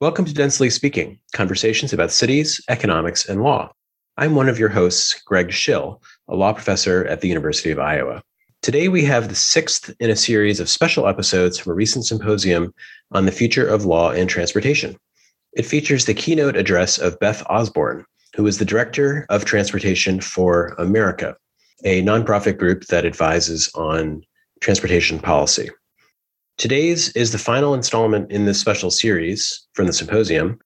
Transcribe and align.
Welcome 0.00 0.26
to 0.26 0.32
Densely 0.32 0.70
Speaking, 0.70 1.18
conversations 1.32 1.92
about 1.92 2.12
cities, 2.12 2.60
economics, 2.68 3.28
and 3.28 3.42
law. 3.42 3.72
I'm 4.16 4.36
one 4.36 4.48
of 4.48 4.56
your 4.56 4.68
hosts, 4.68 5.20
Greg 5.26 5.50
Shill, 5.50 6.00
a 6.28 6.36
law 6.36 6.52
professor 6.52 7.04
at 7.06 7.20
the 7.20 7.26
University 7.26 7.72
of 7.72 7.80
Iowa. 7.80 8.22
Today, 8.62 8.86
we 8.86 9.02
have 9.06 9.28
the 9.28 9.34
sixth 9.34 9.92
in 9.98 10.08
a 10.08 10.14
series 10.14 10.60
of 10.60 10.68
special 10.68 11.08
episodes 11.08 11.58
from 11.58 11.72
a 11.72 11.74
recent 11.74 12.06
symposium 12.06 12.72
on 13.10 13.26
the 13.26 13.32
future 13.32 13.66
of 13.66 13.86
law 13.86 14.12
and 14.12 14.30
transportation. 14.30 14.96
It 15.54 15.66
features 15.66 16.04
the 16.04 16.14
keynote 16.14 16.54
address 16.54 16.98
of 16.98 17.18
Beth 17.18 17.42
Osborne, 17.50 18.04
who 18.36 18.46
is 18.46 18.58
the 18.58 18.64
Director 18.64 19.26
of 19.30 19.46
Transportation 19.46 20.20
for 20.20 20.76
America, 20.78 21.34
a 21.84 22.02
nonprofit 22.02 22.56
group 22.56 22.84
that 22.84 23.04
advises 23.04 23.68
on 23.74 24.22
transportation 24.60 25.18
policy. 25.18 25.70
Today's 26.58 27.10
is 27.10 27.30
the 27.30 27.38
final 27.38 27.72
installment 27.72 28.32
in 28.32 28.44
this 28.44 28.58
special 28.58 28.90
series 28.90 29.68
from 29.74 29.86
the 29.86 29.92
symposium. 29.92 30.58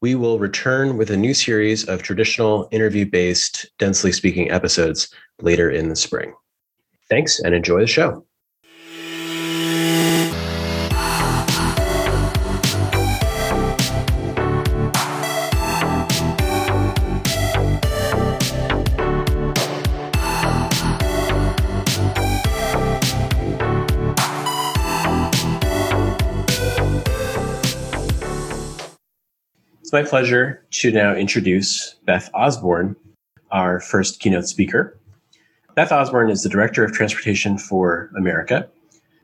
We 0.00 0.14
will 0.14 0.38
return 0.38 0.96
with 0.96 1.10
a 1.10 1.16
new 1.16 1.34
series 1.34 1.84
of 1.88 2.04
traditional 2.04 2.68
interview 2.70 3.04
based, 3.04 3.68
densely 3.76 4.12
speaking 4.12 4.52
episodes 4.52 5.12
later 5.42 5.68
in 5.68 5.88
the 5.88 5.96
spring. 5.96 6.34
Thanks 7.08 7.40
and 7.40 7.52
enjoy 7.52 7.80
the 7.80 7.88
show. 7.88 8.24
It's 29.90 29.92
my 29.92 30.04
pleasure 30.04 30.64
to 30.70 30.92
now 30.92 31.16
introduce 31.16 31.96
Beth 32.04 32.30
Osborne, 32.32 32.94
our 33.50 33.80
first 33.80 34.20
keynote 34.20 34.46
speaker. 34.46 34.96
Beth 35.74 35.90
Osborne 35.90 36.30
is 36.30 36.44
the 36.44 36.48
Director 36.48 36.84
of 36.84 36.92
Transportation 36.92 37.58
for 37.58 38.12
America, 38.16 38.68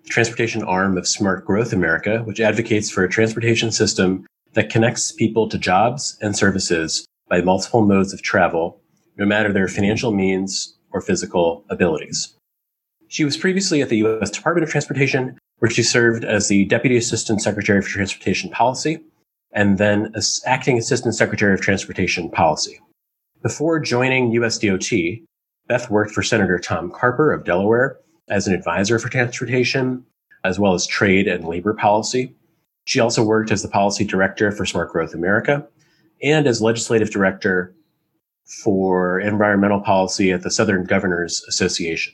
the 0.03 0.09
transportation 0.09 0.65
arm 0.65 0.99
of 0.99 1.07
Smart 1.07 1.45
Growth 1.45 1.73
America, 1.73 2.19
which 2.25 2.41
advocates 2.41 2.91
for 2.91 3.05
a 3.05 3.09
transportation 3.09 3.71
system 3.71 4.27
that 4.55 4.69
connects 4.69 5.13
people 5.13 5.49
to 5.51 5.57
jobs 5.57 6.19
and 6.21 6.37
services 6.37 7.07
by 7.29 7.41
multiple 7.43 7.87
modes 7.87 8.13
of 8.13 8.23
travel, 8.23 8.81
no 9.17 9.25
matter 9.25 9.53
their 9.53 9.69
financial 9.69 10.11
means 10.11 10.77
or 10.91 11.01
physical 11.01 11.65
abilities. 11.71 12.35
She 13.07 13.25
was 13.25 13.37
previously 13.37 13.83
at 13.83 13.89
the 13.89 13.99
U.S. 13.99 14.33
Department 14.33 14.65
of 14.65 14.71
Transportation, 14.71 15.39
where 15.61 15.71
she 15.71 15.85
served 15.85 16.25
as 16.25 16.49
the 16.49 16.65
Deputy 16.65 16.97
Assistant 16.97 17.41
Secretary 17.41 17.81
for 17.81 17.89
Transportation 17.89 18.51
Policy 18.51 18.99
and 19.57 19.79
then 19.79 20.13
as 20.15 20.43
acting 20.45 20.77
assistant 20.77 21.15
secretary 21.15 21.55
of 21.55 21.63
transportation 21.63 22.31
policy. 22.31 22.79
Before 23.43 23.81
joining 23.81 24.31
USDOT, 24.31 25.25
Beth 25.67 25.91
worked 25.91 26.13
for 26.13 26.23
Senator 26.23 26.59
Tom 26.59 26.91
Carper 26.91 27.33
of 27.33 27.45
Delaware 27.45 27.99
as 28.29 28.47
an 28.47 28.55
advisor 28.55 28.99
for 28.99 29.09
transportation, 29.09 30.05
as 30.45 30.61
well 30.61 30.75
as 30.75 30.87
trade 30.87 31.27
and 31.27 31.49
labor 31.49 31.73
policy. 31.73 32.35
She 32.85 33.01
also 33.01 33.25
worked 33.25 33.51
as 33.51 33.63
the 33.63 33.69
policy 33.69 34.05
director 34.05 34.53
for 34.53 34.67
Smart 34.67 34.93
Growth 34.93 35.15
America 35.15 35.67
and 36.23 36.47
as 36.47 36.61
legislative 36.61 37.11
director 37.11 37.75
for 38.63 39.19
environmental 39.21 39.81
policy 39.81 40.33
at 40.33 40.43
the 40.43 40.51
Southern 40.51 40.85
Governors 40.85 41.43
Association. 41.49 42.13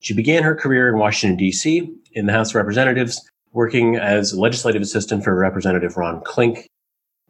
She 0.00 0.12
began 0.12 0.42
her 0.42 0.56
career 0.56 0.88
in 0.88 0.98
Washington, 0.98 1.36
D.C. 1.36 1.88
in 2.14 2.26
the 2.26 2.32
House 2.32 2.50
of 2.50 2.56
Representatives, 2.56 3.20
working 3.52 3.96
as 3.96 4.34
legislative 4.34 4.82
assistant 4.82 5.22
for 5.22 5.34
Representative 5.34 5.96
Ron 5.96 6.20
Klink 6.24 6.69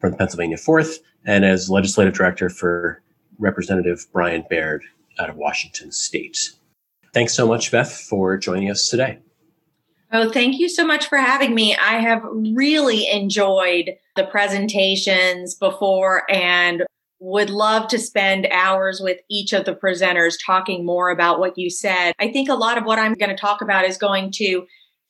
from 0.01 0.11
the 0.11 0.17
Pennsylvania 0.17 0.57
4th 0.57 0.97
and 1.25 1.45
as 1.45 1.69
legislative 1.69 2.13
director 2.13 2.49
for 2.49 3.01
Representative 3.37 4.07
Brian 4.11 4.43
Baird 4.49 4.83
out 5.19 5.29
of 5.29 5.37
Washington 5.37 5.91
State. 5.91 6.51
Thanks 7.13 7.33
so 7.33 7.47
much, 7.47 7.71
Beth, 7.71 7.91
for 7.91 8.37
joining 8.37 8.69
us 8.69 8.89
today. 8.89 9.19
Oh, 10.11 10.29
thank 10.29 10.59
you 10.59 10.67
so 10.67 10.85
much 10.85 11.07
for 11.07 11.17
having 11.17 11.55
me. 11.55 11.75
I 11.75 11.99
have 11.99 12.21
really 12.33 13.09
enjoyed 13.09 13.91
the 14.15 14.25
presentations 14.25 15.55
before 15.55 16.29
and 16.29 16.83
would 17.19 17.49
love 17.49 17.87
to 17.87 17.99
spend 17.99 18.47
hours 18.51 18.99
with 18.99 19.19
each 19.29 19.53
of 19.53 19.63
the 19.63 19.75
presenters 19.75 20.35
talking 20.43 20.85
more 20.85 21.11
about 21.11 21.39
what 21.39 21.57
you 21.57 21.69
said. 21.69 22.13
I 22.19 22.31
think 22.31 22.49
a 22.49 22.55
lot 22.55 22.77
of 22.77 22.83
what 22.83 22.99
I'm 22.99 23.13
going 23.13 23.29
to 23.29 23.35
talk 23.35 23.61
about 23.61 23.85
is 23.85 23.97
going 23.97 24.31
to 24.33 24.65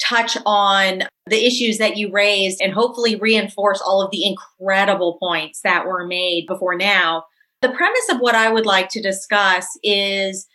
touch 0.08 0.38
on 0.46 1.04
the 1.28 1.46
issues 1.46 1.78
that 1.78 1.98
you 1.98 2.12
raised 2.12 2.62
and 2.62 2.74
hopefully 2.74 3.16
reinforce 3.16 3.82
all 3.82 4.02
of 4.02 4.12
the 4.12 4.26
incredible 4.26 5.18
points 5.22 5.62
that 5.64 5.86
were 5.86 6.06
made 6.06 6.46
before 6.48 6.76
now. 6.76 7.26
The 7.62 7.70
premise 7.70 8.10
of 8.10 8.20
what 8.20 8.36
I 8.36 8.50
would 8.50 8.66
like 8.66 8.90
to 8.90 9.02
discuss 9.02 9.68
is 9.84 10.48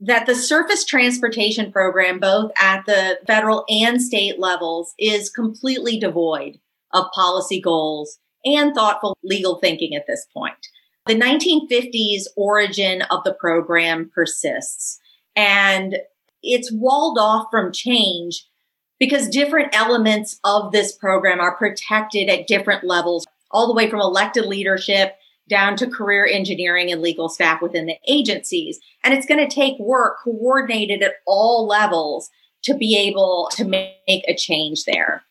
that 0.00 0.26
the 0.26 0.34
surface 0.34 0.84
transportation 0.84 1.72
program, 1.72 2.18
both 2.18 2.50
at 2.58 2.84
the 2.86 3.18
federal 3.26 3.64
and 3.68 4.02
state 4.02 4.38
levels, 4.38 4.92
is 4.98 5.30
completely 5.30 5.98
devoid 5.98 6.58
of 6.92 7.06
policy 7.14 7.60
goals 7.60 8.18
and 8.44 8.74
thoughtful 8.74 9.16
legal 9.22 9.58
thinking 9.58 9.94
at 9.94 10.06
this 10.06 10.26
point. 10.34 10.66
The 11.06 11.14
1950s 11.14 12.24
origin 12.36 13.02
of 13.10 13.24
the 13.24 13.34
program 13.34 14.10
persists 14.14 15.00
and 15.34 15.96
it's 16.42 16.72
walled 16.72 17.18
off 17.18 17.46
from 17.50 17.72
change 17.72 18.46
because 19.02 19.28
different 19.28 19.74
elements 19.74 20.38
of 20.44 20.70
this 20.70 20.92
program 20.92 21.40
are 21.40 21.56
protected 21.56 22.28
at 22.28 22.46
different 22.46 22.84
levels, 22.84 23.26
all 23.50 23.66
the 23.66 23.74
way 23.74 23.90
from 23.90 24.00
elected 24.00 24.46
leadership 24.46 25.16
down 25.48 25.74
to 25.74 25.90
career 25.90 26.24
engineering 26.24 26.88
and 26.92 27.02
legal 27.02 27.28
staff 27.28 27.60
within 27.60 27.86
the 27.86 27.96
agencies. 28.06 28.78
And 29.02 29.12
it's 29.12 29.26
going 29.26 29.44
to 29.44 29.52
take 29.52 29.76
work 29.80 30.18
coordinated 30.22 31.02
at 31.02 31.14
all 31.26 31.66
levels 31.66 32.30
to 32.62 32.74
be 32.74 32.96
able 32.96 33.48
to 33.54 33.64
make 33.64 34.22
a 34.28 34.36
change 34.36 34.84
there. 34.84 35.24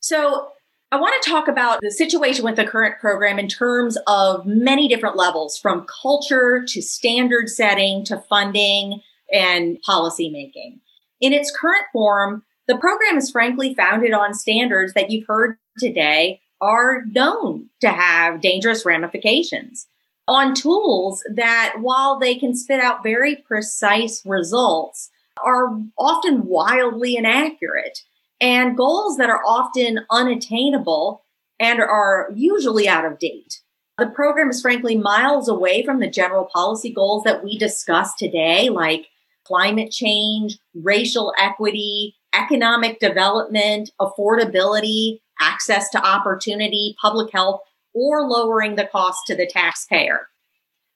So 0.00 0.48
I 0.90 0.96
want 0.96 1.22
to 1.22 1.30
talk 1.30 1.46
about 1.46 1.78
the 1.82 1.92
situation 1.92 2.44
with 2.44 2.56
the 2.56 2.66
current 2.66 2.98
program 2.98 3.38
in 3.38 3.46
terms 3.46 3.96
of 4.08 4.44
many 4.46 4.88
different 4.88 5.14
levels 5.14 5.56
from 5.56 5.86
culture 6.02 6.64
to 6.66 6.82
standard 6.82 7.50
setting 7.50 8.04
to 8.06 8.18
funding 8.28 9.00
and 9.32 9.80
policy 9.82 10.28
making. 10.28 10.80
In 11.20 11.32
its 11.32 11.56
current 11.56 11.84
form, 11.92 12.42
the 12.68 12.76
program 12.78 13.16
is 13.16 13.30
frankly 13.30 13.74
founded 13.74 14.12
on 14.12 14.34
standards 14.34 14.92
that 14.94 15.10
you've 15.10 15.26
heard 15.26 15.56
today 15.78 16.40
are 16.60 17.04
known 17.06 17.68
to 17.80 17.88
have 17.88 18.40
dangerous 18.40 18.84
ramifications 18.84 19.86
on 20.28 20.54
tools 20.54 21.22
that 21.34 21.76
while 21.80 22.18
they 22.18 22.34
can 22.34 22.54
spit 22.54 22.80
out 22.80 23.02
very 23.02 23.36
precise 23.36 24.22
results 24.24 25.10
are 25.44 25.78
often 25.98 26.46
wildly 26.46 27.16
inaccurate 27.16 28.00
and 28.40 28.76
goals 28.76 29.16
that 29.16 29.30
are 29.30 29.42
often 29.46 30.00
unattainable 30.10 31.24
and 31.58 31.80
are 31.80 32.30
usually 32.34 32.88
out 32.88 33.04
of 33.04 33.18
date. 33.18 33.60
The 33.98 34.06
program 34.06 34.50
is 34.50 34.60
frankly 34.60 34.96
miles 34.96 35.48
away 35.48 35.84
from 35.84 36.00
the 36.00 36.10
general 36.10 36.48
policy 36.52 36.92
goals 36.92 37.22
that 37.24 37.42
we 37.42 37.56
discuss 37.56 38.14
today, 38.14 38.68
like 38.68 39.06
climate 39.46 39.90
change, 39.90 40.58
racial 40.74 41.32
equity, 41.40 42.16
economic 42.34 43.00
development, 43.00 43.90
affordability, 44.00 45.20
access 45.40 45.90
to 45.90 46.04
opportunity, 46.04 46.96
public 47.00 47.32
health, 47.32 47.60
or 47.94 48.28
lowering 48.28 48.76
the 48.76 48.86
cost 48.86 49.18
to 49.26 49.34
the 49.34 49.46
taxpayer. 49.46 50.28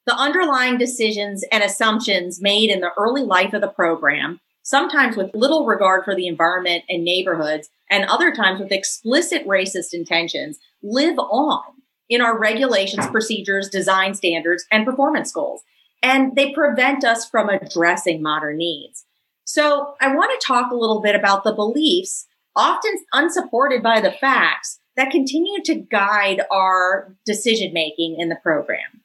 The 0.06 0.16
underlying 0.16 0.78
decisions 0.78 1.44
and 1.52 1.62
assumptions 1.62 2.40
made 2.40 2.70
in 2.70 2.80
the 2.80 2.92
early 2.98 3.22
life 3.22 3.52
of 3.52 3.60
the 3.60 3.68
program, 3.68 4.40
sometimes 4.62 5.16
with 5.16 5.34
little 5.34 5.66
regard 5.66 6.04
for 6.04 6.14
the 6.14 6.26
environment 6.26 6.84
and 6.88 7.04
neighborhoods, 7.04 7.68
and 7.90 8.04
other 8.04 8.34
times 8.34 8.60
with 8.60 8.72
explicit 8.72 9.46
racist 9.46 9.92
intentions, 9.92 10.58
live 10.82 11.18
on 11.18 11.62
in 12.08 12.20
our 12.20 12.38
regulations, 12.38 13.06
procedures, 13.08 13.68
design 13.68 14.14
standards, 14.14 14.64
and 14.70 14.84
performance 14.84 15.32
goals. 15.32 15.62
And 16.02 16.34
they 16.34 16.52
prevent 16.52 17.04
us 17.04 17.28
from 17.28 17.48
addressing 17.48 18.22
modern 18.22 18.56
needs. 18.56 19.04
So 19.44 19.94
I 20.00 20.14
want 20.14 20.38
to 20.38 20.46
talk 20.46 20.70
a 20.70 20.76
little 20.76 21.00
bit 21.00 21.14
about 21.14 21.44
the 21.44 21.54
beliefs, 21.54 22.26
often 22.54 22.92
unsupported 23.12 23.82
by 23.82 24.00
the 24.00 24.12
facts, 24.12 24.78
that 24.96 25.10
continue 25.10 25.62
to 25.64 25.74
guide 25.74 26.42
our 26.50 27.16
decision 27.24 27.72
making 27.72 28.16
in 28.18 28.28
the 28.28 28.36
program. 28.36 29.02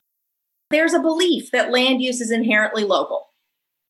There's 0.69 0.93
a 0.93 0.99
belief 0.99 1.51
that 1.51 1.71
land 1.71 2.01
use 2.01 2.21
is 2.21 2.31
inherently 2.31 2.83
local, 2.83 3.27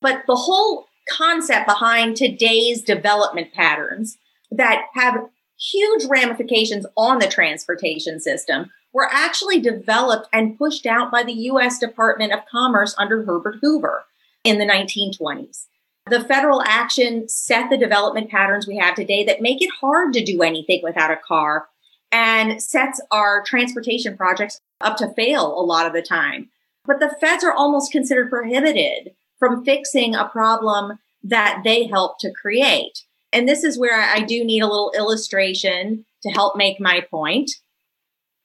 but 0.02 0.24
the 0.28 0.36
whole 0.36 0.86
concept 1.10 1.68
behind 1.68 2.16
today's 2.16 2.82
development 2.82 3.54
patterns 3.54 4.18
that 4.52 4.84
have 4.94 5.30
huge 5.58 6.06
ramifications 6.06 6.86
on 6.98 7.20
the 7.20 7.28
transportation 7.28 8.20
system 8.20 8.72
were 8.94 9.10
actually 9.12 9.60
developed 9.60 10.28
and 10.32 10.58
pushed 10.58 10.86
out 10.86 11.12
by 11.12 11.24
the 11.24 11.34
US 11.34 11.80
Department 11.80 12.34
of 12.34 12.46
Commerce 12.50 12.96
under 12.98 13.26
Herbert 13.26 13.58
Hoover 13.62 14.06
in 14.44 14.58
the 14.58 14.66
1920s. 14.66 15.66
The 16.08 16.24
federal 16.24 16.62
action 16.62 17.28
set 17.28 17.72
the 17.72 17.78
development 17.78 18.30
patterns 18.30 18.68
we 18.68 18.78
have 18.78 18.94
today 18.94 19.24
that 19.24 19.42
make 19.42 19.62
it 19.62 19.72
hard 19.82 20.14
to 20.14 20.24
do 20.24 20.44
anything 20.44 20.82
without 20.84 21.10
a 21.10 21.18
car 21.18 21.68
and 22.12 22.62
sets 22.62 23.02
our 23.10 23.44
transportation 23.44 24.16
projects 24.16 24.62
up 24.82 24.98
to 24.98 25.14
fail 25.16 25.48
a 25.48 25.66
lot 25.66 25.88
of 25.88 25.94
the 25.94 26.04
time. 26.04 26.50
But 26.86 27.00
the 27.00 27.16
feds 27.20 27.44
are 27.44 27.54
almost 27.54 27.92
considered 27.92 28.30
prohibited 28.30 29.16
from 29.40 29.66
fixing 29.66 30.14
a 30.14 30.30
problem 30.30 31.00
that 31.24 31.62
they 31.64 31.88
help 31.88 32.20
to 32.20 32.32
create. 32.32 33.04
And 33.34 33.50
this 33.50 33.64
is 33.64 33.80
where 33.80 34.00
I 34.00 34.22
do 34.22 34.46
need 34.46 34.62
a 34.62 34.68
little 34.68 34.94
illustration 34.96 36.06
to 36.22 36.30
help 36.30 36.56
make 36.56 36.80
my 36.80 37.02
point. 37.10 37.50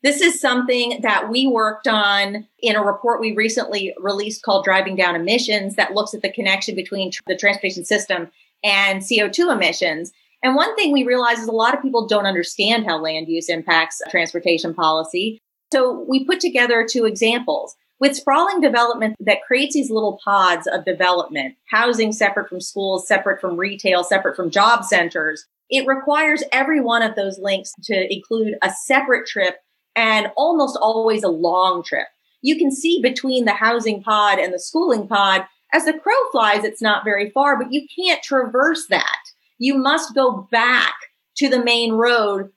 This 0.02 0.22
is 0.22 0.40
something 0.40 1.00
that 1.02 1.28
we 1.28 1.46
worked 1.46 1.86
on 1.86 2.46
in 2.60 2.74
a 2.74 2.82
report 2.82 3.20
we 3.20 3.34
recently 3.34 3.94
released 3.98 4.42
called 4.42 4.64
Driving 4.64 4.96
Down 4.96 5.14
Emissions 5.14 5.76
that 5.76 5.92
looks 5.92 6.14
at 6.14 6.22
the 6.22 6.32
connection 6.32 6.74
between 6.74 7.10
the 7.26 7.36
transportation 7.36 7.84
system 7.84 8.30
and 8.64 9.02
CO2 9.02 9.52
emissions. 9.52 10.12
And 10.42 10.56
one 10.56 10.74
thing 10.74 10.92
we 10.92 11.04
realized 11.04 11.40
is 11.40 11.48
a 11.48 11.52
lot 11.52 11.74
of 11.74 11.82
people 11.82 12.06
don't 12.06 12.24
understand 12.24 12.86
how 12.86 12.98
land 12.98 13.28
use 13.28 13.50
impacts 13.50 14.00
transportation 14.10 14.72
policy. 14.72 15.38
So 15.70 16.06
we 16.08 16.24
put 16.24 16.40
together 16.40 16.86
two 16.90 17.04
examples. 17.04 17.76
With 17.98 18.16
sprawling 18.16 18.62
development 18.62 19.16
that 19.20 19.42
creates 19.46 19.74
these 19.74 19.90
little 19.90 20.18
pods 20.24 20.66
of 20.66 20.86
development, 20.86 21.56
housing 21.66 22.12
separate 22.12 22.48
from 22.48 22.62
schools, 22.62 23.06
separate 23.06 23.42
from 23.42 23.58
retail, 23.58 24.02
separate 24.02 24.36
from 24.36 24.50
job 24.50 24.84
centers, 24.84 25.44
it 25.68 25.86
requires 25.86 26.42
every 26.50 26.80
one 26.80 27.02
of 27.02 27.14
those 27.14 27.38
links 27.38 27.74
to 27.84 28.12
include 28.12 28.54
a 28.62 28.70
separate 28.70 29.26
trip 29.26 29.58
and 29.96 30.30
almost 30.36 30.78
always 30.80 31.22
a 31.22 31.28
long 31.28 31.82
trip. 31.82 32.06
You 32.42 32.56
can 32.56 32.70
see 32.70 33.00
between 33.02 33.44
the 33.44 33.52
housing 33.52 34.02
pod 34.02 34.38
and 34.38 34.52
the 34.52 34.58
schooling 34.58 35.06
pod, 35.06 35.46
as 35.72 35.84
the 35.84 35.92
crow 35.92 36.14
flies, 36.32 36.64
it's 36.64 36.82
not 36.82 37.04
very 37.04 37.30
far, 37.30 37.56
but 37.56 37.72
you 37.72 37.86
can't 37.94 38.22
traverse 38.22 38.86
that. 38.88 39.20
You 39.58 39.76
must 39.76 40.14
go 40.14 40.48
back 40.50 40.94
to 41.36 41.48
the 41.48 41.62
main 41.62 41.92
road, 41.92 42.50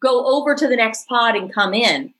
go 0.00 0.26
over 0.26 0.54
to 0.54 0.66
the 0.66 0.76
next 0.76 1.06
pod 1.06 1.36
and 1.36 1.52
come 1.52 1.74
in. 1.74 2.12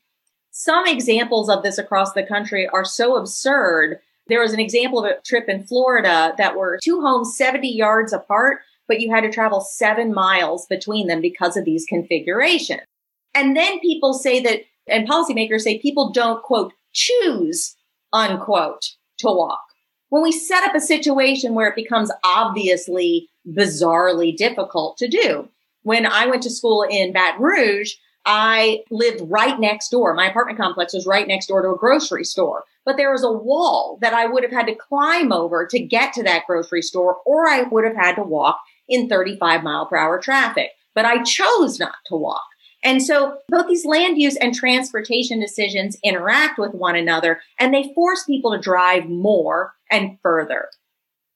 Some 0.51 0.87
examples 0.87 1.49
of 1.49 1.62
this 1.62 1.79
across 1.79 2.12
the 2.12 2.23
country 2.23 2.69
are 2.69 2.85
so 2.85 3.17
absurd. 3.17 3.99
There 4.29 4.41
was 4.41 4.53
an 4.53 4.61
example 4.61 5.05
of 5.05 5.11
a 5.11 5.21
trip 5.23 5.49
in 5.49 5.65
Florida 5.65 6.35
that 6.39 6.57
were 6.57 6.79
two 6.83 7.01
homes 7.01 7.37
70 7.37 7.69
yards 7.69 8.12
apart, 8.12 8.61
but 8.89 9.01
you 9.01 9.11
had 9.11 9.23
to 9.23 9.31
travel 9.31 9.61
seven 9.61 10.15
miles 10.15 10.67
between 10.67 11.09
them 11.09 11.21
because 11.21 11.57
of 11.57 11.65
these 11.65 11.85
configurations. 11.87 12.83
And 13.37 13.55
then 13.55 13.79
people 13.81 14.15
say 14.15 14.41
that, 14.41 14.62
and 14.88 15.06
policymakers 15.06 15.61
say 15.61 15.79
people 15.79 16.11
don't, 16.11 16.43
quote, 16.43 16.73
choose, 16.93 17.77
unquote, 18.12 18.87
to 19.19 19.27
walk. 19.27 19.61
When 20.09 20.23
we 20.23 20.33
set 20.33 20.65
up 20.65 20.75
a 20.75 20.81
situation 20.81 21.55
where 21.55 21.69
it 21.69 21.77
becomes 21.77 22.11
obviously 22.25 23.29
bizarrely 23.47 24.35
difficult 24.35 24.97
to 24.99 25.09
do. 25.09 25.49
When 25.83 26.06
I 26.06 26.27
went 26.27 26.43
to 26.44 26.50
school 26.50 26.83
in 26.83 27.12
Baton 27.12 27.43
Rouge, 27.43 27.93
I 28.25 28.83
lived 28.91 29.21
right 29.29 29.59
next 29.61 29.91
door. 29.91 30.15
My 30.15 30.29
apartment 30.29 30.59
complex 30.59 30.94
was 30.94 31.06
right 31.06 31.29
next 31.29 31.47
door 31.47 31.62
to 31.62 31.69
a 31.69 31.77
grocery 31.77 32.25
store, 32.25 32.65
but 32.85 32.97
there 32.97 33.12
was 33.12 33.23
a 33.23 33.31
wall 33.31 33.99
that 34.00 34.15
I 34.15 34.27
would 34.27 34.43
have 34.43 34.53
had 34.53 34.67
to 34.67 34.75
climb 34.75 35.31
over 35.33 35.67
to 35.67 35.79
get 35.79 36.12
to 36.15 36.25
that 36.25 36.47
grocery 36.47 36.83
store, 36.83 37.19
or 37.25 37.47
I 37.47 37.62
would 37.62 37.85
have 37.85 37.94
had 37.94 38.17
to 38.17 38.23
walk 38.23 38.59
in 38.88 39.09
35 39.09 39.62
mile 39.62 39.87
per 39.87 39.97
hour 39.97 40.19
traffic. 40.19 40.71
But 40.94 41.05
I 41.05 41.23
chose 41.23 41.79
not 41.79 41.94
to 42.06 42.17
walk. 42.17 42.43
And 42.84 43.02
so 43.02 43.38
both 43.49 43.67
these 43.67 43.84
land 43.84 44.19
use 44.19 44.37
and 44.37 44.55
transportation 44.55 45.40
decisions 45.40 45.99
interact 46.05 46.58
with 46.58 46.73
one 46.73 46.96
another 46.96 47.40
and 47.58 47.73
they 47.73 47.93
force 47.94 48.25
people 48.25 48.52
to 48.52 48.58
drive 48.58 49.08
more 49.08 49.75
and 49.90 50.19
further. 50.23 50.69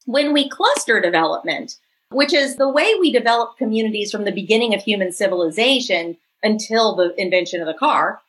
When 0.06 0.32
we 0.32 0.48
cluster 0.48 1.00
development, 1.00 1.76
which 2.10 2.32
is 2.32 2.56
the 2.56 2.68
way 2.68 2.94
we 3.00 3.12
develop 3.12 3.56
communities 3.56 4.10
from 4.10 4.24
the 4.24 4.32
beginning 4.32 4.74
of 4.74 4.82
human 4.82 5.12
civilization 5.12 6.16
until 6.42 6.96
the 6.96 7.14
invention 7.16 7.60
of 7.60 7.66
the 7.66 7.74
car, 7.74 8.20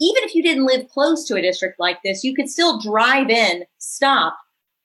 even 0.00 0.24
if 0.24 0.34
you 0.34 0.42
didn't 0.42 0.66
live 0.66 0.88
close 0.88 1.24
to 1.26 1.36
a 1.36 1.42
district 1.42 1.78
like 1.78 1.98
this, 2.04 2.24
you 2.24 2.34
could 2.34 2.48
still 2.48 2.80
drive 2.80 3.30
in, 3.30 3.64
stop, 3.78 4.36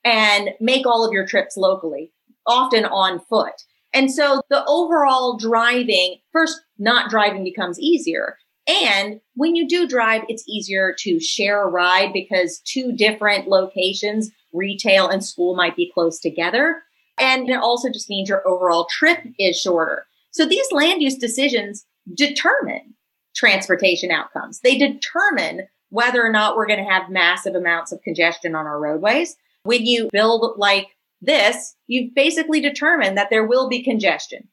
and 0.04 0.50
make 0.60 0.86
all 0.86 1.04
of 1.04 1.12
your 1.12 1.26
trips 1.26 1.56
locally, 1.56 2.12
often 2.46 2.84
on 2.84 3.20
foot. 3.20 3.64
And 3.92 4.12
so 4.12 4.42
the 4.50 4.64
overall 4.66 5.36
driving, 5.36 6.18
first, 6.32 6.60
not 6.78 7.10
driving 7.10 7.44
becomes 7.44 7.78
easier. 7.80 8.36
And 8.68 9.20
when 9.34 9.56
you 9.56 9.66
do 9.66 9.88
drive, 9.88 10.22
it's 10.28 10.44
easier 10.48 10.94
to 11.00 11.18
share 11.18 11.62
a 11.62 11.70
ride 11.70 12.12
because 12.12 12.60
two 12.64 12.92
different 12.92 13.48
locations, 13.48 14.30
retail 14.52 15.08
and 15.08 15.24
school 15.24 15.56
might 15.56 15.76
be 15.76 15.90
close 15.92 16.20
together. 16.20 16.82
And 17.18 17.48
it 17.48 17.58
also 17.60 17.88
just 17.88 18.08
means 18.08 18.28
your 18.28 18.46
overall 18.46 18.86
trip 18.88 19.18
is 19.38 19.58
shorter. 19.60 20.06
So 20.30 20.46
these 20.46 20.70
land 20.70 21.02
use 21.02 21.16
decisions 21.16 21.84
determine 22.14 22.94
transportation 23.34 24.10
outcomes. 24.10 24.60
They 24.60 24.78
determine 24.78 25.68
whether 25.90 26.24
or 26.24 26.30
not 26.30 26.56
we're 26.56 26.66
going 26.66 26.84
to 26.84 26.90
have 26.90 27.10
massive 27.10 27.54
amounts 27.54 27.92
of 27.92 28.02
congestion 28.02 28.54
on 28.54 28.66
our 28.66 28.80
roadways. 28.80 29.36
When 29.64 29.84
you 29.84 30.08
build 30.12 30.54
like 30.56 30.86
this, 31.20 31.76
you've 31.86 32.14
basically 32.14 32.60
determined 32.60 33.16
that 33.16 33.30
there 33.30 33.46
will 33.46 33.68
be 33.68 33.82
congestion. 33.82 34.48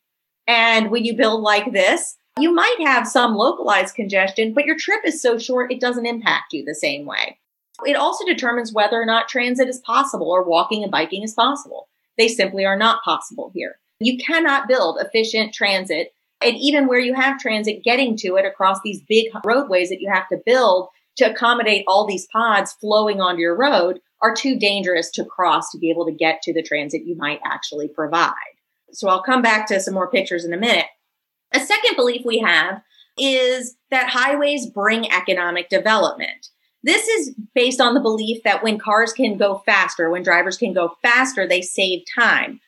And 0.48 0.92
when 0.92 1.06
you 1.06 1.16
build 1.16 1.42
like 1.42 1.72
this, 1.72 2.16
you 2.40 2.54
might 2.54 2.78
have 2.82 3.08
some 3.08 3.36
localized 3.36 3.96
congestion, 3.96 4.54
but 4.54 4.66
your 4.66 4.78
trip 4.78 5.02
is 5.06 5.22
so 5.22 5.38
short, 5.38 5.72
it 5.72 5.82
doesn't 5.82 6.06
impact 6.06 6.54
you 6.54 6.64
the 6.64 6.76
same 6.76 7.06
way. 7.06 7.40
It 7.86 7.96
also 7.96 8.26
determines 8.26 8.74
whether 8.74 9.00
or 9.00 9.06
not 9.06 9.28
transit 9.28 9.68
is 9.68 9.80
possible 9.80 10.30
or 10.30 10.44
walking 10.44 10.84
and 10.84 10.92
biking 10.92 11.24
is 11.24 11.34
possible. 11.34 11.90
They 12.18 12.28
simply 12.28 12.66
are 12.66 12.78
not 12.78 13.04
possible 13.04 13.52
here. 13.54 13.76
You 14.00 14.18
cannot 14.18 14.68
build 14.68 15.00
efficient 15.00 15.54
transit. 15.54 16.14
And 16.42 16.56
even 16.58 16.88
where 16.88 17.00
you 17.00 17.14
have 17.16 17.40
transit, 17.40 17.84
getting 17.84 18.16
to 18.18 18.36
it 18.36 18.46
across 18.46 18.80
these 18.84 19.02
big 19.08 19.28
roadways 19.44 19.90
that 19.90 20.02
you 20.02 20.12
have 20.12 20.28
to 20.30 20.42
build 20.46 20.90
to 21.18 21.32
accommodate 21.32 21.84
all 21.88 22.06
these 22.06 22.28
pods 22.32 22.74
flowing 22.74 23.20
onto 23.20 23.42
your 23.42 23.58
road 23.58 24.00
are 24.22 24.36
too 24.36 24.58
dangerous 24.58 25.12
to 25.12 25.26
cross 25.26 25.72
to 25.72 25.78
be 25.78 25.90
able 25.90 26.06
to 26.06 26.12
get 26.12 26.42
to 26.42 26.54
the 26.54 26.64
transit 26.64 27.04
you 27.06 27.16
might 27.16 27.40
actually 27.46 27.88
provide. 27.88 28.34
So 28.92 29.10
I'll 29.10 29.24
come 29.24 29.42
back 29.42 29.68
to 29.68 29.80
some 29.80 29.94
more 29.94 30.10
pictures 30.10 30.46
in 30.46 30.54
a 30.54 30.58
minute. 30.58 30.88
A 31.54 31.60
second 31.60 31.96
belief 31.96 32.24
we 32.26 32.40
have 32.40 32.82
is 33.18 33.76
that 33.92 34.10
highways 34.10 34.68
bring 34.68 35.12
economic 35.12 35.70
development. 35.70 36.50
This 36.84 37.08
is 37.08 37.36
based 37.54 37.82
on 37.82 37.94
the 37.94 38.00
belief 38.00 38.44
that 38.44 38.64
when 38.64 38.78
cars 38.78 39.12
can 39.12 39.38
go 39.38 39.62
faster, 39.66 40.10
when 40.10 40.24
drivers 40.24 40.58
can 40.58 40.74
go 40.74 40.96
faster, 41.02 41.48
they 41.48 41.62
save 41.62 42.04
time. 42.16 42.62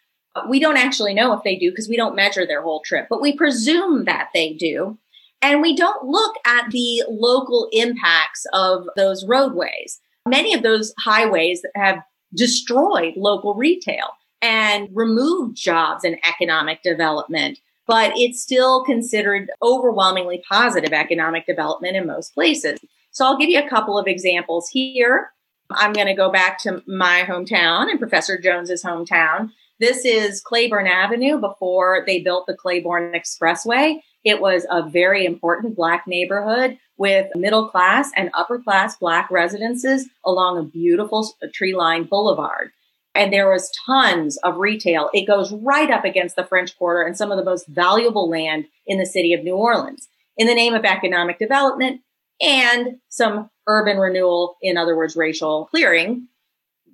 We 0.50 0.60
don't 0.60 0.78
actually 0.78 1.14
know 1.14 1.34
if 1.34 1.44
they 1.44 1.56
do 1.56 1.72
because 1.72 1.90
we 1.90 1.98
don't 1.98 2.16
measure 2.16 2.46
their 2.46 2.62
whole 2.62 2.82
trip, 2.82 3.08
but 3.10 3.22
we 3.22 3.36
presume 3.36 4.06
that 4.06 4.30
they 4.34 4.54
do. 4.54 4.98
And 5.42 5.62
we 5.62 5.76
don't 5.76 6.06
look 6.06 6.36
at 6.46 6.70
the 6.72 7.04
local 7.10 7.70
impacts 7.72 8.46
of 8.54 8.88
those 8.96 9.26
roadways 9.26 10.02
many 10.28 10.54
of 10.54 10.64
those 10.64 10.94
highways 11.00 11.62
have 11.76 12.00
destroyed 12.36 13.14
local 13.16 13.56
retail 13.56 14.10
and 14.42 14.90
removed 14.94 15.58
jobs 15.58 16.04
and 16.04 16.18
economic 16.28 16.82
development. 16.84 17.60
But 17.88 18.14
it's 18.16 18.42
still 18.42 18.84
considered 18.84 19.50
overwhelmingly 19.64 20.44
positive 20.48 20.94
economic 20.94 21.46
development 21.48 21.96
in 21.96 22.06
most 22.06 22.34
places. 22.34 22.80
So 23.12 23.26
I'll 23.26 23.38
give 23.38 23.50
you 23.50 23.60
a 23.60 23.70
couple 23.70 23.98
of 23.98 24.08
examples 24.08 24.70
here. 24.70 25.32
I'm 25.72 25.94
going 25.94 26.08
to 26.08 26.14
go 26.14 26.32
back 26.32 26.60
to 26.60 26.84
my 26.88 27.24
hometown 27.28 27.90
and 27.90 28.00
Professor 28.00 28.40
Jones's 28.40 28.84
hometown. 28.84 29.50
This 29.80 30.06
is 30.06 30.42
Claiborne 30.42 30.88
Avenue 30.88 31.40
before 31.40 32.04
they 32.06 32.22
built 32.22 32.46
the 32.48 32.56
Claiborne 32.56 33.14
Expressway. 33.14 34.02
It 34.24 34.42
was 34.42 34.66
a 34.70 34.88
very 34.88 35.26
important 35.26 35.76
black 35.76 36.06
neighborhood 36.08 36.78
with 36.98 37.28
middle 37.36 37.70
class 37.70 38.12
and 38.16 38.30
upper 38.34 38.60
class 38.60 38.98
black 38.98 39.32
residences 39.32 40.10
along 40.26 40.58
a 40.58 40.64
beautiful 40.64 41.34
tree 41.54 41.76
lined 41.76 42.10
boulevard. 42.10 42.72
And 43.16 43.34
there 43.34 43.50
was 43.50 43.72
tons 43.86 44.38
of 44.44 44.58
retail. 44.58 45.10
It 45.14 45.26
goes 45.26 45.52
right 45.52 45.90
up 45.90 46.06
against 46.06 46.36
the 46.36 46.46
French 46.46 46.78
Quarter 46.78 47.04
and 47.04 47.18
some 47.18 47.32
of 47.32 47.38
the 47.38 47.44
most 47.44 47.68
valuable 47.68 48.30
land 48.30 48.66
in 48.86 49.00
the 49.00 49.06
city 49.06 49.34
of 49.34 49.44
New 49.44 49.56
Orleans 49.56 50.08
in 50.38 50.48
the 50.48 50.56
name 50.56 50.74
of 50.74 50.86
economic 50.86 51.40
development 51.40 52.02
and 52.42 52.98
some 53.10 53.50
urban 53.68 53.98
renewal, 53.98 54.58
in 54.62 54.78
other 54.78 54.96
words, 54.96 55.16
racial 55.16 55.66
clearing. 55.68 56.28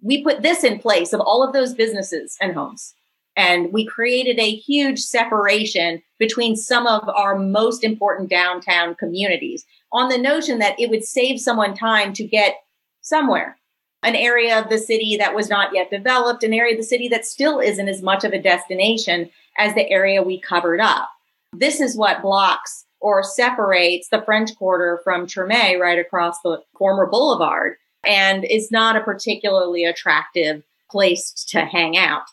We 0.02 0.24
put 0.24 0.42
this 0.42 0.64
in 0.64 0.80
place 0.80 1.14
of 1.14 1.22
all 1.22 1.46
of 1.46 1.54
those 1.54 1.74
businesses 1.74 2.38
and 2.42 2.54
homes. 2.54 2.94
And 3.36 3.74
we 3.74 3.86
created 3.86 4.40
a 4.40 4.56
huge 4.56 5.00
separation 5.00 6.02
between 6.20 6.56
some 6.56 6.88
of 6.88 7.08
our 7.10 7.38
most 7.38 7.84
important 7.84 8.30
downtown 8.30 8.96
communities 8.96 9.66
on 9.92 10.10
the 10.10 10.18
notion 10.18 10.60
that 10.60 10.80
it 10.80 10.90
would 10.90 11.04
save 11.04 11.40
someone 11.40 11.76
time 11.76 12.14
to 12.14 12.24
get 12.24 12.56
somewhere, 13.02 13.58
an 14.04 14.16
area 14.16 14.60
of 14.60 14.70
the 14.70 14.78
city 14.78 15.18
that 15.18 15.36
was 15.36 15.50
not 15.50 15.74
yet 15.74 15.90
developed, 15.90 16.44
an 16.44 16.54
area 16.54 16.74
of 16.74 16.80
the 16.80 16.84
city 16.84 17.08
that 17.10 17.26
still 17.26 17.60
isn't 17.60 17.90
as 17.90 18.02
much 18.02 18.24
of 18.24 18.32
a 18.32 18.42
destination 18.42 19.30
as 19.58 19.74
the 19.74 19.90
area 19.90 20.24
we 20.24 20.40
covered 20.40 20.80
up. 20.80 21.10
This 21.54 21.80
is 21.80 21.98
what 21.98 22.22
blocks 22.22 22.86
or 23.00 23.22
separates 23.24 24.10
the 24.10 24.22
French 24.22 24.56
Quarter 24.56 25.02
from 25.04 25.28
Treme 25.28 25.80
right 25.80 26.00
across 26.00 26.42
the 26.42 26.62
former 26.78 27.06
boulevard 27.06 27.76
and 28.06 28.46
is 28.46 28.72
not 28.72 28.96
a 28.96 29.04
particularly 29.04 29.84
attractive 29.84 30.64
place 30.90 31.32
to 31.50 31.62
hang 31.62 31.98
out. 31.98 32.24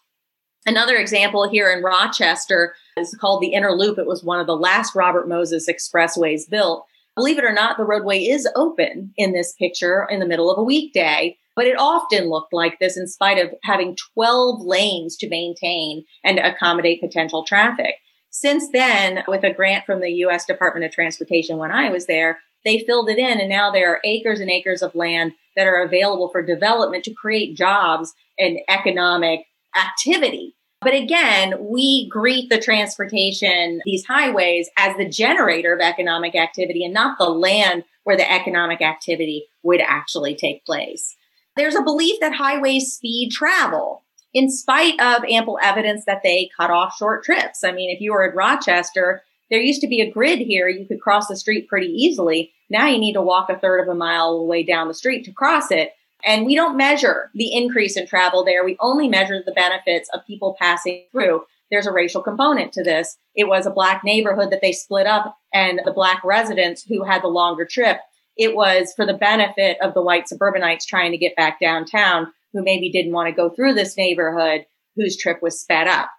Another 0.65 0.97
example 0.97 1.49
here 1.49 1.73
in 1.73 1.83
Rochester 1.83 2.75
is 2.97 3.17
called 3.21 3.43
the 3.43 3.53
Inner 3.53 3.73
Loop. 3.73 3.99
It 3.99 4.07
was 4.07 4.23
one 4.23 4.39
of 4.39 4.47
the 4.47 4.57
last 4.57 4.95
Robert 4.95 5.29
Moses 5.29 5.69
expressways 5.69 6.49
built. 6.49 6.87
Believe 7.17 7.39
it 7.39 7.45
or 7.45 7.53
not, 7.53 7.77
the 7.77 7.85
roadway 7.85 8.21
is 8.21 8.49
open 8.55 9.13
in 9.17 9.33
this 9.33 9.55
picture 9.59 10.07
in 10.09 10.21
the 10.21 10.27
middle 10.27 10.51
of 10.51 10.59
a 10.59 10.63
weekday, 10.63 11.37
but 11.57 11.67
it 11.67 11.79
often 11.79 12.31
looked 12.31 12.53
like 12.53 12.79
this 12.79 12.97
in 12.97 13.09
spite 13.09 13.39
of 13.39 13.53
having 13.65 13.97
12 14.15 14.63
lanes 14.63 15.17
to 15.17 15.29
maintain 15.29 16.05
and 16.25 16.39
accommodate 16.39 17.01
potential 17.01 17.45
traffic. 17.45 17.97
Since 18.31 18.71
then, 18.71 19.25
with 19.27 19.45
a 19.45 19.53
grant 19.53 19.85
from 19.85 20.01
the 20.01 20.11
U.S. 20.11 20.47
Department 20.47 20.87
of 20.87 20.93
Transportation 20.93 21.59
when 21.59 21.73
I 21.73 21.91
was 21.91 22.07
there, 22.07 22.39
they 22.65 22.85
filled 22.87 23.11
it 23.11 23.19
in 23.19 23.41
and 23.41 23.49
now 23.49 23.73
there 23.73 23.93
are 23.93 24.01
acres 24.05 24.41
and 24.41 24.49
acres 24.49 24.81
of 24.81 24.95
land 24.95 25.33
that 25.57 25.67
are 25.67 25.83
available 25.83 26.31
for 26.31 26.41
development 26.41 27.05
to 27.05 27.15
create 27.15 27.57
jobs 27.57 28.15
and 28.39 28.59
economic 28.69 29.41
activity. 29.77 30.57
But 30.81 30.95
again, 30.95 31.55
we 31.61 32.09
greet 32.09 32.51
the 32.51 32.61
transportation, 32.61 33.81
these 33.85 34.05
highways 34.05 34.69
as 34.77 34.97
the 34.97 35.09
generator 35.09 35.75
of 35.75 35.81
economic 35.81 36.35
activity 36.35 36.85
and 36.85 36.93
not 36.93 37.19
the 37.19 37.29
land 37.29 37.85
where 38.03 38.17
the 38.17 38.31
economic 38.31 38.83
activity 38.83 39.47
would 39.63 39.81
actually 39.81 40.35
take 40.35 40.65
place. 40.67 41.17
There's 41.57 41.77
a 41.77 41.83
belief 41.83 42.19
that 42.21 42.35
highways 42.35 42.93
speed 42.93 43.31
travel 43.31 44.03
in 44.35 44.51
spite 44.51 44.99
of 45.01 45.25
ample 45.29 45.59
evidence 45.63 46.05
that 46.07 46.23
they 46.25 46.51
cut 46.57 46.71
off 46.71 46.97
short 46.97 47.23
trips. 47.23 47.63
I 47.63 47.71
mean, 47.73 47.95
if 47.95 48.01
you 48.01 48.13
were 48.13 48.27
in 48.27 48.35
Rochester, 48.35 49.23
there 49.51 49.61
used 49.61 49.83
to 49.83 49.89
be 49.89 50.01
a 50.01 50.11
grid 50.11 50.39
here. 50.39 50.69
You 50.69 50.87
could 50.87 51.01
cross 51.01 51.29
the 51.29 51.37
street 51.37 51.69
pretty 51.69 51.89
easily. 51.89 52.53
Now 52.71 52.89
you 52.89 52.99
need 52.99 53.13
to 53.13 53.23
walk 53.23 53.51
a 53.51 53.59
third 53.59 53.83
of 53.83 53.89
a 53.89 53.95
mile 53.95 54.31
away 54.31 54.63
down 54.63 54.89
the 54.89 54.95
street 54.95 55.25
to 55.27 55.33
cross 55.33 55.71
it. 55.71 55.93
And 56.25 56.47
we 56.47 56.55
don't 56.55 56.77
measure 56.77 57.31
the 57.35 57.55
increase 57.55 57.97
in 57.97 58.07
travel 58.07 58.45
there. 58.45 58.65
We 58.65 58.77
only 58.81 59.09
measure 59.09 59.43
the 59.45 59.53
benefits 59.53 60.09
of 60.15 60.27
people 60.27 60.57
passing 60.59 61.05
through. 61.11 61.45
There's 61.71 61.87
a 61.87 61.93
racial 61.93 62.23
component 62.23 62.73
to 62.75 62.85
this. 62.85 63.17
It 63.35 63.49
was 63.49 63.67
a 63.67 63.71
black 63.71 64.05
neighborhood 64.05 64.51
that 64.51 64.61
they 64.61 64.73
split 64.73 65.07
up 65.07 65.39
and 65.53 65.81
the 65.85 65.93
black 65.93 66.23
residents 66.23 66.85
who 66.85 67.05
had 67.05 67.23
the 67.23 67.29
longer 67.29 67.65
trip. 67.65 67.99
It 68.37 68.55
was 68.55 68.93
for 68.95 69.07
the 69.07 69.15
benefit 69.15 69.79
of 69.83 69.95
the 69.95 70.03
white 70.03 70.29
suburbanites 70.29 70.87
trying 70.87 71.13
to 71.13 71.19
get 71.19 71.37
back 71.37 71.61
downtown 71.61 72.33
who 72.53 72.63
maybe 72.63 72.91
didn't 72.91 73.13
want 73.13 73.29
to 73.29 73.35
go 73.35 73.51
through 73.51 73.75
this 73.75 73.97
neighborhood 73.97 74.67
whose 74.97 75.17
trip 75.17 75.43
was 75.43 75.61
sped 75.61 75.89
up. 75.89 76.11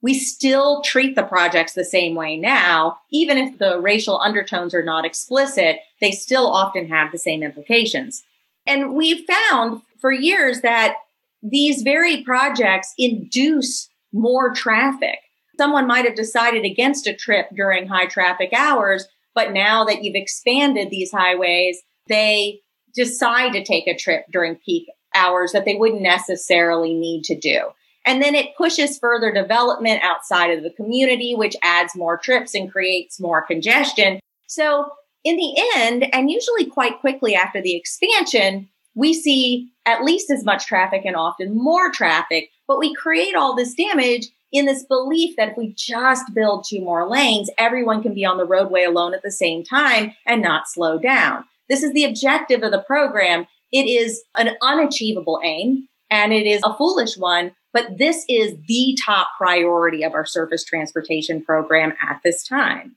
We 0.00 0.14
still 0.14 0.82
treat 0.82 1.16
the 1.16 1.24
projects 1.24 1.72
the 1.72 1.84
same 1.84 2.14
way 2.14 2.36
now, 2.36 2.98
even 3.10 3.36
if 3.36 3.58
the 3.58 3.80
racial 3.80 4.20
undertones 4.20 4.72
are 4.74 4.84
not 4.84 5.04
explicit, 5.04 5.80
they 6.00 6.12
still 6.12 6.46
often 6.46 6.88
have 6.88 7.10
the 7.10 7.18
same 7.18 7.42
implications. 7.42 8.22
And 8.68 8.94
we've 8.94 9.24
found 9.26 9.82
for 10.00 10.12
years 10.12 10.60
that 10.60 10.94
these 11.42 11.82
very 11.82 12.22
projects 12.22 12.92
induce 12.98 13.88
more 14.12 14.52
traffic. 14.52 15.18
Someone 15.56 15.86
might 15.86 16.04
have 16.04 16.14
decided 16.14 16.64
against 16.64 17.06
a 17.06 17.14
trip 17.14 17.48
during 17.54 17.88
high 17.88 18.06
traffic 18.06 18.52
hours, 18.52 19.06
but 19.34 19.52
now 19.52 19.84
that 19.84 20.04
you've 20.04 20.14
expanded 20.14 20.90
these 20.90 21.10
highways, 21.10 21.82
they 22.08 22.60
decide 22.94 23.52
to 23.52 23.64
take 23.64 23.86
a 23.86 23.96
trip 23.96 24.24
during 24.30 24.56
peak 24.56 24.86
hours 25.14 25.52
that 25.52 25.64
they 25.64 25.74
wouldn't 25.74 26.02
necessarily 26.02 26.94
need 26.94 27.24
to 27.24 27.38
do. 27.38 27.70
And 28.06 28.22
then 28.22 28.34
it 28.34 28.56
pushes 28.56 28.98
further 28.98 29.32
development 29.32 30.02
outside 30.02 30.50
of 30.50 30.62
the 30.62 30.70
community, 30.70 31.34
which 31.34 31.56
adds 31.62 31.96
more 31.96 32.16
trips 32.16 32.54
and 32.54 32.70
creates 32.70 33.20
more 33.20 33.42
congestion. 33.42 34.20
So 34.46 34.90
in 35.28 35.36
the 35.36 35.54
end, 35.76 36.06
and 36.14 36.30
usually 36.30 36.64
quite 36.64 37.00
quickly 37.00 37.34
after 37.34 37.60
the 37.60 37.76
expansion, 37.76 38.68
we 38.94 39.12
see 39.12 39.68
at 39.84 40.02
least 40.02 40.30
as 40.30 40.42
much 40.42 40.66
traffic 40.66 41.02
and 41.04 41.16
often 41.16 41.54
more 41.54 41.90
traffic, 41.90 42.48
but 42.66 42.78
we 42.78 42.94
create 42.94 43.34
all 43.34 43.54
this 43.54 43.74
damage 43.74 44.28
in 44.52 44.64
this 44.64 44.84
belief 44.84 45.36
that 45.36 45.50
if 45.50 45.56
we 45.58 45.74
just 45.76 46.32
build 46.34 46.64
two 46.66 46.80
more 46.80 47.06
lanes, 47.06 47.50
everyone 47.58 48.02
can 48.02 48.14
be 48.14 48.24
on 48.24 48.38
the 48.38 48.46
roadway 48.46 48.84
alone 48.84 49.12
at 49.12 49.22
the 49.22 49.30
same 49.30 49.62
time 49.62 50.14
and 50.24 50.40
not 50.40 50.66
slow 50.66 50.98
down. 50.98 51.44
This 51.68 51.82
is 51.82 51.92
the 51.92 52.04
objective 52.04 52.62
of 52.62 52.72
the 52.72 52.82
program. 52.86 53.46
It 53.70 53.84
is 53.84 54.22
an 54.34 54.56
unachievable 54.62 55.40
aim 55.44 55.88
and 56.10 56.32
it 56.32 56.46
is 56.46 56.62
a 56.64 56.74
foolish 56.74 57.18
one, 57.18 57.52
but 57.74 57.98
this 57.98 58.24
is 58.30 58.54
the 58.66 58.98
top 59.04 59.28
priority 59.36 60.02
of 60.04 60.14
our 60.14 60.24
surface 60.24 60.64
transportation 60.64 61.44
program 61.44 61.92
at 62.02 62.20
this 62.24 62.42
time. 62.42 62.96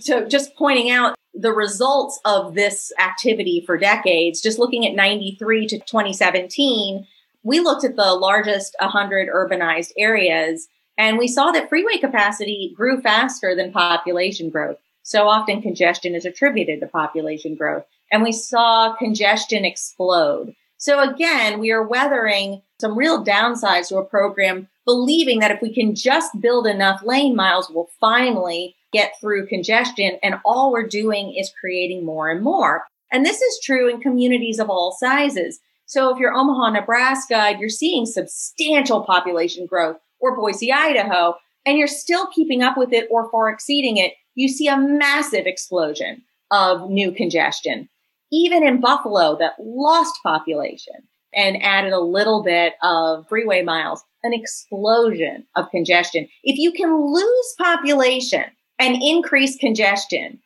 So 0.00 0.26
just 0.26 0.56
pointing 0.56 0.90
out 0.90 1.14
the 1.34 1.52
results 1.52 2.20
of 2.24 2.54
this 2.54 2.92
activity 2.98 3.62
for 3.64 3.76
decades, 3.78 4.40
just 4.40 4.58
looking 4.58 4.86
at 4.86 4.94
93 4.94 5.66
to 5.68 5.78
2017, 5.78 7.06
we 7.42 7.60
looked 7.60 7.84
at 7.84 7.96
the 7.96 8.14
largest 8.14 8.76
100 8.80 9.28
urbanized 9.28 9.92
areas 9.96 10.68
and 10.98 11.16
we 11.16 11.28
saw 11.28 11.50
that 11.50 11.68
freeway 11.68 11.96
capacity 11.98 12.74
grew 12.76 13.00
faster 13.00 13.54
than 13.54 13.72
population 13.72 14.50
growth. 14.50 14.76
So 15.02 15.28
often 15.28 15.62
congestion 15.62 16.14
is 16.14 16.24
attributed 16.24 16.80
to 16.80 16.86
population 16.86 17.54
growth 17.54 17.84
and 18.12 18.22
we 18.22 18.32
saw 18.32 18.94
congestion 18.96 19.64
explode. 19.64 20.54
So 20.76 21.00
again, 21.00 21.60
we 21.60 21.70
are 21.70 21.86
weathering 21.86 22.62
some 22.80 22.96
real 22.96 23.24
downsides 23.24 23.88
to 23.88 23.96
a 23.96 24.04
program, 24.04 24.68
believing 24.84 25.40
that 25.40 25.50
if 25.50 25.62
we 25.62 25.72
can 25.72 25.94
just 25.94 26.40
build 26.40 26.66
enough 26.66 27.02
lane 27.02 27.36
miles, 27.36 27.70
we'll 27.70 27.90
finally 28.00 28.76
get 28.92 29.12
through 29.20 29.46
congestion. 29.46 30.18
And 30.22 30.36
all 30.44 30.72
we're 30.72 30.86
doing 30.86 31.34
is 31.34 31.52
creating 31.60 32.04
more 32.04 32.30
and 32.30 32.42
more. 32.42 32.84
And 33.12 33.24
this 33.24 33.40
is 33.40 33.60
true 33.62 33.88
in 33.88 34.00
communities 34.00 34.58
of 34.58 34.70
all 34.70 34.96
sizes. 34.98 35.60
So 35.86 36.12
if 36.14 36.18
you're 36.18 36.32
Omaha, 36.32 36.70
Nebraska, 36.70 37.56
you're 37.58 37.68
seeing 37.68 38.06
substantial 38.06 39.02
population 39.02 39.66
growth 39.66 39.96
or 40.20 40.36
Boise, 40.36 40.72
Idaho, 40.72 41.34
and 41.66 41.76
you're 41.76 41.88
still 41.88 42.28
keeping 42.28 42.62
up 42.62 42.76
with 42.76 42.92
it 42.92 43.08
or 43.10 43.30
far 43.30 43.50
exceeding 43.50 43.96
it, 43.96 44.12
you 44.34 44.48
see 44.48 44.68
a 44.68 44.76
massive 44.76 45.46
explosion 45.46 46.22
of 46.50 46.88
new 46.88 47.12
congestion. 47.12 47.88
Even 48.32 48.64
in 48.64 48.80
Buffalo 48.80 49.36
that 49.38 49.54
lost 49.58 50.14
population 50.22 50.94
and 51.34 51.62
added 51.62 51.92
a 51.92 52.00
little 52.00 52.42
bit 52.42 52.74
of 52.82 53.28
freeway 53.28 53.62
miles, 53.62 54.04
an 54.22 54.32
explosion 54.32 55.46
of 55.56 55.70
congestion. 55.70 56.28
If 56.44 56.58
you 56.58 56.72
can 56.72 57.12
lose 57.12 57.54
population 57.58 58.44
and 58.80 59.00
increase 59.00 59.56
congestion, 59.56 60.40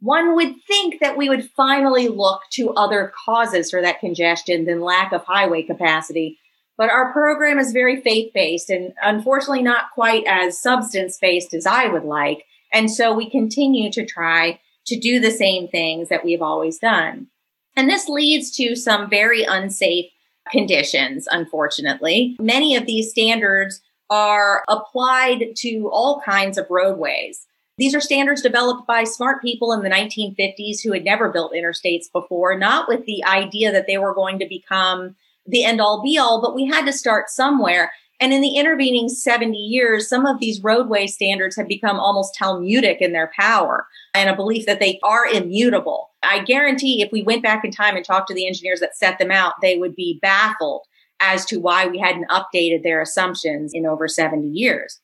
one 0.00 0.34
would 0.34 0.54
think 0.66 1.00
that 1.00 1.16
we 1.16 1.28
would 1.28 1.48
finally 1.56 2.08
look 2.08 2.42
to 2.52 2.74
other 2.74 3.12
causes 3.24 3.70
for 3.70 3.80
that 3.80 4.00
congestion 4.00 4.66
than 4.66 4.80
lack 4.80 5.12
of 5.12 5.24
highway 5.24 5.62
capacity. 5.62 6.38
But 6.76 6.90
our 6.90 7.12
program 7.12 7.58
is 7.58 7.72
very 7.72 8.02
faith 8.02 8.32
based 8.34 8.68
and 8.68 8.92
unfortunately 9.02 9.62
not 9.62 9.92
quite 9.94 10.24
as 10.26 10.60
substance 10.60 11.16
based 11.16 11.54
as 11.54 11.64
I 11.64 11.86
would 11.86 12.04
like. 12.04 12.44
And 12.72 12.90
so 12.90 13.14
we 13.14 13.30
continue 13.30 13.90
to 13.92 14.04
try 14.04 14.60
to 14.86 14.98
do 14.98 15.18
the 15.18 15.30
same 15.30 15.68
things 15.68 16.10
that 16.10 16.24
we've 16.24 16.42
always 16.42 16.78
done. 16.78 17.28
And 17.76 17.88
this 17.88 18.08
leads 18.08 18.54
to 18.56 18.76
some 18.76 19.08
very 19.08 19.44
unsafe 19.44 20.06
conditions, 20.50 21.26
unfortunately. 21.30 22.36
Many 22.40 22.76
of 22.76 22.86
these 22.86 23.10
standards 23.10 23.80
are 24.10 24.62
applied 24.68 25.56
to 25.56 25.88
all 25.90 26.20
kinds 26.24 26.58
of 26.58 26.66
roadways. 26.70 27.46
These 27.78 27.94
are 27.94 28.00
standards 28.00 28.40
developed 28.40 28.86
by 28.86 29.04
smart 29.04 29.42
people 29.42 29.72
in 29.72 29.82
the 29.82 29.90
1950s 29.90 30.82
who 30.82 30.92
had 30.92 31.04
never 31.04 31.28
built 31.28 31.52
interstates 31.52 32.10
before, 32.10 32.58
not 32.58 32.88
with 32.88 33.04
the 33.04 33.22
idea 33.24 33.70
that 33.70 33.86
they 33.86 33.98
were 33.98 34.14
going 34.14 34.38
to 34.38 34.46
become 34.48 35.14
the 35.46 35.62
end 35.62 35.80
all 35.80 36.02
be 36.02 36.16
all, 36.16 36.40
but 36.40 36.54
we 36.54 36.64
had 36.64 36.86
to 36.86 36.92
start 36.92 37.28
somewhere. 37.28 37.92
And 38.18 38.32
in 38.32 38.40
the 38.40 38.56
intervening 38.56 39.10
70 39.10 39.56
years, 39.56 40.08
some 40.08 40.24
of 40.24 40.40
these 40.40 40.62
roadway 40.62 41.06
standards 41.06 41.54
have 41.56 41.68
become 41.68 42.00
almost 42.00 42.34
Talmudic 42.34 43.02
in 43.02 43.12
their 43.12 43.30
power 43.38 43.86
and 44.14 44.30
a 44.30 44.34
belief 44.34 44.64
that 44.64 44.80
they 44.80 44.98
are 45.02 45.26
immutable. 45.26 46.10
I 46.22 46.42
guarantee 46.42 47.02
if 47.02 47.12
we 47.12 47.22
went 47.22 47.42
back 47.42 47.62
in 47.62 47.72
time 47.72 47.94
and 47.94 48.04
talked 48.04 48.28
to 48.28 48.34
the 48.34 48.46
engineers 48.46 48.80
that 48.80 48.96
set 48.96 49.18
them 49.18 49.30
out, 49.30 49.52
they 49.60 49.76
would 49.76 49.94
be 49.94 50.18
baffled 50.22 50.86
as 51.20 51.44
to 51.46 51.58
why 51.58 51.86
we 51.86 51.98
hadn't 51.98 52.30
updated 52.30 52.82
their 52.82 53.02
assumptions 53.02 53.72
in 53.74 53.84
over 53.84 54.08
70 54.08 54.48
years. 54.48 54.98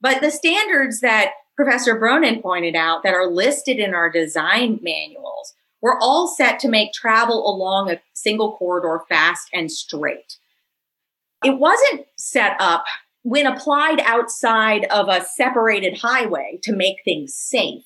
But 0.00 0.22
the 0.22 0.30
standards 0.30 1.00
that 1.00 1.32
Professor 1.58 1.98
Bronin 1.98 2.40
pointed 2.40 2.76
out 2.76 3.02
that 3.02 3.14
are 3.14 3.28
listed 3.28 3.80
in 3.80 3.92
our 3.92 4.08
design 4.08 4.78
manuals 4.80 5.54
were 5.82 5.98
all 6.00 6.28
set 6.28 6.60
to 6.60 6.68
make 6.68 6.92
travel 6.92 7.52
along 7.52 7.90
a 7.90 8.00
single 8.14 8.56
corridor 8.56 9.02
fast 9.08 9.48
and 9.52 9.68
straight. 9.68 10.38
It 11.44 11.58
wasn't 11.58 12.06
set 12.16 12.52
up 12.60 12.84
when 13.22 13.44
applied 13.44 13.98
outside 14.02 14.84
of 14.84 15.08
a 15.08 15.24
separated 15.24 15.98
highway 15.98 16.60
to 16.62 16.72
make 16.72 16.98
things 17.04 17.34
safe. 17.34 17.82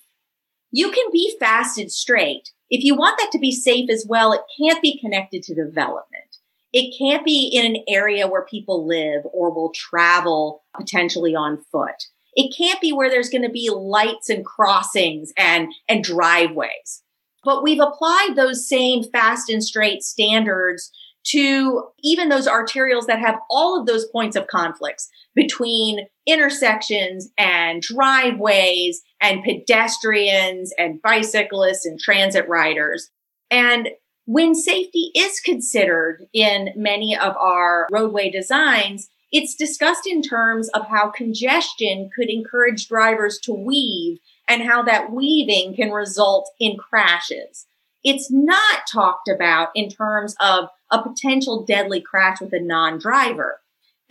You 0.70 0.90
can 0.90 1.06
be 1.10 1.34
fast 1.40 1.78
and 1.78 1.90
straight. 1.90 2.50
If 2.68 2.84
you 2.84 2.94
want 2.94 3.16
that 3.18 3.30
to 3.32 3.38
be 3.38 3.52
safe 3.52 3.88
as 3.88 4.04
well, 4.06 4.34
it 4.34 4.42
can't 4.60 4.82
be 4.82 5.00
connected 5.00 5.42
to 5.44 5.54
development. 5.54 6.36
It 6.74 6.94
can't 6.98 7.24
be 7.24 7.50
in 7.50 7.64
an 7.74 7.84
area 7.88 8.28
where 8.28 8.44
people 8.44 8.86
live 8.86 9.22
or 9.32 9.50
will 9.50 9.72
travel 9.74 10.62
potentially 10.74 11.34
on 11.34 11.64
foot. 11.72 12.04
It 12.34 12.54
can't 12.56 12.80
be 12.80 12.92
where 12.92 13.10
there's 13.10 13.28
going 13.28 13.42
to 13.42 13.50
be 13.50 13.70
lights 13.70 14.28
and 14.30 14.44
crossings 14.44 15.32
and, 15.36 15.72
and 15.88 16.02
driveways. 16.02 17.02
But 17.44 17.62
we've 17.62 17.80
applied 17.80 18.30
those 18.36 18.68
same 18.68 19.02
fast 19.02 19.50
and 19.50 19.62
straight 19.62 20.02
standards 20.02 20.90
to 21.24 21.84
even 22.02 22.28
those 22.28 22.48
arterials 22.48 23.06
that 23.06 23.20
have 23.20 23.38
all 23.50 23.78
of 23.78 23.86
those 23.86 24.06
points 24.06 24.36
of 24.36 24.46
conflicts 24.46 25.08
between 25.34 26.06
intersections 26.26 27.30
and 27.38 27.80
driveways 27.80 29.02
and 29.20 29.42
pedestrians 29.44 30.72
and 30.78 31.00
bicyclists 31.02 31.86
and 31.86 31.98
transit 31.98 32.48
riders. 32.48 33.10
And 33.50 33.90
when 34.24 34.54
safety 34.54 35.10
is 35.14 35.40
considered 35.40 36.26
in 36.32 36.70
many 36.76 37.16
of 37.16 37.36
our 37.36 37.86
roadway 37.90 38.30
designs, 38.30 39.08
it's 39.32 39.54
discussed 39.54 40.06
in 40.06 40.22
terms 40.22 40.68
of 40.70 40.86
how 40.88 41.10
congestion 41.10 42.10
could 42.14 42.28
encourage 42.28 42.86
drivers 42.86 43.38
to 43.40 43.52
weave 43.52 44.18
and 44.48 44.62
how 44.62 44.82
that 44.82 45.10
weaving 45.10 45.74
can 45.74 45.90
result 45.90 46.50
in 46.60 46.76
crashes. 46.76 47.66
It's 48.04 48.30
not 48.30 48.86
talked 48.92 49.28
about 49.28 49.68
in 49.74 49.88
terms 49.88 50.36
of 50.40 50.68
a 50.90 51.02
potential 51.02 51.64
deadly 51.64 52.00
crash 52.00 52.40
with 52.40 52.52
a 52.52 52.60
non-driver. 52.60 53.60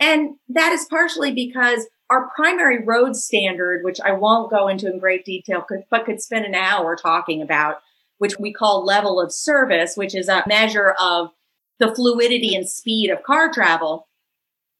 And 0.00 0.36
that 0.48 0.72
is 0.72 0.86
partially 0.90 1.32
because 1.32 1.86
our 2.10 2.28
primary 2.34 2.84
road 2.84 3.14
standard, 3.14 3.84
which 3.84 4.00
I 4.00 4.12
won't 4.12 4.50
go 4.50 4.66
into 4.66 4.92
in 4.92 4.98
great 4.98 5.24
detail, 5.24 5.64
but 5.90 6.04
could 6.04 6.20
spend 6.20 6.44
an 6.44 6.54
hour 6.54 6.96
talking 6.96 7.40
about, 7.40 7.76
which 8.18 8.38
we 8.40 8.52
call 8.52 8.84
level 8.84 9.20
of 9.20 9.32
service, 9.32 9.96
which 9.96 10.14
is 10.14 10.28
a 10.28 10.42
measure 10.48 10.94
of 11.00 11.30
the 11.78 11.94
fluidity 11.94 12.56
and 12.56 12.68
speed 12.68 13.10
of 13.10 13.22
car 13.22 13.52
travel. 13.52 14.08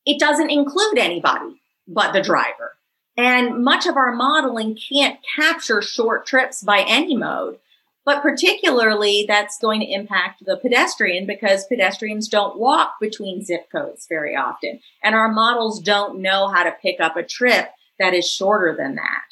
It 0.06 0.18
doesn't 0.18 0.50
include 0.50 0.98
anybody 0.98 1.60
but 1.86 2.12
the 2.12 2.22
driver. 2.22 2.76
And 3.16 3.62
much 3.62 3.86
of 3.86 3.96
our 3.96 4.12
modeling 4.12 4.76
can't 4.76 5.18
capture 5.36 5.82
short 5.82 6.26
trips 6.26 6.62
by 6.62 6.84
any 6.86 7.16
mode. 7.16 7.58
But 8.04 8.22
particularly 8.22 9.26
that's 9.28 9.58
going 9.60 9.80
to 9.80 9.92
impact 9.92 10.44
the 10.44 10.56
pedestrian 10.56 11.24
because 11.24 11.66
pedestrians 11.66 12.26
don't 12.28 12.58
walk 12.58 12.94
between 13.00 13.44
zip 13.44 13.70
codes 13.70 14.06
very 14.08 14.34
often. 14.34 14.80
And 15.04 15.14
our 15.14 15.30
models 15.30 15.80
don't 15.80 16.20
know 16.20 16.48
how 16.48 16.64
to 16.64 16.74
pick 16.82 17.00
up 17.00 17.16
a 17.16 17.22
trip 17.22 17.68
that 18.00 18.14
is 18.14 18.28
shorter 18.28 18.74
than 18.76 18.96
that. 18.96 19.22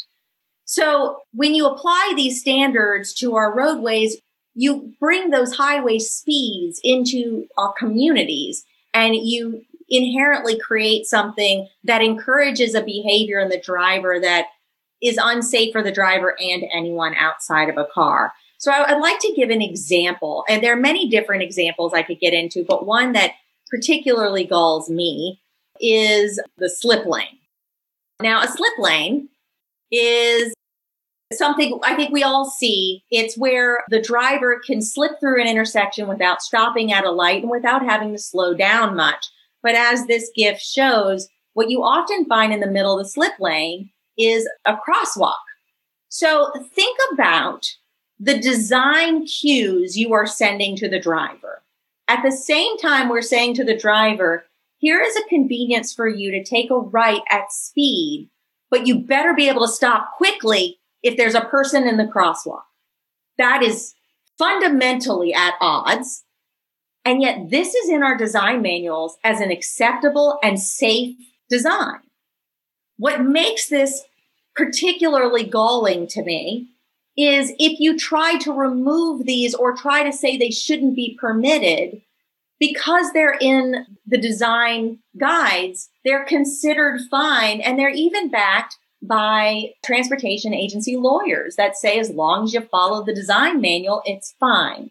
So 0.67 1.23
when 1.33 1.55
you 1.55 1.67
apply 1.67 2.13
these 2.15 2.41
standards 2.41 3.13
to 3.15 3.35
our 3.35 3.53
roadways, 3.53 4.19
you 4.55 4.95
bring 5.01 5.31
those 5.31 5.57
highway 5.57 5.99
speeds 5.99 6.81
into 6.85 7.49
our 7.57 7.73
communities 7.73 8.65
and 8.95 9.17
you 9.17 9.65
inherently 9.91 10.59
create 10.59 11.07
something 11.07 11.69
that 11.85 12.03
encourages 12.03 12.75
a 12.75 12.83
behavior 12.83 13.41
in 13.41 13.49
the 13.49 13.61
driver 13.61 14.19
that 14.21 14.47
is 15.03 15.19
unsafe 15.21 15.73
for 15.73 15.83
the 15.83 15.93
driver 15.93 16.37
and 16.41 16.65
anyone 16.73 17.15
outside 17.15 17.69
of 17.69 17.77
a 17.77 17.87
car. 17.93 18.33
So 18.59 18.71
I, 18.71 18.93
would 18.93 19.01
like 19.01 19.19
to 19.21 19.33
give 19.35 19.51
an 19.51 19.63
example, 19.63 20.45
and 20.49 20.63
there 20.63 20.75
are 20.75 20.81
many 20.81 21.09
different 21.09 21.43
examples 21.43 21.95
I 21.95 22.03
could 22.03 22.21
get 22.21 22.35
into, 22.35 22.65
but 22.65 22.87
one 22.87 23.13
that 23.13 23.33
particularly 23.71 24.45
galls 24.45 24.91
me 24.91 25.41
is 25.81 26.39
the 26.59 26.69
slip 26.69 27.07
lane. 27.07 27.39
Now, 28.21 28.43
a 28.43 28.49
slip 28.49 28.75
lane 28.79 29.31
is 29.91 30.53
something 31.33 31.79
I 31.83 31.95
think 31.95 32.13
we 32.13 32.23
all 32.23 32.45
see. 32.45 33.05
It's 33.11 33.39
where 33.39 33.85
the 33.89 34.03
driver 34.03 34.61
can 34.65 34.83
slip 34.83 35.13
through 35.21 35.41
an 35.41 35.49
intersection 35.49 36.07
without 36.07 36.43
stopping 36.43 36.93
at 36.93 37.05
a 37.05 37.11
light 37.11 37.43
and 37.43 37.51
without 37.51 37.83
having 37.83 38.13
to 38.13 38.19
slow 38.19 38.53
down 38.53 38.95
much. 38.95 39.27
But 39.63 39.75
as 39.75 40.07
this 40.07 40.31
GIF 40.35 40.59
shows, 40.61 41.29
what 41.53 41.71
you 41.71 41.83
often 41.83 42.25
find 42.27 42.53
in 42.53 42.61
the 42.61 42.67
middle 42.67 42.99
of 42.99 43.05
the 43.05 43.11
slip 43.11 43.39
lane 43.39 43.91
is 44.17 44.49
a 44.65 44.75
crosswalk. 44.75 45.35
So 46.09 46.53
think 46.75 46.99
about 47.13 47.77
the 48.19 48.39
design 48.39 49.27
cues 49.27 49.97
you 49.97 50.13
are 50.13 50.27
sending 50.27 50.77
to 50.77 50.89
the 50.89 51.01
driver. 51.01 51.63
At 52.09 52.23
the 52.23 52.33
same 52.33 52.77
time, 52.79 53.09
we're 53.09 53.23
saying 53.23 53.55
to 53.55 53.65
the 53.65 53.77
driver, 53.77 54.45
here 54.79 55.01
is 55.01 55.17
a 55.17 55.29
convenience 55.29 55.93
for 55.93 56.09
you 56.09 56.31
to 56.33 56.43
take 56.43 56.71
a 56.71 56.79
right 56.79 57.23
at 57.31 57.53
speed, 57.53 58.29
but 58.71 58.87
you 58.87 58.99
better 58.99 59.35
be 59.35 59.49
able 59.49 59.67
to 59.67 59.73
stop 59.73 60.17
quickly 60.17 60.79
if 61.03 61.17
there's 61.17 61.35
a 61.35 61.43
person 61.43 61.87
in 61.87 61.97
the 61.97 62.05
crosswalk. 62.05 62.63
That 63.39 63.63
is 63.63 63.95
fundamentally 64.39 65.33
at 65.33 65.55
odds. 65.61 66.25
And 67.05 67.23
yet 67.23 67.51
this 67.51 67.75
is 67.75 67.89
in 67.89 68.03
our 68.03 68.17
design 68.17 68.63
manuals 68.63 69.17
as 69.25 69.41
an 69.41 69.51
acceptable 69.51 70.39
and 70.43 70.61
safe 70.61 71.17
design. 71.49 72.01
What 72.99 73.23
makes 73.23 73.69
this 73.69 74.05
particularly 74.55 75.45
galling 75.45 76.07
to 76.09 76.23
me 76.23 76.69
is 77.17 77.53
if 77.59 77.81
you 77.81 77.99
try 77.99 78.39
to 78.39 78.53
remove 78.53 79.25
these 79.25 79.55
or 79.55 79.75
try 79.75 80.03
to 80.03 80.13
say 80.13 80.37
they 80.37 80.51
shouldn't 80.51 80.95
be 80.95 81.17
permitted, 81.21 82.03
because 82.59 83.13
they're 83.13 83.39
in 83.41 83.87
the 84.07 84.19
design 84.19 84.99
guides, 85.19 85.89
they're 86.05 86.27
considered 86.27 87.01
fine 87.11 87.61
and 87.61 87.79
they're 87.79 87.89
even 87.89 88.31
backed 88.31 88.77
by 89.03 89.73
transportation 89.83 90.53
agency 90.53 90.95
lawyers 90.95 91.57
that 91.57 91.75
say 91.75 91.99
as 91.99 92.11
long 92.11 92.45
as 92.45 92.53
you 92.53 92.61
follow 92.61 93.03
the 93.03 93.15
design 93.15 93.61
manual, 93.61 94.03
it's 94.05 94.35
fine. 94.39 94.91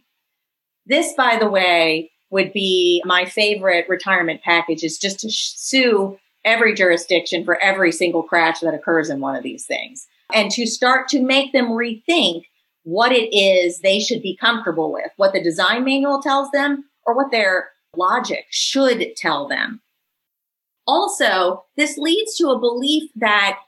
This, 0.89 1.13
by 1.13 1.37
the 1.39 1.49
way, 1.49 2.11
would 2.31 2.51
be 2.51 3.01
my 3.05 3.25
favorite 3.25 3.87
retirement 3.87 4.41
package 4.41 4.83
is 4.83 4.97
just 4.97 5.19
to 5.19 5.29
sue 5.29 6.17
every 6.43 6.73
jurisdiction 6.73 7.45
for 7.45 7.61
every 7.61 7.91
single 7.91 8.23
crash 8.23 8.59
that 8.59 8.73
occurs 8.73 9.09
in 9.09 9.19
one 9.19 9.35
of 9.35 9.43
these 9.43 9.65
things 9.65 10.07
and 10.33 10.51
to 10.51 10.65
start 10.65 11.07
to 11.09 11.21
make 11.21 11.53
them 11.53 11.69
rethink 11.69 12.43
what 12.83 13.11
it 13.11 13.35
is 13.35 13.79
they 13.79 13.99
should 13.99 14.21
be 14.21 14.35
comfortable 14.35 14.91
with, 14.91 15.11
what 15.17 15.33
the 15.33 15.43
design 15.43 15.83
manual 15.83 16.21
tells 16.21 16.49
them 16.51 16.85
or 17.05 17.15
what 17.15 17.31
their 17.31 17.69
logic 17.95 18.45
should 18.49 19.15
tell 19.15 19.47
them. 19.47 19.81
Also, 20.87 21.65
this 21.77 21.97
leads 21.97 22.35
to 22.35 22.49
a 22.49 22.59
belief 22.59 23.11
that 23.15 23.59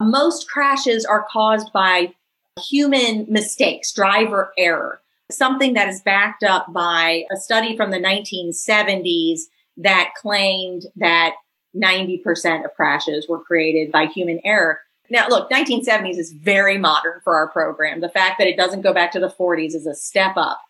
most 0.00 0.48
crashes 0.48 1.04
are 1.04 1.26
caused 1.32 1.72
by 1.72 2.14
human 2.60 3.26
mistakes, 3.28 3.92
driver 3.92 4.52
error, 4.56 5.00
something 5.30 5.74
that 5.74 5.88
is 5.88 6.00
backed 6.00 6.42
up 6.42 6.72
by 6.72 7.24
a 7.32 7.36
study 7.36 7.76
from 7.76 7.90
the 7.90 7.98
1970s 7.98 9.40
that 9.76 10.10
claimed 10.20 10.84
that 10.96 11.34
90% 11.76 12.64
of 12.64 12.74
crashes 12.74 13.28
were 13.28 13.42
created 13.42 13.92
by 13.92 14.06
human 14.06 14.40
error. 14.44 14.80
Now, 15.10 15.28
look, 15.28 15.50
1970s 15.50 16.18
is 16.18 16.32
very 16.32 16.78
modern 16.78 17.20
for 17.22 17.36
our 17.36 17.48
program. 17.48 18.00
The 18.00 18.08
fact 18.08 18.38
that 18.38 18.48
it 18.48 18.56
doesn't 18.56 18.82
go 18.82 18.92
back 18.92 19.12
to 19.12 19.20
the 19.20 19.30
40s 19.30 19.74
is 19.74 19.86
a 19.86 19.94
step 19.94 20.36
up, 20.36 20.60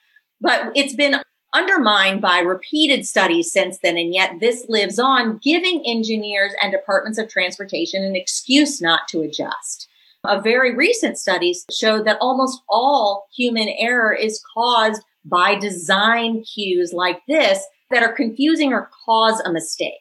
but 0.40 0.70
it's 0.74 0.94
been 0.94 1.20
undermined 1.54 2.20
by 2.20 2.40
repeated 2.40 3.06
studies 3.06 3.50
since 3.50 3.78
then. 3.78 3.96
And 3.96 4.12
yet 4.12 4.34
this 4.40 4.66
lives 4.68 4.98
on, 4.98 5.40
giving 5.42 5.82
engineers 5.86 6.52
and 6.62 6.70
departments 6.70 7.18
of 7.18 7.28
transportation 7.28 8.04
an 8.04 8.14
excuse 8.14 8.80
not 8.80 9.08
to 9.08 9.22
adjust. 9.22 9.88
A 10.24 10.40
very 10.40 10.74
recent 10.74 11.18
study 11.18 11.54
showed 11.70 12.06
that 12.06 12.18
almost 12.20 12.60
all 12.68 13.26
human 13.34 13.68
error 13.78 14.12
is 14.12 14.42
caused 14.54 15.02
by 15.24 15.54
design 15.54 16.42
cues 16.42 16.92
like 16.92 17.20
this 17.28 17.64
that 17.90 18.02
are 18.02 18.12
confusing 18.12 18.72
or 18.72 18.90
cause 19.06 19.40
a 19.40 19.52
mistake 19.52 20.00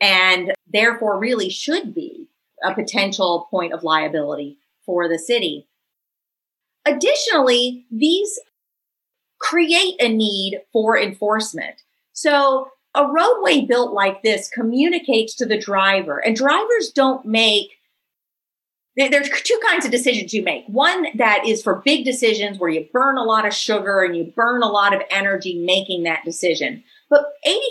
and 0.00 0.52
therefore 0.72 1.18
really 1.18 1.50
should 1.50 1.94
be 1.94 2.28
a 2.64 2.74
potential 2.74 3.48
point 3.50 3.72
of 3.72 3.82
liability 3.82 4.58
for 4.84 5.08
the 5.08 5.18
city. 5.18 5.68
Additionally, 6.86 7.86
these 7.90 8.38
create 9.38 9.96
a 10.00 10.08
need 10.08 10.60
for 10.72 10.98
enforcement. 10.98 11.82
So 12.12 12.68
a 12.94 13.06
roadway 13.06 13.62
built 13.62 13.92
like 13.92 14.22
this 14.22 14.48
communicates 14.48 15.34
to 15.36 15.46
the 15.46 15.58
driver 15.58 16.18
and 16.18 16.36
drivers 16.36 16.90
don't 16.94 17.24
make 17.24 17.70
there's 19.08 19.30
two 19.30 19.58
kinds 19.68 19.84
of 19.84 19.90
decisions 19.90 20.34
you 20.34 20.42
make. 20.42 20.64
One 20.66 21.06
that 21.16 21.46
is 21.46 21.62
for 21.62 21.82
big 21.84 22.04
decisions 22.04 22.58
where 22.58 22.70
you 22.70 22.88
burn 22.92 23.16
a 23.16 23.22
lot 23.22 23.46
of 23.46 23.54
sugar 23.54 24.02
and 24.02 24.16
you 24.16 24.32
burn 24.34 24.62
a 24.62 24.68
lot 24.68 24.94
of 24.94 25.02
energy 25.10 25.54
making 25.64 26.02
that 26.02 26.24
decision. 26.24 26.82
But 27.08 27.24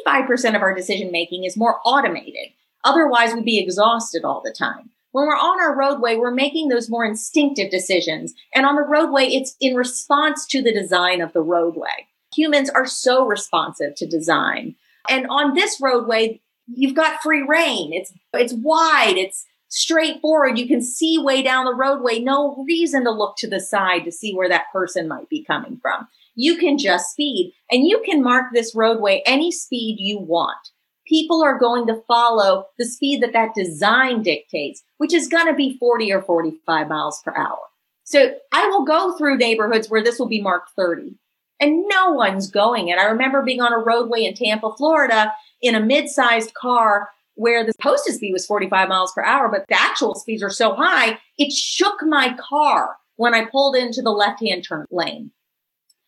85% 0.08 0.56
of 0.56 0.62
our 0.62 0.74
decision 0.74 1.12
making 1.12 1.44
is 1.44 1.58
more 1.58 1.80
automated. 1.86 2.54
Otherwise, 2.84 3.34
we'd 3.34 3.46
be 3.46 3.60
exhausted 3.60 4.24
all 4.24 4.42
the 4.44 4.56
time. 4.58 4.89
When 5.12 5.26
we're 5.26 5.34
on 5.34 5.60
our 5.60 5.76
roadway, 5.76 6.15
we're 6.15 6.32
making 6.32 6.68
those 6.68 6.89
more 6.89 7.04
instinctive 7.04 7.72
decisions. 7.72 8.34
And 8.54 8.65
on 8.65 8.76
the 8.76 8.84
roadway, 8.84 9.26
it's 9.26 9.56
in 9.60 9.76
response 9.76 10.46
to 10.48 10.62
the 10.62 10.74
design 10.74 11.20
of 11.20 11.34
the 11.34 11.42
roadway. 11.42 12.08
Humans 12.36 12.70
are 12.70 12.86
so 12.86 13.26
responsive 13.26 13.96
to 13.96 14.06
design. 14.06 14.76
And 15.10 15.26
on 15.28 15.56
this 15.56 15.82
roadway, 15.82 16.42
you've 16.68 16.96
got 16.96 17.22
free 17.24 17.42
rein. 17.42 17.92
It's, 17.92 18.13
it's 18.34 18.54
wide. 18.54 19.18
It's 19.18 19.46
straightforward. 19.70 20.58
You 20.58 20.68
can 20.68 20.82
see 20.82 21.18
way 21.18 21.42
down 21.42 21.66
the 21.66 21.74
roadway. 21.74 22.20
No 22.20 22.64
reason 22.68 23.06
to 23.06 23.12
look 23.12 23.38
to 23.38 23.50
the 23.50 23.60
side 23.60 24.04
to 24.06 24.12
see 24.12 24.34
where 24.34 24.50
that 24.50 24.66
person 24.74 25.08
might 25.08 25.30
be 25.30 25.44
coming 25.44 25.80
from. 25.82 26.08
You 26.36 26.58
can 26.58 26.78
just 26.78 27.12
speed 27.12 27.54
and 27.72 27.88
you 27.88 28.02
can 28.06 28.24
mark 28.24 28.48
this 28.54 28.76
roadway 28.76 29.24
any 29.26 29.52
speed 29.52 29.98
you 30.00 30.20
want 30.20 30.70
people 31.10 31.44
are 31.44 31.58
going 31.58 31.88
to 31.88 32.02
follow 32.08 32.68
the 32.78 32.86
speed 32.86 33.22
that 33.24 33.34
that 33.34 33.56
design 33.56 34.22
dictates, 34.22 34.84
which 34.98 35.14
is 35.14 35.28
going 35.28 35.48
to 35.48 35.56
be 35.56 35.76
40 35.78 36.14
or 36.14 36.22
45 36.22 36.88
miles 36.88 37.22
per 37.26 37.36
hour. 37.36 37.58
So 38.04 38.36
I 38.54 38.68
will 38.70 38.86
go 38.86 39.18
through 39.18 39.38
neighborhoods 39.38 39.90
where 39.90 40.04
this 40.04 40.20
will 40.20 40.28
be 40.28 40.42
marked 40.42 40.72
30. 40.76 41.18
and 41.60 41.84
no 41.90 42.12
one's 42.12 42.50
going 42.50 42.88
it. 42.88 42.98
I 42.98 43.06
remember 43.06 43.42
being 43.42 43.62
on 43.62 43.74
a 43.74 43.84
roadway 43.84 44.24
in 44.24 44.34
Tampa, 44.34 44.72
Florida 44.78 45.34
in 45.62 45.76
a 45.76 45.82
mid-sized 45.82 46.54
car 46.54 47.10
where 47.39 47.65
the 47.65 47.71
posted 47.82 48.15
speed 48.15 48.34
was 48.34 48.45
45 48.45 48.89
miles 48.89 49.13
per 49.13 49.23
hour, 49.23 49.47
but 49.47 49.65
the 49.69 49.82
actual 49.82 50.13
speeds 50.13 50.43
are 50.43 50.49
so 50.49 50.75
high, 50.75 51.19
it 51.38 51.54
shook 51.54 52.04
my 52.04 52.36
car 52.38 52.97
when 53.15 53.34
I 53.34 53.45
pulled 53.45 53.78
into 53.78 54.02
the 54.02 54.12
left-hand 54.12 54.65
turn 54.67 54.86
lane. 54.91 55.32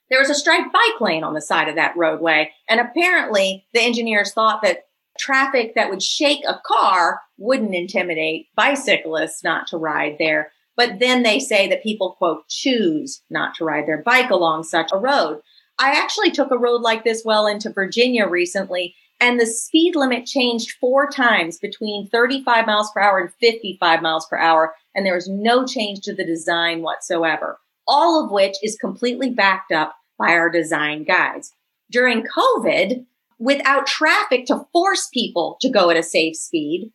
There 0.10 0.20
was 0.20 0.30
a 0.30 0.36
striped 0.36 0.74
bike 0.74 1.00
lane 1.00 1.24
on 1.24 1.34
the 1.34 1.40
side 1.40 1.70
of 1.70 1.76
that 1.76 1.96
roadway. 1.96 2.52
And 2.68 2.82
apparently 2.82 3.66
the 3.74 3.80
engineers 3.82 4.34
thought 4.34 4.62
that 4.64 4.88
traffic 5.18 5.74
that 5.76 5.90
would 5.90 6.04
shake 6.04 6.44
a 6.46 6.60
car 6.66 7.22
wouldn't 7.38 7.74
intimidate 7.74 8.48
bicyclists 8.58 9.42
not 9.42 9.68
to 9.68 9.78
ride 9.78 10.18
there. 10.20 10.52
But 10.76 11.00
then 11.00 11.24
they 11.24 11.40
say 11.40 11.70
that 11.70 11.82
people, 11.82 12.16
quote, 12.18 12.46
choose 12.50 13.22
not 13.30 13.56
to 13.56 13.64
ride 13.64 13.88
their 13.88 14.04
bike 14.04 14.32
along 14.32 14.64
such 14.64 14.90
a 14.92 14.98
road. 14.98 15.40
I 15.80 15.92
actually 15.92 16.32
took 16.32 16.52
a 16.52 16.58
road 16.58 16.82
like 16.82 17.06
this 17.06 17.24
well 17.24 17.48
into 17.48 17.72
Virginia 17.72 18.28
recently, 18.28 18.96
and 19.22 19.40
the 19.40 19.46
speed 19.46 19.96
limit 19.96 20.26
changed 20.26 20.78
four 20.82 21.08
times 21.08 21.60
between 21.60 22.10
35 22.10 22.66
miles 22.66 22.92
per 22.92 23.00
hour 23.00 23.20
and 23.20 23.32
55 23.40 24.02
miles 24.02 24.26
per 24.26 24.38
hour, 24.38 24.74
and 24.96 25.06
there 25.06 25.14
was 25.14 25.30
no 25.30 25.66
change 25.66 26.02
to 26.02 26.16
the 26.16 26.26
design 26.26 26.82
whatsoever, 26.82 27.60
all 27.88 28.26
of 28.26 28.32
which 28.32 28.56
is 28.64 28.76
completely 28.82 29.30
backed 29.30 29.72
up 29.72 29.96
by 30.18 30.30
our 30.32 30.50
design 30.50 31.04
guides. 31.04 31.54
During 31.92 32.24
COVID, 32.24 33.06
without 33.38 33.86
traffic 33.86 34.48
to 34.48 34.66
force 34.74 35.08
people 35.14 35.58
to 35.62 35.70
go 35.70 35.92
at 35.92 35.98
a 35.98 36.04
safe 36.04 36.36
speed, 36.36 36.92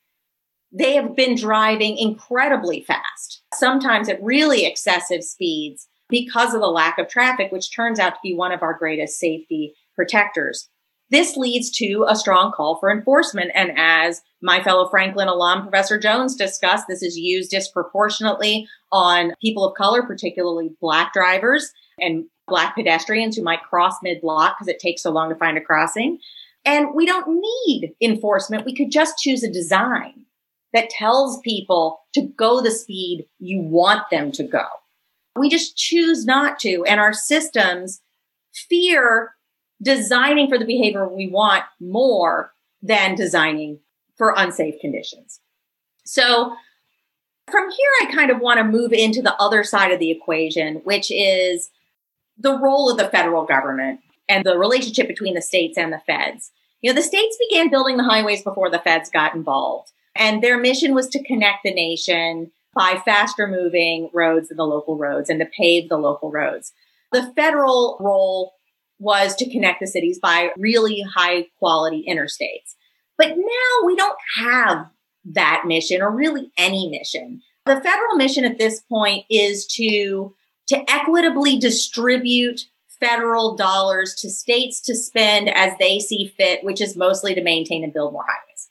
they 0.73 0.95
have 0.95 1.15
been 1.15 1.37
driving 1.37 1.97
incredibly 1.97 2.83
fast, 2.83 3.43
sometimes 3.55 4.09
at 4.09 4.23
really 4.23 4.67
excessive 4.67 5.23
speeds 5.23 5.87
because 6.09 6.55
of 6.55 6.61
the 6.61 6.67
lack 6.67 6.99
of 6.99 7.09
traffic, 7.09 7.53
which 7.53 7.75
turns 7.75 8.01
out 8.01 8.11
to 8.11 8.21
be 8.23 8.35
one 8.35 8.53
of 8.53 8.62
our 8.62 8.75
greatest 8.75 9.19
safety 9.19 9.75
protectors. 9.95 10.69
This 11.11 11.37
leads 11.37 11.71
to 11.79 12.05
a 12.09 12.16
strong 12.16 12.53
call 12.53 12.79
for 12.79 12.90
enforcement. 12.90 13.53
And 13.55 13.73
as 13.77 14.23
my 14.42 14.62
fellow 14.62 14.88
Franklin 14.88 15.29
alum, 15.29 15.62
Professor 15.62 15.99
Jones 15.99 16.35
discussed, 16.35 16.87
this 16.88 17.03
is 17.03 17.16
used 17.16 17.51
disproportionately 17.51 18.69
on 18.90 19.33
people 19.40 19.64
of 19.64 19.77
color, 19.77 20.03
particularly 20.03 20.71
black 20.81 21.12
drivers 21.12 21.71
and 22.01 22.25
black 22.49 22.75
pedestrians 22.75 23.37
who 23.37 23.42
might 23.42 23.62
cross 23.62 23.95
mid 24.03 24.21
block 24.21 24.57
because 24.57 24.69
it 24.69 24.81
takes 24.81 25.03
so 25.03 25.11
long 25.11 25.29
to 25.29 25.37
find 25.37 25.57
a 25.57 25.61
crossing. 25.61 26.19
And 26.64 26.88
we 26.95 27.07
don't 27.07 27.40
need 27.40 27.95
enforcement. 28.01 28.64
We 28.64 28.75
could 28.75 28.90
just 28.90 29.19
choose 29.19 29.45
a 29.45 29.53
design 29.53 30.27
that 30.73 30.90
tells 30.90 31.40
people 31.40 32.01
to 32.14 32.23
go 32.37 32.61
the 32.61 32.73
speed 32.73 33.27
you 33.38 33.61
want 33.61 34.11
them 34.11 34.33
to 34.33 34.42
go. 34.42 34.64
We 35.38 35.49
just 35.49 35.77
choose 35.77 36.25
not 36.25 36.59
to. 36.61 36.85
And 36.85 36.99
our 36.99 37.12
systems 37.12 38.01
fear 38.53 39.36
designing 39.83 40.49
for 40.49 40.59
the 40.59 40.65
behavior 40.65 41.09
we 41.09 41.29
want 41.29 41.65
more 41.81 42.53
than 42.83 43.15
designing 43.15 43.81
for 44.17 44.35
unsafe 44.37 44.75
conditions. 44.81 45.41
So 46.05 46.55
from 47.51 47.71
here, 47.71 47.91
I 48.03 48.12
kind 48.12 48.31
of 48.31 48.41
want 48.41 48.59
to 48.59 48.65
move 48.65 48.93
into 48.93 49.23
the 49.23 49.35
other 49.37 49.62
side 49.62 49.93
of 49.93 49.99
the 49.99 50.11
equation, 50.11 50.77
which 50.85 51.11
is 51.11 51.71
the 52.39 52.59
role 52.59 52.91
of 52.91 52.99
the 52.99 53.09
federal 53.09 53.45
government 53.45 54.01
and 54.29 54.45
the 54.45 54.59
relationship 54.59 55.07
between 55.07 55.35
the 55.35 55.43
states 55.43 55.79
and 55.79 55.93
the 55.93 56.01
feds. 56.07 56.51
You 56.81 56.91
know, 56.91 56.97
the 56.97 57.03
states 57.03 57.39
began 57.49 57.71
building 57.71 57.97
the 57.97 58.05
highways 58.05 58.43
before 58.43 58.71
the 58.71 58.81
feds 58.81 59.11
got 59.11 59.35
involved, 59.35 59.93
and 60.15 60.43
their 60.43 60.59
mission 60.59 60.95
was 60.95 61.09
to 61.09 61.23
connect 61.23 61.59
the 61.65 61.73
nation 61.73 62.51
by 62.75 63.01
faster 63.05 63.47
moving 63.47 64.11
roads 64.12 64.49
than 64.49 64.59
the 64.59 64.65
local 64.65 64.99
roads 64.99 65.31
and 65.31 65.41
to 65.41 65.47
pave 65.47 65.89
the 65.89 65.97
local 65.97 66.31
roads. 66.31 66.73
The 67.12 67.33
federal 67.35 67.97
role 68.01 68.56
was 68.99 69.35
to 69.37 69.51
connect 69.51 69.81
the 69.81 69.87
cities 69.87 70.19
by 70.19 70.51
really 70.57 71.03
high 71.15 71.47
quality 71.59 72.05
interstates. 72.09 72.75
But 73.19 73.37
now 73.37 73.87
we 73.87 73.97
don't 73.97 74.19
have 74.39 74.87
that 75.27 75.65
mission 75.67 76.03
or 76.03 76.11
really 76.11 76.51
any 76.57 76.89
mission. 76.89 77.43
The 77.65 77.81
federal 77.81 78.17
mission 78.17 78.45
at 78.45 78.59
this 78.59 78.81
point 78.83 79.25
is 79.29 79.67
to 79.69 80.35
to 80.69 80.91
equitably 80.91 81.59
distribute 81.59 82.63
federal 82.99 83.57
dollars 83.57 84.15
to 84.15 84.31
states 84.31 84.81
to 84.81 84.95
spend 84.95 85.49
as 85.49 85.73
they 85.79 86.01
see 86.01 86.33
fit, 86.37 86.65
which 86.65 86.81
is 86.81 86.97
mostly 86.97 87.35
to 87.35 87.43
maintain 87.43 87.85
and 87.85 87.93
build 87.93 88.13
more 88.13 88.25
highways. 88.25 88.69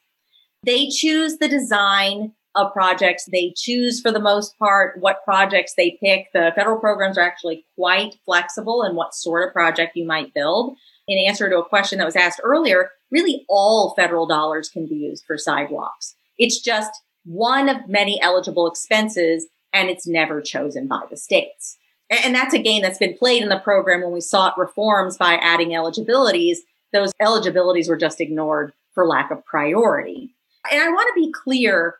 They 0.63 0.89
choose 0.89 1.37
the 1.37 1.47
design 1.47 2.33
of 2.55 2.73
projects. 2.73 3.25
They 3.25 3.53
choose 3.55 4.01
for 4.01 4.11
the 4.11 4.19
most 4.19 4.57
part 4.57 4.99
what 4.99 5.23
projects 5.23 5.73
they 5.75 5.97
pick. 6.01 6.27
The 6.33 6.51
federal 6.55 6.79
programs 6.79 7.17
are 7.17 7.21
actually 7.21 7.65
quite 7.75 8.15
flexible 8.25 8.83
in 8.83 8.95
what 8.95 9.13
sort 9.13 9.47
of 9.47 9.53
project 9.53 9.95
you 9.95 10.05
might 10.05 10.33
build. 10.33 10.77
In 11.07 11.17
answer 11.27 11.49
to 11.49 11.59
a 11.59 11.65
question 11.65 11.99
that 11.99 12.05
was 12.05 12.15
asked 12.15 12.41
earlier, 12.43 12.89
really 13.11 13.45
all 13.47 13.93
federal 13.95 14.25
dollars 14.25 14.69
can 14.69 14.87
be 14.87 14.95
used 14.95 15.23
for 15.25 15.37
sidewalks. 15.37 16.15
It's 16.37 16.59
just 16.59 16.91
one 17.25 17.69
of 17.69 17.87
many 17.87 18.21
eligible 18.21 18.67
expenses 18.67 19.47
and 19.73 19.89
it's 19.89 20.07
never 20.07 20.41
chosen 20.41 20.87
by 20.87 21.01
the 21.09 21.17
states. 21.17 21.77
And 22.09 22.35
that's 22.35 22.53
a 22.53 22.59
game 22.59 22.81
that's 22.81 22.99
been 22.99 23.17
played 23.17 23.41
in 23.41 23.49
the 23.49 23.59
program 23.59 24.01
when 24.01 24.13
we 24.13 24.21
sought 24.21 24.57
reforms 24.57 25.17
by 25.17 25.35
adding 25.35 25.73
eligibilities. 25.73 26.61
Those 26.93 27.11
eligibilities 27.19 27.89
were 27.89 27.97
just 27.97 28.21
ignored 28.21 28.73
for 28.93 29.07
lack 29.07 29.31
of 29.31 29.43
priority. 29.45 30.33
And 30.71 30.81
I 30.81 30.89
want 30.89 31.09
to 31.13 31.21
be 31.21 31.31
clear 31.31 31.95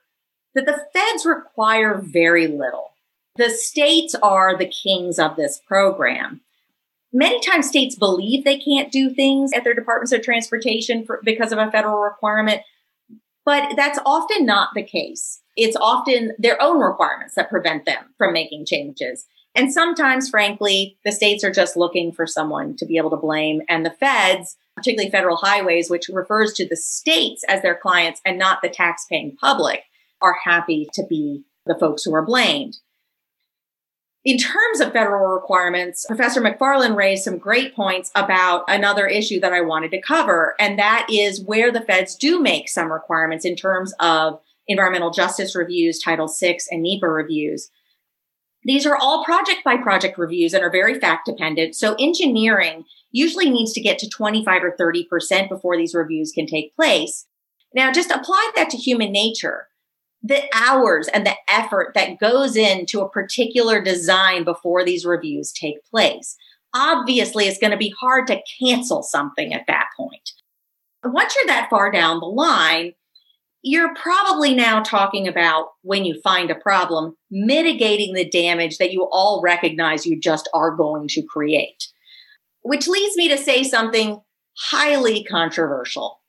that 0.56 0.66
the 0.66 0.86
feds 0.94 1.26
require 1.26 2.02
very 2.02 2.48
little. 2.48 2.92
The 3.36 3.50
states 3.50 4.16
are 4.16 4.58
the 4.58 4.66
kings 4.68 5.20
of 5.20 5.36
this 5.36 5.62
program. 5.68 6.42
Many 7.14 7.40
times 7.42 7.68
states 7.68 7.96
believe 7.96 8.44
they 8.44 8.58
can't 8.58 8.92
do 8.92 9.10
things 9.10 9.52
at 9.54 9.64
their 9.64 9.74
departments 9.74 10.12
of 10.12 10.22
transportation 10.22 11.06
for, 11.06 11.22
because 11.24 11.52
of 11.52 11.60
a 11.60 11.72
federal 11.72 12.00
requirement, 12.00 12.62
but 13.46 13.76
that's 13.76 14.00
often 14.06 14.46
not 14.46 14.70
the 14.74 14.84
case. 14.84 15.42
It's 15.56 15.78
often 15.80 16.34
their 16.40 16.62
own 16.62 16.80
requirements 16.80 17.36
that 17.36 17.50
prevent 17.50 17.86
them 17.86 18.04
from 18.18 18.34
making 18.34 18.66
changes. 18.66 19.26
And 19.54 19.72
sometimes, 19.72 20.30
frankly, 20.30 20.98
the 21.06 21.14
states 21.14 21.44
are 21.44 21.52
just 21.52 21.78
looking 21.78 22.12
for 22.12 22.28
someone 22.28 22.76
to 22.78 22.86
be 22.86 22.98
able 22.98 23.12
to 23.12 23.16
blame. 23.18 23.62
And 23.70 23.86
the 23.86 23.92
feds, 23.92 24.58
particularly 24.76 25.10
federal 25.10 25.38
highways, 25.38 25.90
which 25.90 26.10
refers 26.10 26.52
to 26.54 26.68
the 26.68 26.76
states 26.76 27.46
as 27.48 27.62
their 27.62 27.76
clients 27.76 28.20
and 28.26 28.38
not 28.38 28.62
the 28.62 28.70
tax-paying 28.70 29.38
public, 29.40 29.84
are 30.26 30.38
happy 30.44 30.88
to 30.94 31.04
be 31.08 31.44
the 31.66 31.78
folks 31.80 32.04
who 32.04 32.14
are 32.14 32.26
blamed. 32.26 32.78
In 34.24 34.40
terms 34.40 34.80
of 34.80 34.92
federal 34.92 35.28
requirements, 35.28 36.04
Professor 36.08 36.42
McFarland 36.42 36.96
raised 36.96 37.24
some 37.24 37.38
great 37.38 37.76
points 37.76 38.12
about 38.16 38.64
another 38.68 39.06
issue 39.06 39.40
that 39.40 39.54
I 39.54 39.62
wanted 39.62 39.92
to 39.92 40.02
cover, 40.02 40.56
and 40.60 40.80
that 40.80 41.08
is 41.12 41.44
where 41.44 41.72
the 41.72 41.82
feds 41.82 42.16
do 42.16 42.42
make 42.42 42.68
some 42.68 42.92
requirements 42.92 43.46
in 43.46 43.56
terms 43.56 43.94
of 44.00 44.42
environmental 44.68 45.12
justice 45.12 45.56
reviews, 45.56 46.02
Title 46.02 46.28
VI, 46.28 46.58
and 46.72 46.82
NEPA 46.82 47.08
reviews. 47.08 47.70
These 48.64 48.88
are 48.88 48.98
all 48.98 49.24
project 49.24 49.64
by 49.64 49.78
project 49.78 50.18
reviews 50.18 50.56
and 50.56 50.64
are 50.64 50.72
very 50.72 51.00
fact 51.00 51.28
dependent. 51.28 51.76
So 51.76 51.96
engineering 52.00 52.86
usually 53.12 53.52
needs 53.52 53.74
to 53.74 53.82
get 53.82 54.00
to 54.00 54.10
25 54.10 54.64
or 54.64 54.76
30% 54.76 55.50
before 55.50 55.78
these 55.78 55.94
reviews 55.94 56.32
can 56.32 56.48
take 56.48 56.76
place. 56.76 57.28
Now, 57.76 57.92
just 57.92 58.10
apply 58.10 58.52
that 58.56 58.72
to 58.72 58.78
human 58.78 59.12
nature. 59.12 59.68
The 60.28 60.44
hours 60.56 61.08
and 61.08 61.24
the 61.24 61.36
effort 61.48 61.92
that 61.94 62.20
goes 62.20 62.56
into 62.56 63.02
a 63.02 63.10
particular 63.10 63.80
design 63.80 64.44
before 64.44 64.84
these 64.84 65.06
reviews 65.06 65.52
take 65.52 65.86
place. 65.86 66.36
Obviously, 66.74 67.46
it's 67.46 67.60
going 67.60 67.72
to 67.72 67.78
be 67.78 67.94
hard 68.00 68.26
to 68.28 68.42
cancel 68.60 69.04
something 69.04 69.54
at 69.54 69.68
that 69.68 69.86
point. 69.96 70.32
Once 71.04 71.36
you're 71.36 71.46
that 71.46 71.70
far 71.70 71.92
down 71.92 72.20
the 72.20 72.26
line, 72.26 72.94
you're 73.62 73.94
probably 73.94 74.56
now 74.56 74.82
talking 74.82 75.28
about 75.28 75.68
when 75.84 76.06
you 76.06 76.20
find 76.24 76.50
a 76.50 76.56
problem, 76.56 77.16
mitigating 77.30 78.16
the 78.16 78.28
damage 78.28 78.80
that 78.80 78.92
you 78.92 79.08
all 79.12 79.42
recognize 79.44 80.08
you 80.08 80.20
just 80.20 80.50
are 80.56 80.72
going 80.72 81.08
to 81.10 81.22
create. 81.22 81.88
Which 82.64 82.88
leads 82.88 83.16
me 83.16 83.30
to 83.30 83.38
say 83.38 83.64
something 83.64 84.22
highly 84.58 85.24
controversial. 85.24 86.20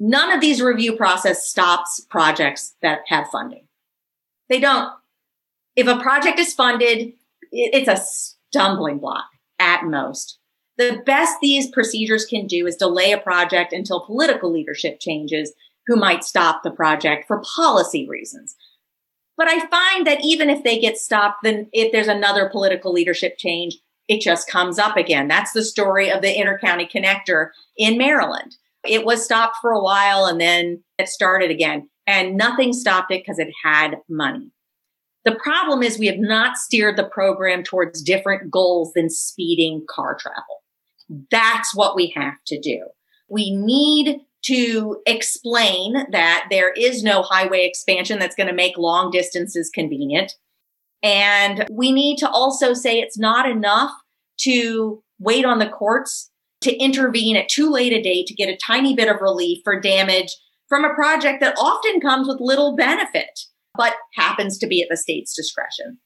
None 0.00 0.32
of 0.32 0.40
these 0.40 0.62
review 0.62 0.96
process 0.96 1.46
stops 1.46 2.00
projects 2.00 2.74
that 2.80 3.00
have 3.06 3.28
funding. 3.28 3.68
They 4.48 4.58
don't. 4.58 4.90
If 5.76 5.86
a 5.86 6.00
project 6.00 6.38
is 6.38 6.54
funded, 6.54 7.12
it's 7.52 7.88
a 7.88 8.02
stumbling 8.50 8.98
block 8.98 9.26
at 9.58 9.84
most. 9.84 10.38
The 10.78 11.02
best 11.04 11.34
these 11.42 11.70
procedures 11.70 12.24
can 12.24 12.46
do 12.46 12.66
is 12.66 12.76
delay 12.76 13.12
a 13.12 13.18
project 13.18 13.74
until 13.74 14.00
political 14.00 14.50
leadership 14.50 14.98
changes 14.98 15.52
who 15.86 15.96
might 15.96 16.24
stop 16.24 16.62
the 16.62 16.70
project 16.70 17.26
for 17.26 17.42
policy 17.54 18.08
reasons. 18.08 18.56
But 19.36 19.48
I 19.48 19.66
find 19.66 20.06
that 20.06 20.24
even 20.24 20.48
if 20.48 20.64
they 20.64 20.78
get 20.78 20.96
stopped, 20.96 21.42
then 21.42 21.68
if 21.72 21.92
there's 21.92 22.08
another 22.08 22.48
political 22.48 22.92
leadership 22.92 23.36
change, 23.36 23.76
it 24.08 24.20
just 24.20 24.48
comes 24.48 24.78
up 24.78 24.96
again. 24.96 25.28
That's 25.28 25.52
the 25.52 25.64
story 25.64 26.10
of 26.10 26.22
the 26.22 26.34
intercounty 26.34 26.90
connector 26.90 27.50
in 27.76 27.98
Maryland. 27.98 28.56
It 28.84 29.04
was 29.04 29.24
stopped 29.24 29.56
for 29.60 29.72
a 29.72 29.82
while 29.82 30.24
and 30.26 30.40
then 30.40 30.82
it 30.98 31.08
started 31.08 31.50
again 31.50 31.88
and 32.06 32.36
nothing 32.36 32.72
stopped 32.72 33.12
it 33.12 33.22
because 33.22 33.38
it 33.38 33.52
had 33.62 33.96
money. 34.08 34.50
The 35.24 35.36
problem 35.36 35.82
is 35.82 35.98
we 35.98 36.06
have 36.06 36.18
not 36.18 36.56
steered 36.56 36.96
the 36.96 37.04
program 37.04 37.62
towards 37.62 38.02
different 38.02 38.50
goals 38.50 38.92
than 38.94 39.10
speeding 39.10 39.84
car 39.88 40.16
travel. 40.18 40.62
That's 41.30 41.74
what 41.74 41.94
we 41.94 42.12
have 42.16 42.34
to 42.46 42.58
do. 42.58 42.86
We 43.28 43.54
need 43.54 44.20
to 44.46 45.02
explain 45.06 46.06
that 46.10 46.46
there 46.50 46.72
is 46.72 47.02
no 47.02 47.22
highway 47.22 47.66
expansion 47.66 48.18
that's 48.18 48.34
going 48.34 48.48
to 48.48 48.54
make 48.54 48.78
long 48.78 49.10
distances 49.10 49.70
convenient. 49.72 50.32
And 51.02 51.66
we 51.70 51.92
need 51.92 52.16
to 52.18 52.30
also 52.30 52.72
say 52.72 52.98
it's 52.98 53.18
not 53.18 53.48
enough 53.48 53.92
to 54.40 55.02
wait 55.18 55.44
on 55.44 55.58
the 55.58 55.68
courts 55.68 56.29
to 56.62 56.76
intervene 56.76 57.36
at 57.36 57.48
too 57.48 57.70
late 57.70 57.92
a 57.92 58.02
date 58.02 58.26
to 58.26 58.34
get 58.34 58.48
a 58.48 58.58
tiny 58.64 58.94
bit 58.94 59.08
of 59.08 59.20
relief 59.20 59.60
for 59.64 59.80
damage 59.80 60.36
from 60.68 60.84
a 60.84 60.94
project 60.94 61.40
that 61.40 61.56
often 61.58 62.00
comes 62.00 62.28
with 62.28 62.40
little 62.40 62.76
benefit, 62.76 63.40
but 63.74 63.94
happens 64.14 64.58
to 64.58 64.66
be 64.66 64.82
at 64.82 64.88
the 64.90 64.96
state's 64.96 65.34
discretion. 65.34 65.98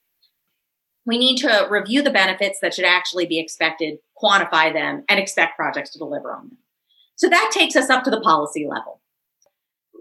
We 1.07 1.19
need 1.19 1.37
to 1.38 1.67
review 1.71 2.03
the 2.03 2.11
benefits 2.11 2.59
that 2.62 2.73
should 2.73 2.87
actually 2.87 3.27
be 3.27 3.38
expected, 3.38 3.99
quantify 4.23 4.73
them, 4.73 5.05
and 5.09 5.21
expect 5.21 5.57
projects 5.57 5.90
to 5.90 5.99
deliver 5.99 6.33
on 6.33 6.49
them. 6.49 6.59
So 7.17 7.29
that 7.29 7.51
takes 7.53 7.77
us 7.77 7.90
up 7.90 8.05
to 8.05 8.11
the 8.11 8.21
policy 8.21 8.67
level. 8.69 9.01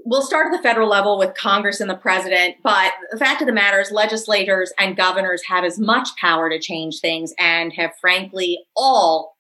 We'll 0.06 0.22
start 0.22 0.48
at 0.48 0.58
the 0.58 0.64
federal 0.64 0.90
level 0.90 1.18
with 1.18 1.36
Congress 1.36 1.80
and 1.80 1.90
the 1.90 1.96
president, 1.96 2.56
but 2.64 2.94
the 3.12 3.18
fact 3.18 3.42
of 3.42 3.48
the 3.48 3.54
matter 3.54 3.80
is 3.80 3.92
legislators 3.92 4.74
and 4.78 4.98
governors 4.98 5.44
have 5.48 5.64
as 5.64 5.80
much 5.80 6.10
power 6.20 6.50
to 6.50 6.60
change 6.60 7.00
things 7.00 7.34
and 7.40 7.72
have 7.74 7.92
frankly 8.02 8.60
all 8.76 9.33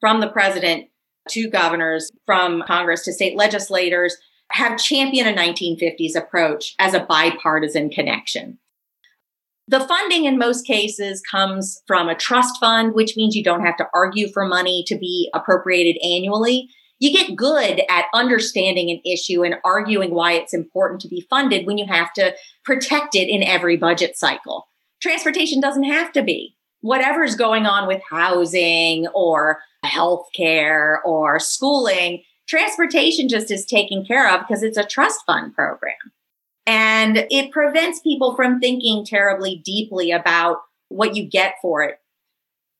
from 0.00 0.20
the 0.20 0.28
president 0.28 0.88
to 1.30 1.48
governors, 1.48 2.10
from 2.26 2.62
Congress 2.66 3.04
to 3.04 3.12
state 3.12 3.36
legislators 3.36 4.16
have 4.50 4.78
championed 4.78 5.28
a 5.28 5.34
1950s 5.34 6.16
approach 6.16 6.74
as 6.78 6.94
a 6.94 7.00
bipartisan 7.00 7.90
connection. 7.90 8.58
The 9.66 9.80
funding 9.80 10.24
in 10.24 10.38
most 10.38 10.66
cases 10.66 11.20
comes 11.30 11.82
from 11.86 12.08
a 12.08 12.14
trust 12.14 12.58
fund, 12.58 12.94
which 12.94 13.16
means 13.16 13.36
you 13.36 13.44
don't 13.44 13.66
have 13.66 13.76
to 13.76 13.86
argue 13.94 14.28
for 14.32 14.46
money 14.46 14.82
to 14.86 14.96
be 14.96 15.30
appropriated 15.34 16.00
annually. 16.02 16.70
You 17.00 17.12
get 17.12 17.36
good 17.36 17.82
at 17.90 18.06
understanding 18.14 18.90
an 18.90 19.00
issue 19.04 19.44
and 19.44 19.56
arguing 19.64 20.14
why 20.14 20.32
it's 20.32 20.54
important 20.54 21.02
to 21.02 21.08
be 21.08 21.26
funded 21.28 21.66
when 21.66 21.76
you 21.76 21.86
have 21.86 22.12
to 22.14 22.34
protect 22.64 23.14
it 23.14 23.28
in 23.28 23.42
every 23.42 23.76
budget 23.76 24.16
cycle. 24.16 24.66
Transportation 25.02 25.60
doesn't 25.60 25.84
have 25.84 26.12
to 26.12 26.22
be. 26.22 26.56
Whatever's 26.80 27.34
going 27.34 27.66
on 27.66 27.88
with 27.88 28.02
housing 28.08 29.06
or 29.08 29.60
healthcare 29.84 30.98
or 31.04 31.38
schooling 31.38 32.22
Transportation 32.48 33.28
just 33.28 33.50
is 33.50 33.66
taken 33.66 34.04
care 34.06 34.34
of 34.34 34.40
because 34.40 34.62
it's 34.62 34.78
a 34.78 34.84
trust 34.84 35.20
fund 35.26 35.54
program. 35.54 35.94
And 36.66 37.26
it 37.30 37.50
prevents 37.50 38.00
people 38.00 38.34
from 38.34 38.58
thinking 38.58 39.04
terribly 39.04 39.60
deeply 39.64 40.10
about 40.10 40.58
what 40.88 41.14
you 41.14 41.28
get 41.28 41.54
for 41.60 41.82
it. 41.82 41.98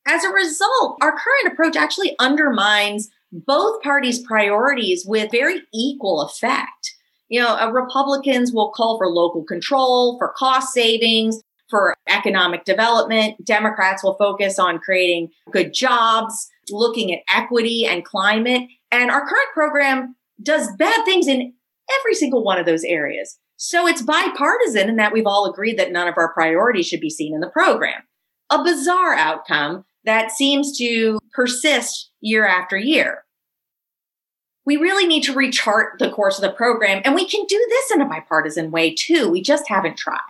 As 0.07 0.25
a 0.25 0.31
result, 0.31 0.97
our 1.03 1.13
current 1.13 1.53
approach 1.53 1.77
actually 1.77 2.17
undermines 2.19 3.11
both 3.31 3.83
parties' 3.83 4.21
priorities 4.21 5.05
with 5.07 5.31
very 5.31 5.63
equal 5.75 6.23
effect. 6.23 6.95
You 7.29 7.41
know, 7.41 7.55
uh, 7.55 7.71
Republicans 7.71 8.53
will 8.55 8.71
call 8.71 8.97
for 8.97 9.09
local 9.09 9.45
control, 9.45 10.17
for 10.17 10.33
cost 10.35 10.73
savings, 10.73 11.43
for 11.69 11.95
economic 12.09 12.65
development. 12.65 13.45
Democrats 13.45 14.03
will 14.03 14.17
focus 14.17 14.59
on 14.59 14.79
creating 14.79 15.31
good 15.51 15.73
jobs, 15.73 16.49
looking 16.71 17.13
at 17.13 17.23
equity 17.35 17.87
and 17.87 18.05
climate. 18.05 18.63
And 18.91 19.11
our 19.11 19.21
current 19.21 19.49
program 19.55 20.17
does 20.43 20.75
bad 20.77 21.05
things 21.05 21.29
in 21.29 21.53
every 22.01 22.15
single 22.15 22.45
one 22.45 22.59
of 22.59 22.67
those 22.67 22.85
areas. 22.85 23.39
So 23.57 23.87
it's 23.87 24.03
bipartisan 24.03 24.89
in 24.89 24.97
that 24.97 25.13
we've 25.13 25.27
all 25.27 25.51
agreed 25.51 25.79
that 25.79 25.93
none 25.93 26.07
of 26.07 26.15
our 26.17 26.33
priorities 26.33 26.87
should 26.87 27.01
be 27.01 27.11
seen 27.11 27.35
in 27.35 27.41
the 27.41 27.51
program. 27.51 28.03
A 28.51 28.63
bizarre 28.63 29.15
outcome 29.15 29.85
that 30.05 30.31
seems 30.31 30.79
to 30.79 31.19
persist 31.33 32.11
year 32.21 32.47
after 32.47 32.77
year. 32.77 33.25
We 34.65 34.77
really 34.77 35.07
need 35.07 35.23
to 35.25 35.35
rechart 35.35 35.99
the 35.99 36.11
course 36.11 36.39
of 36.39 36.43
the 36.43 36.57
program, 36.57 37.03
and 37.05 37.15
we 37.15 37.27
can 37.27 37.45
do 37.47 37.67
this 37.69 37.91
in 37.91 38.01
a 38.01 38.07
bipartisan 38.07 38.71
way 38.71 38.95
too. 38.95 39.29
We 39.31 39.43
just 39.43 39.69
haven't 39.69 39.97
tried. 39.97 40.21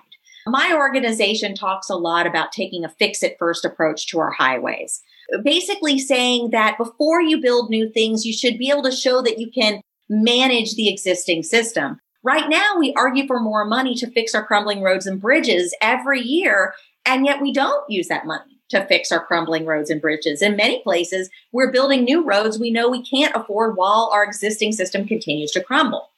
My 0.48 0.74
organization 0.74 1.54
talks 1.54 1.90
a 1.90 1.96
lot 1.96 2.26
about 2.26 2.52
taking 2.52 2.84
a 2.84 2.88
fix 2.88 3.22
it 3.22 3.36
first 3.38 3.64
approach 3.64 4.08
to 4.08 4.18
our 4.18 4.30
highways 4.30 5.02
basically 5.44 5.98
saying 5.98 6.50
that 6.50 6.78
before 6.78 7.20
you 7.20 7.40
build 7.40 7.70
new 7.70 7.90
things, 7.90 8.24
you 8.24 8.32
should 8.32 8.58
be 8.58 8.70
able 8.70 8.82
to 8.82 8.92
show 8.92 9.22
that 9.22 9.38
you 9.38 9.50
can 9.50 9.80
manage 10.08 10.74
the 10.74 10.88
existing 10.88 11.42
system. 11.42 12.00
Right 12.22 12.48
now, 12.48 12.76
we 12.78 12.94
argue 12.96 13.26
for 13.26 13.40
more 13.40 13.64
money 13.64 13.94
to 13.96 14.10
fix 14.10 14.34
our 14.34 14.44
crumbling 14.44 14.82
roads 14.82 15.06
and 15.06 15.20
bridges 15.20 15.74
every 15.80 16.20
year, 16.20 16.74
and 17.06 17.26
yet 17.26 17.40
we 17.40 17.52
don't 17.52 17.88
use 17.88 18.08
that 18.08 18.26
money 18.26 18.60
to 18.70 18.86
fix 18.86 19.12
our 19.12 19.24
crumbling 19.24 19.64
roads 19.64 19.88
and 19.88 20.00
bridges. 20.00 20.42
In 20.42 20.56
many 20.56 20.82
places, 20.82 21.30
we're 21.52 21.72
building 21.72 22.04
new 22.04 22.24
roads 22.24 22.58
we 22.58 22.70
know 22.70 22.88
we 22.88 23.02
can't 23.02 23.34
afford 23.34 23.76
while 23.76 24.10
our 24.12 24.24
existing 24.24 24.72
system 24.72 25.06
continues 25.06 25.50
to 25.52 25.62
crumble. 25.62 26.10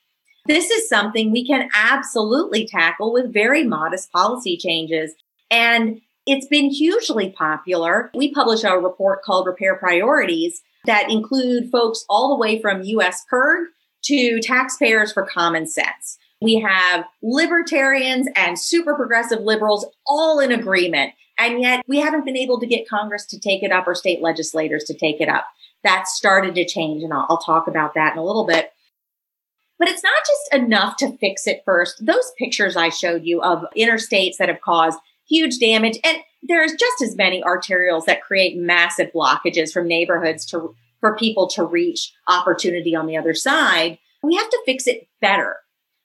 This 0.46 0.70
is 0.70 0.88
something 0.88 1.30
we 1.30 1.46
can 1.46 1.68
absolutely 1.74 2.66
tackle 2.66 3.12
with 3.12 3.32
very 3.32 3.64
modest 3.64 4.10
policy 4.12 4.56
changes. 4.56 5.14
And 5.50 6.00
it's 6.26 6.46
been 6.46 6.70
hugely 6.70 7.30
popular. 7.30 8.10
We 8.14 8.32
publish 8.32 8.64
a 8.64 8.78
report 8.78 9.22
called 9.22 9.46
Repair 9.46 9.76
Priorities 9.76 10.62
that 10.86 11.10
include 11.10 11.70
folks 11.70 12.04
all 12.08 12.30
the 12.30 12.40
way 12.40 12.60
from 12.60 12.82
US 12.82 13.24
PIRG 13.28 13.68
to 14.04 14.40
taxpayers 14.40 15.12
for 15.12 15.26
common 15.26 15.66
sense. 15.66 16.18
We 16.40 16.58
have 16.60 17.04
libertarians 17.22 18.28
and 18.34 18.58
super 18.58 18.94
progressive 18.94 19.40
liberals 19.40 19.86
all 20.06 20.40
in 20.40 20.52
agreement. 20.52 21.12
And 21.38 21.60
yet 21.60 21.84
we 21.86 21.98
haven't 21.98 22.24
been 22.24 22.36
able 22.36 22.60
to 22.60 22.66
get 22.66 22.88
Congress 22.88 23.26
to 23.26 23.38
take 23.38 23.62
it 23.62 23.72
up 23.72 23.86
or 23.86 23.94
state 23.94 24.22
legislators 24.22 24.84
to 24.84 24.94
take 24.94 25.20
it 25.20 25.28
up. 25.28 25.46
That 25.84 26.06
started 26.06 26.54
to 26.56 26.66
change, 26.66 27.02
and 27.02 27.12
I'll, 27.12 27.26
I'll 27.30 27.38
talk 27.38 27.66
about 27.66 27.94
that 27.94 28.12
in 28.12 28.18
a 28.18 28.24
little 28.24 28.46
bit. 28.46 28.70
But 29.80 29.88
it's 29.88 30.04
not 30.04 30.12
just 30.26 30.62
enough 30.62 30.96
to 30.98 31.16
fix 31.16 31.46
it 31.46 31.62
first. 31.64 32.04
Those 32.04 32.32
pictures 32.38 32.76
I 32.76 32.90
showed 32.90 33.24
you 33.24 33.40
of 33.40 33.64
interstates 33.76 34.36
that 34.36 34.50
have 34.50 34.60
caused 34.60 34.98
huge 35.26 35.58
damage. 35.58 35.98
And 36.04 36.18
there's 36.42 36.72
just 36.72 37.02
as 37.02 37.16
many 37.16 37.42
arterials 37.42 38.04
that 38.04 38.22
create 38.22 38.58
massive 38.58 39.10
blockages 39.12 39.72
from 39.72 39.88
neighborhoods 39.88 40.44
to 40.46 40.74
for 41.00 41.16
people 41.16 41.48
to 41.48 41.64
reach 41.64 42.12
opportunity 42.28 42.94
on 42.94 43.06
the 43.06 43.16
other 43.16 43.32
side. 43.32 43.98
We 44.22 44.36
have 44.36 44.50
to 44.50 44.62
fix 44.66 44.86
it 44.86 45.08
better. 45.22 45.56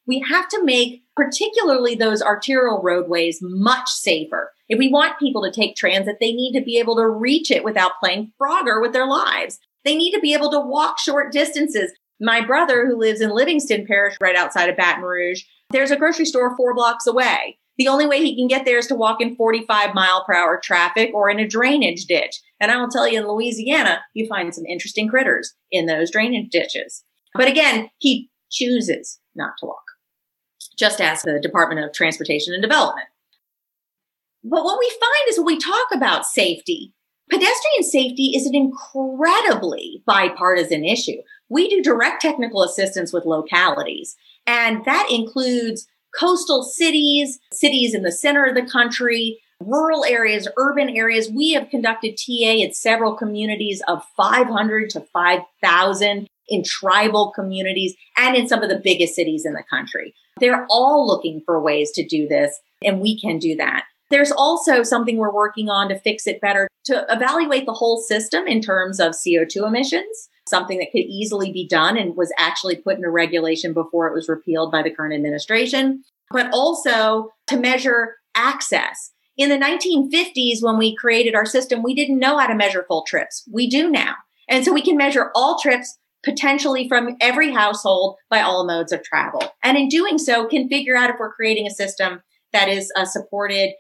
We 0.07 0.23
have 0.29 0.47
to 0.49 0.63
make 0.63 1.03
particularly 1.17 1.95
those 1.95 2.21
arterial 2.21 2.81
roadways 2.81 3.39
much 3.41 3.89
safer. 3.89 4.53
If 4.69 4.79
we 4.79 4.87
want 4.87 5.19
people 5.19 5.43
to 5.43 5.51
take 5.51 5.75
transit, 5.75 6.17
they 6.21 6.31
need 6.31 6.57
to 6.57 6.63
be 6.63 6.79
able 6.79 6.95
to 6.95 7.07
reach 7.07 7.51
it 7.51 7.65
without 7.65 7.99
playing 7.99 8.31
Frogger 8.41 8.81
with 8.81 8.93
their 8.93 9.07
lives. 9.07 9.59
They 9.83 9.97
need 9.97 10.13
to 10.13 10.21
be 10.21 10.33
able 10.33 10.49
to 10.51 10.59
walk 10.61 10.97
short 10.97 11.33
distances. 11.33 11.91
My 12.19 12.45
brother, 12.45 12.85
who 12.85 12.97
lives 12.97 13.21
in 13.21 13.29
Livingston 13.31 13.85
Parish, 13.85 14.15
right 14.21 14.35
outside 14.35 14.69
of 14.69 14.77
Baton 14.77 15.03
Rouge, 15.03 15.43
there's 15.69 15.91
a 15.91 15.97
grocery 15.97 16.25
store 16.25 16.55
four 16.55 16.73
blocks 16.73 17.07
away. 17.07 17.57
The 17.77 17.89
only 17.89 18.07
way 18.07 18.21
he 18.21 18.35
can 18.35 18.47
get 18.47 18.63
there 18.63 18.77
is 18.77 18.87
to 18.87 18.95
walk 18.95 19.19
in 19.19 19.35
45 19.35 19.93
mile 19.93 20.23
per 20.25 20.33
hour 20.33 20.59
traffic 20.63 21.11
or 21.13 21.29
in 21.29 21.39
a 21.39 21.47
drainage 21.47 22.05
ditch. 22.05 22.39
And 22.59 22.71
I 22.71 22.77
will 22.77 22.87
tell 22.87 23.07
you 23.07 23.19
in 23.19 23.27
Louisiana, 23.27 24.01
you 24.13 24.27
find 24.27 24.55
some 24.55 24.65
interesting 24.65 25.09
critters 25.09 25.53
in 25.71 25.85
those 25.85 26.09
drainage 26.09 26.49
ditches. 26.51 27.03
But 27.33 27.49
again, 27.49 27.89
he 27.97 28.29
chooses 28.49 29.19
not 29.35 29.53
to 29.59 29.65
walk. 29.65 29.83
Just 30.77 31.01
ask 31.01 31.25
the 31.25 31.39
Department 31.41 31.83
of 31.83 31.91
Transportation 31.91 32.53
and 32.53 32.61
Development. 32.61 33.07
But 34.43 34.63
what 34.63 34.79
we 34.79 34.89
find 34.89 35.29
is 35.29 35.37
when 35.37 35.45
we 35.47 35.57
talk 35.57 35.87
about 35.93 36.25
safety, 36.25 36.93
pedestrian 37.29 37.83
safety 37.83 38.31
is 38.35 38.45
an 38.45 38.55
incredibly 38.55 40.03
bipartisan 40.05 40.85
issue. 40.85 41.17
We 41.49 41.69
do 41.69 41.81
direct 41.81 42.21
technical 42.21 42.63
assistance 42.63 43.13
with 43.13 43.25
localities, 43.25 44.15
and 44.47 44.83
that 44.85 45.07
includes 45.11 45.87
coastal 46.17 46.63
cities, 46.63 47.39
cities 47.51 47.93
in 47.93 48.03
the 48.03 48.11
center 48.11 48.45
of 48.45 48.55
the 48.55 48.65
country, 48.65 49.39
rural 49.59 50.05
areas, 50.05 50.47
urban 50.57 50.89
areas. 50.89 51.29
We 51.29 51.53
have 51.53 51.69
conducted 51.69 52.17
TA 52.17 52.51
in 52.51 52.73
several 52.73 53.15
communities 53.15 53.81
of 53.87 54.03
500 54.17 54.89
to 54.91 55.01
5,000 55.01 56.27
in 56.47 56.63
tribal 56.63 57.31
communities 57.31 57.95
and 58.17 58.35
in 58.35 58.47
some 58.47 58.61
of 58.61 58.69
the 58.69 58.81
biggest 58.83 59.15
cities 59.15 59.45
in 59.45 59.53
the 59.53 59.63
country. 59.69 60.13
They're 60.39 60.67
all 60.69 61.07
looking 61.07 61.41
for 61.45 61.61
ways 61.61 61.91
to 61.91 62.05
do 62.05 62.27
this, 62.27 62.59
and 62.83 62.99
we 62.99 63.19
can 63.19 63.39
do 63.39 63.55
that. 63.55 63.85
There's 64.09 64.31
also 64.31 64.83
something 64.83 65.17
we're 65.17 65.33
working 65.33 65.69
on 65.69 65.89
to 65.89 65.99
fix 65.99 66.27
it 66.27 66.41
better 66.41 66.67
to 66.85 67.05
evaluate 67.09 67.65
the 67.65 67.73
whole 67.73 67.97
system 67.97 68.47
in 68.47 68.61
terms 68.61 68.99
of 68.99 69.13
CO2 69.13 69.67
emissions, 69.67 70.29
something 70.47 70.77
that 70.77 70.91
could 70.91 70.99
easily 70.99 71.51
be 71.51 71.67
done 71.67 71.97
and 71.97 72.15
was 72.15 72.31
actually 72.37 72.75
put 72.75 72.97
in 72.97 73.03
a 73.03 73.09
regulation 73.09 73.73
before 73.73 74.07
it 74.07 74.13
was 74.13 74.29
repealed 74.29 74.71
by 74.71 74.83
the 74.83 74.91
current 74.91 75.15
administration, 75.15 76.03
but 76.29 76.49
also 76.53 77.29
to 77.47 77.57
measure 77.57 78.17
access. 78.35 79.11
In 79.37 79.49
the 79.49 79.57
1950s, 79.57 80.61
when 80.61 80.77
we 80.77 80.95
created 80.95 81.35
our 81.35 81.45
system, 81.45 81.83
we 81.83 81.95
didn't 81.95 82.19
know 82.19 82.37
how 82.37 82.47
to 82.47 82.55
measure 82.55 82.85
full 82.87 83.03
trips. 83.07 83.43
We 83.51 83.67
do 83.67 83.89
now. 83.89 84.15
And 84.47 84.63
so 84.63 84.71
we 84.71 84.81
can 84.81 84.95
measure 84.95 85.31
all 85.33 85.59
trips 85.59 85.97
potentially 86.23 86.87
from 86.87 87.17
every 87.19 87.51
household 87.51 88.17
by 88.29 88.41
all 88.41 88.65
modes 88.65 88.91
of 88.91 89.03
travel. 89.03 89.41
And 89.63 89.77
in 89.77 89.89
doing 89.89 90.17
so, 90.17 90.47
can 90.47 90.69
figure 90.69 90.95
out 90.95 91.09
if 91.09 91.17
we're 91.19 91.33
creating 91.33 91.67
a 91.67 91.71
system 91.71 92.21
that 92.53 92.69
is 92.69 92.91
uh, 92.95 93.05
supported 93.05 93.73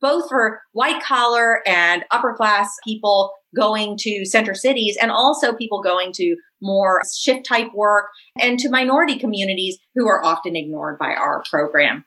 both 0.00 0.28
for 0.28 0.60
white 0.72 1.02
collar 1.02 1.66
and 1.66 2.04
upper 2.10 2.34
class 2.34 2.68
people 2.84 3.32
going 3.54 3.96
to 3.98 4.24
center 4.24 4.54
cities 4.54 4.96
and 5.00 5.10
also 5.10 5.54
people 5.54 5.82
going 5.82 6.12
to 6.12 6.36
more 6.60 7.02
shift 7.16 7.46
type 7.46 7.68
work 7.74 8.06
and 8.40 8.58
to 8.58 8.68
minority 8.68 9.18
communities 9.18 9.78
who 9.94 10.06
are 10.08 10.24
often 10.24 10.56
ignored 10.56 10.98
by 10.98 11.14
our 11.14 11.42
program. 11.48 12.04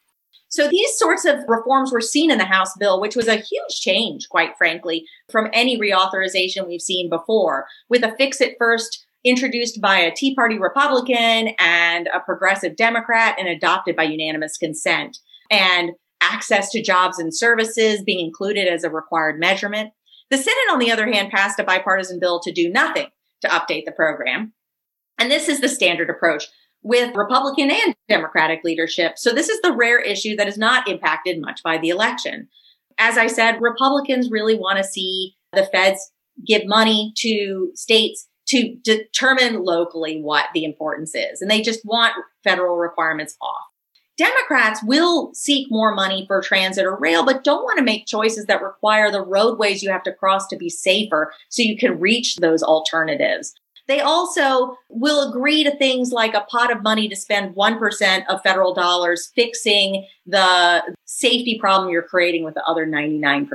So 0.51 0.67
these 0.67 0.97
sorts 0.97 1.25
of 1.25 1.37
reforms 1.47 1.91
were 1.91 2.01
seen 2.01 2.31
in 2.31 2.39
the 2.39 2.45
House 2.45 2.75
bill, 2.79 2.99
which 2.99 3.15
was 3.15 3.27
a 3.27 3.35
huge 3.35 3.79
change, 3.81 4.27
quite 4.29 4.57
frankly, 4.57 5.05
from 5.31 5.49
any 5.53 5.79
reauthorization 5.79 6.67
we've 6.67 6.81
seen 6.81 7.07
before, 7.07 7.67
with 7.87 8.03
a 8.03 8.15
fix 8.17 8.41
it 8.41 8.55
first 8.57 9.05
introduced 9.23 9.79
by 9.79 9.99
a 9.99 10.13
Tea 10.13 10.33
Party 10.33 10.57
Republican 10.57 11.53
and 11.59 12.07
a 12.07 12.19
progressive 12.19 12.75
Democrat 12.75 13.35
and 13.37 13.47
adopted 13.47 13.95
by 13.95 14.03
unanimous 14.03 14.57
consent. 14.57 15.19
And 15.51 15.91
access 16.21 16.69
to 16.71 16.81
jobs 16.81 17.19
and 17.19 17.35
services 17.35 18.03
being 18.03 18.25
included 18.25 18.67
as 18.67 18.83
a 18.83 18.89
required 18.89 19.39
measurement. 19.39 19.91
The 20.29 20.37
Senate, 20.37 20.71
on 20.71 20.79
the 20.79 20.91
other 20.91 21.11
hand, 21.11 21.31
passed 21.31 21.59
a 21.59 21.63
bipartisan 21.63 22.19
bill 22.19 22.39
to 22.41 22.51
do 22.51 22.69
nothing 22.69 23.07
to 23.41 23.47
update 23.47 23.85
the 23.85 23.91
program. 23.91 24.53
And 25.17 25.31
this 25.31 25.49
is 25.49 25.61
the 25.61 25.69
standard 25.69 26.09
approach 26.09 26.45
with 26.81 27.15
Republican 27.15 27.71
and 27.71 27.95
Democratic 28.07 28.63
leadership. 28.63 29.17
So 29.17 29.31
this 29.31 29.49
is 29.49 29.61
the 29.61 29.73
rare 29.73 29.99
issue 29.99 30.35
that 30.35 30.47
is 30.47 30.57
not 30.57 30.87
impacted 30.87 31.41
much 31.41 31.61
by 31.63 31.77
the 31.77 31.89
election. 31.89 32.47
As 32.97 33.17
I 33.17 33.27
said, 33.27 33.61
Republicans 33.61 34.29
really 34.31 34.55
want 34.55 34.77
to 34.77 34.83
see 34.83 35.35
the 35.53 35.65
feds 35.65 36.11
give 36.45 36.65
money 36.65 37.13
to 37.17 37.71
states 37.75 38.27
to 38.47 38.75
determine 38.83 39.63
locally 39.63 40.21
what 40.21 40.45
the 40.53 40.63
importance 40.63 41.13
is. 41.13 41.41
And 41.41 41.51
they 41.51 41.61
just 41.61 41.81
want 41.85 42.13
federal 42.43 42.77
requirements 42.77 43.35
off. 43.41 43.68
Democrats 44.19 44.83
will 44.83 45.33
seek 45.33 45.71
more 45.71 45.95
money 45.95 46.25
for 46.27 46.41
transit 46.41 46.85
or 46.85 46.97
rail, 46.97 47.25
but 47.25 47.45
don't 47.45 47.63
want 47.63 47.77
to 47.77 47.85
make 47.85 48.05
choices 48.05 48.47
that 48.47 48.61
require 48.61 49.09
the 49.09 49.21
roadways 49.21 49.81
you 49.81 49.89
have 49.89 50.03
to 50.03 50.11
cross 50.11 50.45
to 50.47 50.57
be 50.57 50.69
safer 50.69 51.31
so 51.47 51.63
you 51.63 51.77
can 51.77 51.97
reach 52.01 52.35
those 52.35 52.61
alternatives. 52.61 53.55
They 53.87 54.01
also 54.01 54.75
will 54.89 55.29
agree 55.29 55.63
to 55.63 55.73
things 55.77 56.11
like 56.11 56.33
a 56.33 56.41
pot 56.41 56.69
of 56.69 56.83
money 56.83 57.07
to 57.07 57.15
spend 57.15 57.55
1% 57.55 58.25
of 58.27 58.43
federal 58.43 58.73
dollars 58.73 59.31
fixing 59.35 60.05
the 60.25 60.83
safety 61.05 61.57
problem 61.57 61.89
you're 61.89 62.03
creating 62.03 62.43
with 62.43 62.55
the 62.55 62.63
other 62.65 62.85
99%. 62.85 63.47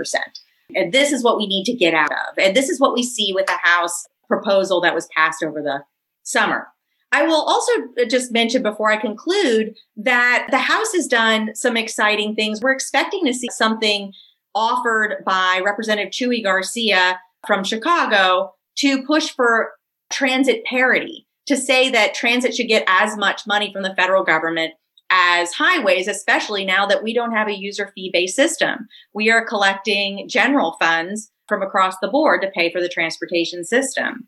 And 0.74 0.94
this 0.94 1.12
is 1.12 1.22
what 1.22 1.36
we 1.36 1.46
need 1.46 1.64
to 1.64 1.74
get 1.74 1.92
out 1.92 2.10
of. 2.10 2.38
And 2.38 2.56
this 2.56 2.70
is 2.70 2.80
what 2.80 2.94
we 2.94 3.02
see 3.02 3.34
with 3.34 3.46
the 3.46 3.58
House 3.62 4.06
proposal 4.28 4.80
that 4.80 4.94
was 4.94 5.08
passed 5.14 5.44
over 5.44 5.60
the 5.60 5.84
summer. 6.22 6.68
I 7.14 7.22
will 7.22 7.42
also 7.42 7.70
uh, 8.00 8.06
just 8.10 8.32
mention 8.32 8.64
before 8.64 8.90
I 8.90 8.96
conclude 8.96 9.76
that 9.98 10.48
the 10.50 10.58
House 10.58 10.92
has 10.94 11.06
done 11.06 11.54
some 11.54 11.76
exciting 11.76 12.34
things. 12.34 12.60
We're 12.60 12.72
expecting 12.72 13.24
to 13.26 13.32
see 13.32 13.46
something 13.52 14.12
offered 14.52 15.22
by 15.24 15.62
Representative 15.64 16.10
Chuy 16.10 16.42
Garcia 16.42 17.20
from 17.46 17.62
Chicago 17.62 18.54
to 18.78 19.06
push 19.06 19.30
for 19.30 19.74
transit 20.12 20.64
parity, 20.64 21.28
to 21.46 21.56
say 21.56 21.88
that 21.88 22.14
transit 22.14 22.52
should 22.52 22.66
get 22.66 22.84
as 22.88 23.16
much 23.16 23.46
money 23.46 23.72
from 23.72 23.84
the 23.84 23.94
federal 23.94 24.24
government 24.24 24.74
as 25.08 25.52
highways, 25.52 26.08
especially 26.08 26.64
now 26.64 26.84
that 26.84 27.04
we 27.04 27.14
don't 27.14 27.32
have 27.32 27.46
a 27.46 27.56
user 27.56 27.92
fee 27.94 28.10
based 28.12 28.34
system. 28.34 28.88
We 29.12 29.30
are 29.30 29.46
collecting 29.46 30.28
general 30.28 30.76
funds 30.80 31.30
from 31.46 31.62
across 31.62 31.94
the 32.00 32.08
board 32.08 32.42
to 32.42 32.50
pay 32.50 32.72
for 32.72 32.80
the 32.80 32.88
transportation 32.88 33.62
system. 33.62 34.26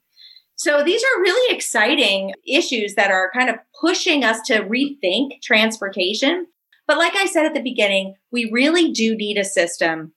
So 0.57 0.83
these 0.83 1.03
are 1.03 1.21
really 1.21 1.55
exciting 1.55 2.33
issues 2.47 2.95
that 2.95 3.11
are 3.11 3.31
kind 3.33 3.51
of 3.51 3.57
pushing 3.79 4.25
us 4.25 4.41
to 4.47 4.63
rethink 4.63 5.43
transportation. 5.43 6.47
But 6.87 6.99
like 6.99 7.15
I 7.15 7.27
said 7.27 7.45
at 7.47 7.55
the 7.55 7.63
beginning, 7.63 8.15
we 8.33 8.51
really 8.51 8.91
do 8.91 9.15
need 9.17 9.37
a 9.39 9.45
system 9.45 10.13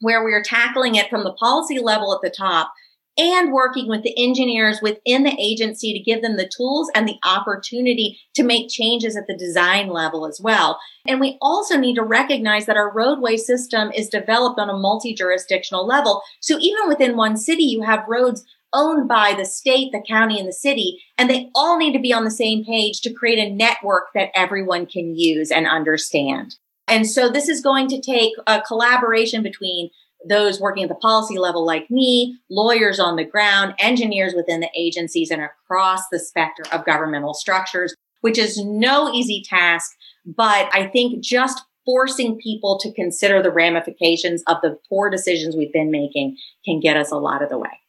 where 0.00 0.24
we 0.24 0.32
are 0.32 0.42
tackling 0.42 0.94
it 0.94 1.10
from 1.10 1.24
the 1.24 1.32
policy 1.32 1.78
level 1.78 2.14
at 2.14 2.20
the 2.22 2.34
top 2.34 2.72
and 3.18 3.52
working 3.52 3.88
with 3.88 4.02
the 4.02 4.14
engineers 4.16 4.80
within 4.80 5.22
the 5.22 5.36
agency 5.38 5.92
to 5.92 6.02
give 6.02 6.22
them 6.22 6.36
the 6.36 6.50
tools 6.56 6.90
and 6.94 7.06
the 7.06 7.18
opportunity 7.24 8.18
to 8.34 8.42
make 8.42 8.70
changes 8.70 9.16
at 9.16 9.26
the 9.26 9.36
design 9.36 9.88
level 9.88 10.26
as 10.26 10.40
well. 10.40 10.78
And 11.06 11.20
we 11.20 11.36
also 11.42 11.76
need 11.76 11.96
to 11.96 12.04
recognize 12.04 12.66
that 12.66 12.78
our 12.78 12.92
roadway 12.92 13.36
system 13.36 13.90
is 13.94 14.08
developed 14.08 14.58
on 14.58 14.70
a 14.70 14.78
multi 14.78 15.14
jurisdictional 15.14 15.86
level. 15.86 16.22
So 16.40 16.58
even 16.58 16.88
within 16.88 17.16
one 17.16 17.36
city, 17.36 17.64
you 17.64 17.82
have 17.82 18.08
roads 18.08 18.44
owned 18.72 19.08
by 19.08 19.34
the 19.36 19.44
state, 19.44 19.92
the 19.92 20.02
county, 20.06 20.38
and 20.38 20.48
the 20.48 20.52
city, 20.52 21.02
and 21.18 21.28
they 21.28 21.50
all 21.54 21.78
need 21.78 21.92
to 21.92 21.98
be 21.98 22.12
on 22.12 22.24
the 22.24 22.30
same 22.30 22.64
page 22.64 23.00
to 23.00 23.12
create 23.12 23.38
a 23.38 23.54
network 23.54 24.04
that 24.14 24.30
everyone 24.34 24.86
can 24.86 25.14
use 25.16 25.50
and 25.50 25.66
understand. 25.66 26.56
And 26.88 27.06
so 27.06 27.28
this 27.28 27.48
is 27.48 27.60
going 27.60 27.88
to 27.88 28.00
take 28.00 28.32
a 28.46 28.60
collaboration 28.60 29.42
between 29.42 29.90
those 30.28 30.60
working 30.60 30.84
at 30.84 30.88
the 30.88 30.94
policy 30.96 31.38
level 31.38 31.64
like 31.64 31.90
me, 31.90 32.38
lawyers 32.50 33.00
on 33.00 33.16
the 33.16 33.24
ground, 33.24 33.74
engineers 33.78 34.34
within 34.34 34.60
the 34.60 34.70
agencies 34.76 35.30
and 35.30 35.42
across 35.42 36.08
the 36.10 36.18
spectrum 36.18 36.68
of 36.72 36.84
governmental 36.84 37.34
structures, 37.34 37.94
which 38.20 38.38
is 38.38 38.58
no 38.58 39.12
easy 39.12 39.42
task. 39.48 39.90
But 40.24 40.68
I 40.72 40.86
think 40.86 41.22
just 41.22 41.62
forcing 41.84 42.38
people 42.38 42.78
to 42.78 42.92
consider 42.92 43.42
the 43.42 43.50
ramifications 43.50 44.42
of 44.46 44.58
the 44.62 44.78
poor 44.88 45.10
decisions 45.10 45.56
we've 45.56 45.72
been 45.72 45.90
making 45.90 46.36
can 46.64 46.78
get 46.78 46.96
us 46.96 47.10
a 47.10 47.16
lot 47.16 47.42
of 47.42 47.48
the 47.48 47.58
way. 47.58 47.80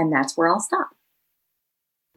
And 0.00 0.10
that's 0.10 0.36
where 0.36 0.48
I'll 0.48 0.60
stop. 0.60 0.88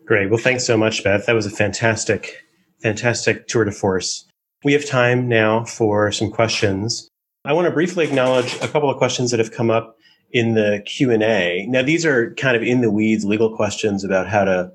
Great. 0.06 0.30
Well, 0.30 0.40
thanks 0.40 0.66
so 0.66 0.78
much, 0.78 1.04
Beth. 1.04 1.26
That 1.26 1.36
was 1.36 1.46
a 1.46 1.50
fantastic, 1.50 2.44
fantastic 2.82 3.48
tour 3.48 3.66
de 3.66 3.72
force. 3.72 4.26
We 4.64 4.72
have 4.74 4.86
time 4.86 5.28
now 5.28 5.66
for 5.66 6.12
some 6.12 6.32
questions. 6.32 7.10
I 7.44 7.52
want 7.52 7.66
to 7.66 7.72
briefly 7.72 8.06
acknowledge 8.06 8.56
a 8.62 8.70
couple 8.70 8.90
of 8.90 8.98
questions 8.98 9.32
that 9.32 9.40
have 9.40 9.52
come 9.52 9.70
up 9.70 9.98
in 10.32 10.54
the 10.54 10.82
Q&A. 10.86 11.66
Now, 11.68 11.84
these 11.84 12.06
are 12.06 12.34
kind 12.36 12.56
of 12.56 12.64
in 12.64 12.80
the 12.80 12.90
weeds 12.90 13.26
legal 13.26 13.54
questions 13.54 14.06
about 14.06 14.28
how 14.28 14.46
to 14.46 14.72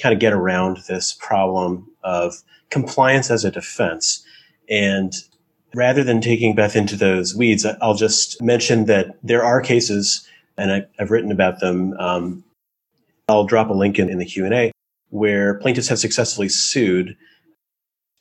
kind 0.00 0.12
of 0.12 0.20
get 0.20 0.32
around 0.32 0.78
this 0.88 1.12
problem 1.12 1.88
of 2.04 2.42
compliance 2.70 3.30
as 3.30 3.44
a 3.44 3.50
defense. 3.50 4.24
And 4.68 5.12
rather 5.74 6.04
than 6.04 6.20
taking 6.20 6.54
Beth 6.54 6.76
into 6.76 6.96
those 6.96 7.34
weeds, 7.34 7.66
I'll 7.82 7.94
just 7.94 8.40
mention 8.40 8.86
that 8.86 9.16
there 9.22 9.44
are 9.44 9.60
cases 9.60 10.26
and 10.58 10.72
I, 10.72 10.82
have 10.98 11.10
written 11.10 11.32
about 11.32 11.60
them. 11.60 11.94
Um, 11.98 12.44
I'll 13.28 13.44
drop 13.44 13.70
a 13.70 13.74
link 13.74 13.98
in, 13.98 14.08
in 14.08 14.18
the 14.18 14.24
Q&A 14.24 14.72
where 15.10 15.54
plaintiffs 15.54 15.88
have 15.88 15.98
successfully 15.98 16.48
sued 16.48 17.16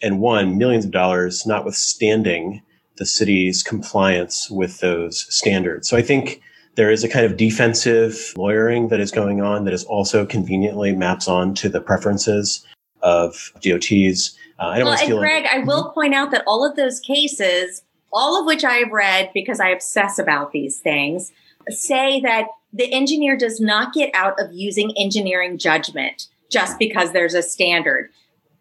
and 0.01 0.19
won 0.19 0.57
millions 0.57 0.85
of 0.85 0.91
dollars, 0.91 1.45
notwithstanding 1.45 2.61
the 2.97 3.05
city's 3.05 3.63
compliance 3.63 4.49
with 4.49 4.79
those 4.79 5.25
standards. 5.33 5.89
So 5.89 5.97
I 5.97 6.01
think 6.01 6.41
there 6.75 6.91
is 6.91 7.03
a 7.03 7.09
kind 7.09 7.25
of 7.25 7.37
defensive 7.37 8.33
lawyering 8.37 8.89
that 8.89 8.99
is 8.99 9.11
going 9.11 9.41
on 9.41 9.65
that 9.65 9.73
is 9.73 9.83
also 9.85 10.25
conveniently 10.25 10.93
maps 10.93 11.27
on 11.27 11.53
to 11.55 11.69
the 11.69 11.81
preferences 11.81 12.65
of 13.01 13.51
DOTs. 13.61 14.35
Uh, 14.59 14.67
I 14.67 14.79
don't 14.79 14.87
well, 14.87 14.99
and 14.99 15.19
Greg, 15.19 15.45
I 15.51 15.59
will 15.59 15.89
point 15.91 16.13
out 16.13 16.31
that 16.31 16.43
all 16.47 16.65
of 16.65 16.75
those 16.75 16.99
cases, 16.99 17.83
all 18.11 18.39
of 18.39 18.45
which 18.45 18.63
I 18.63 18.75
have 18.75 18.91
read 18.91 19.31
because 19.33 19.59
I 19.59 19.69
obsess 19.69 20.19
about 20.19 20.51
these 20.51 20.79
things, 20.79 21.31
say 21.69 22.19
that 22.21 22.47
the 22.73 22.91
engineer 22.93 23.37
does 23.37 23.59
not 23.59 23.93
get 23.93 24.11
out 24.13 24.39
of 24.39 24.53
using 24.53 24.93
engineering 24.97 25.57
judgment 25.57 26.27
just 26.51 26.77
because 26.77 27.11
there's 27.11 27.33
a 27.33 27.41
standard. 27.41 28.09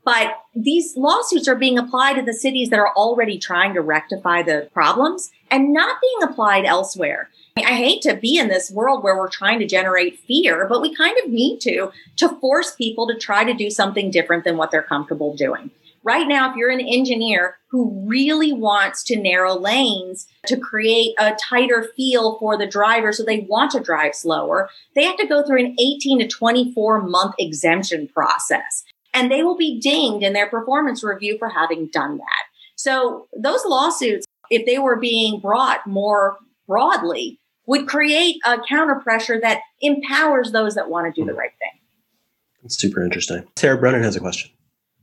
But 0.05 0.37
these 0.55 0.97
lawsuits 0.97 1.49
are 1.49 1.55
being 1.55 1.79
applied 1.79 2.15
to 2.15 2.23
the 2.23 2.35
cities 2.35 2.69
that 2.71 2.79
are 2.79 2.95
already 2.95 3.39
trying 3.39 3.75
to 3.75 3.81
rectify 3.81 4.43
the 4.43 4.69
problems 4.75 5.31
and 5.51 5.73
not 5.73 5.97
being 6.01 6.31
applied 6.31 6.67
elsewhere. 6.67 7.31
I 7.57 7.75
hate 7.75 8.03
to 8.03 8.15
be 8.15 8.37
in 8.37 8.49
this 8.49 8.71
world 8.71 9.03
where 9.03 9.17
we're 9.17 9.31
trying 9.31 9.61
to 9.61 9.67
generate 9.67 10.19
fear, 10.19 10.67
but 10.69 10.83
we 10.83 10.95
kind 10.95 11.17
of 11.25 11.31
need 11.31 11.61
to, 11.61 11.91
to 12.17 12.29
force 12.41 12.75
people 12.75 13.07
to 13.07 13.15
try 13.15 13.45
to 13.45 13.55
do 13.55 13.71
something 13.71 14.11
different 14.11 14.45
than 14.45 14.57
what 14.57 14.71
they're 14.71 14.83
comfortable 14.83 15.35
doing. 15.35 15.71
Right 16.05 16.29
now, 16.29 16.51
if 16.51 16.57
you're 16.57 16.71
an 16.71 16.87
engineer 16.87 17.57
who 17.69 18.05
really 18.07 18.53
wants 18.53 19.03
to 19.05 19.17
narrow 19.17 19.59
lanes 19.59 20.27
to 20.47 20.59
create 20.59 21.15
a 21.19 21.35
tighter 21.49 21.89
feel 21.97 22.39
for 22.39 22.59
the 22.59 22.67
driver 22.67 23.11
so 23.11 23.25
they 23.25 23.41
want 23.49 23.71
to 23.71 23.81
drive 23.81 24.15
slower, 24.15 24.69
they 24.95 25.05
have 25.05 25.17
to 25.17 25.27
go 25.27 25.43
through 25.43 25.65
an 25.65 25.77
18 25.79 26.19
to 26.21 26.29
24 26.29 27.03
month 27.03 27.35
exemption 27.39 28.07
process. 28.09 28.85
And 29.15 29.31
they 29.31 29.43
will 29.43 29.57
be 29.57 29.81
dinged 29.81 30.25
in 30.25 30.35
their 30.35 30.49
performance 30.49 31.03
review 31.03 31.39
for 31.39 31.49
having 31.49 31.87
done 31.87 32.19
that. 32.19 32.45
So 32.77 33.27
those 33.35 33.65
lawsuits, 33.65 34.27
if 34.51 34.67
they 34.67 34.79
were 34.79 34.97
being 34.97 35.41
brought 35.41 35.87
more 35.87 36.37
broadly, 36.67 37.41
would 37.67 37.89
create 37.89 38.37
a 38.45 38.59
counter 38.69 38.97
pressure 38.97 39.41
that 39.41 39.61
empowers 39.81 40.53
those 40.53 40.75
that 40.75 40.91
want 40.91 41.07
to 41.07 41.19
do 41.19 41.25
the 41.25 41.33
hmm. 41.33 41.39
right 41.39 41.53
thing. 41.59 41.81
That's 42.63 42.77
super 42.77 43.03
interesting. 43.03 43.47
Sara 43.57 43.79
Bronin 43.79 44.03
has 44.03 44.17
a 44.17 44.21
question. 44.21 44.51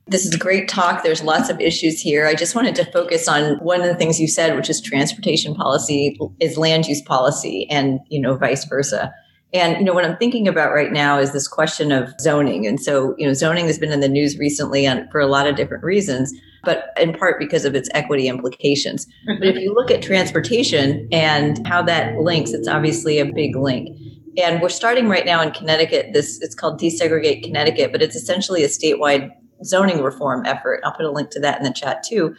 This 0.06 0.26
is 0.26 0.34
a 0.34 0.38
great 0.38 0.68
talk. 0.68 1.02
There's 1.02 1.22
lots 1.22 1.48
of 1.48 1.60
issues 1.60 2.00
here. 2.00 2.26
I 2.26 2.34
just 2.34 2.54
wanted 2.54 2.74
to 2.76 2.90
focus 2.90 3.28
on 3.28 3.56
one 3.58 3.80
of 3.80 3.86
the 3.86 3.94
things 3.94 4.20
you 4.20 4.26
said, 4.26 4.56
which 4.56 4.68
is 4.68 4.80
transportation 4.80 5.54
policy 5.54 6.18
is 6.40 6.58
land 6.58 6.86
use 6.86 7.00
policy 7.02 7.68
and, 7.70 8.00
you 8.08 8.20
know, 8.20 8.36
vice 8.36 8.64
versa. 8.64 9.12
And 9.54 9.76
you 9.76 9.84
know 9.84 9.92
what 9.92 10.04
I'm 10.04 10.16
thinking 10.16 10.48
about 10.48 10.72
right 10.72 10.90
now 10.90 11.18
is 11.18 11.32
this 11.32 11.46
question 11.46 11.92
of 11.92 12.12
zoning. 12.20 12.66
And 12.66 12.80
so, 12.80 13.14
you 13.18 13.26
know, 13.26 13.34
zoning 13.34 13.66
has 13.66 13.78
been 13.78 13.92
in 13.92 14.00
the 14.00 14.08
news 14.08 14.38
recently 14.38 14.86
on, 14.86 15.08
for 15.10 15.20
a 15.20 15.26
lot 15.26 15.46
of 15.46 15.56
different 15.56 15.84
reasons, 15.84 16.32
but 16.64 16.86
in 16.96 17.12
part 17.12 17.38
because 17.38 17.64
of 17.64 17.74
its 17.74 17.90
equity 17.92 18.28
implications. 18.28 19.06
But 19.26 19.46
if 19.46 19.56
you 19.56 19.74
look 19.74 19.90
at 19.90 20.02
transportation 20.02 21.06
and 21.12 21.64
how 21.66 21.82
that 21.82 22.16
links, 22.16 22.52
it's 22.52 22.68
obviously 22.68 23.18
a 23.18 23.26
big 23.26 23.54
link. 23.54 23.96
And 24.38 24.62
we're 24.62 24.70
starting 24.70 25.08
right 25.08 25.26
now 25.26 25.42
in 25.42 25.50
Connecticut. 25.50 26.14
This 26.14 26.40
it's 26.40 26.54
called 26.54 26.80
Desegregate 26.80 27.44
Connecticut, 27.44 27.92
but 27.92 28.00
it's 28.00 28.16
essentially 28.16 28.64
a 28.64 28.68
statewide 28.68 29.30
zoning 29.64 30.02
reform 30.02 30.46
effort. 30.46 30.80
I'll 30.84 30.92
put 30.92 31.04
a 31.04 31.10
link 31.10 31.30
to 31.30 31.40
that 31.40 31.58
in 31.58 31.64
the 31.64 31.72
chat 31.72 32.02
too. 32.02 32.34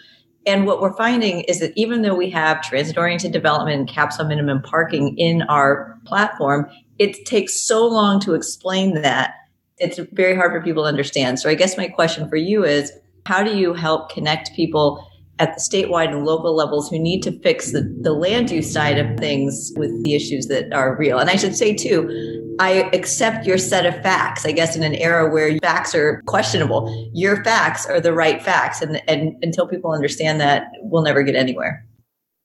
And 0.46 0.66
what 0.66 0.82
we're 0.82 0.96
finding 0.96 1.42
is 1.42 1.60
that 1.60 1.72
even 1.76 2.02
though 2.02 2.16
we 2.16 2.30
have 2.32 2.62
transit 2.62 2.98
oriented 2.98 3.32
development 3.32 3.80
and 3.80 3.90
caps 3.90 4.20
on 4.20 4.28
minimum 4.28 4.62
parking 4.62 5.18
in 5.18 5.44
our 5.44 5.98
platform, 6.06 6.70
it 7.00 7.26
takes 7.26 7.62
so 7.62 7.88
long 7.88 8.20
to 8.22 8.34
explain 8.34 9.02
that. 9.02 9.36
It's 9.78 10.00
very 10.12 10.36
hard 10.36 10.52
for 10.52 10.62
people 10.62 10.84
to 10.84 10.90
understand. 10.90 11.40
So 11.40 11.50
I 11.50 11.56
guess 11.56 11.78
my 11.78 11.88
question 11.88 12.30
for 12.30 12.36
you 12.36 12.64
is 12.64 12.92
how 13.26 13.44
do 13.44 13.58
you 13.58 13.74
help 13.74 14.12
connect 14.12 14.54
people 14.54 15.08
at 15.40 15.56
the 15.56 15.62
statewide 15.62 16.10
and 16.10 16.26
local 16.26 16.56
levels 16.56 16.90
who 16.90 17.00
need 17.00 17.24
to 17.24 17.40
fix 17.40 17.72
the, 17.72 17.82
the 18.02 18.14
land 18.14 18.52
use 18.52 18.72
side 18.72 19.00
of 19.00 19.18
things 19.18 19.72
with 19.76 20.04
the 20.04 20.14
issues 20.14 20.48
that 20.48 20.72
are 20.74 20.96
real? 20.98 21.20
And 21.20 21.30
I 21.30 21.38
should 21.38 21.56
say 21.56 21.74
too, 21.74 22.43
I 22.60 22.90
accept 22.94 23.46
your 23.46 23.58
set 23.58 23.86
of 23.86 24.02
facts, 24.04 24.46
I 24.46 24.52
guess, 24.52 24.76
in 24.76 24.84
an 24.84 24.96
era 24.96 25.32
where 25.32 25.58
facts 25.60 25.96
are 25.96 26.22
questionable. 26.26 27.10
Your 27.14 27.44
facts 27.44 27.86
are 27.86 28.00
the 28.00 28.14
right 28.14 28.42
facts. 28.42 28.82
And, 28.82 29.02
and 29.08 29.36
until 29.42 29.68
people 29.68 29.92
understand 29.92 30.40
that, 30.42 30.68
we'll 30.82 31.04
never 31.04 31.24
get 31.24 31.36
anywhere. 31.36 31.86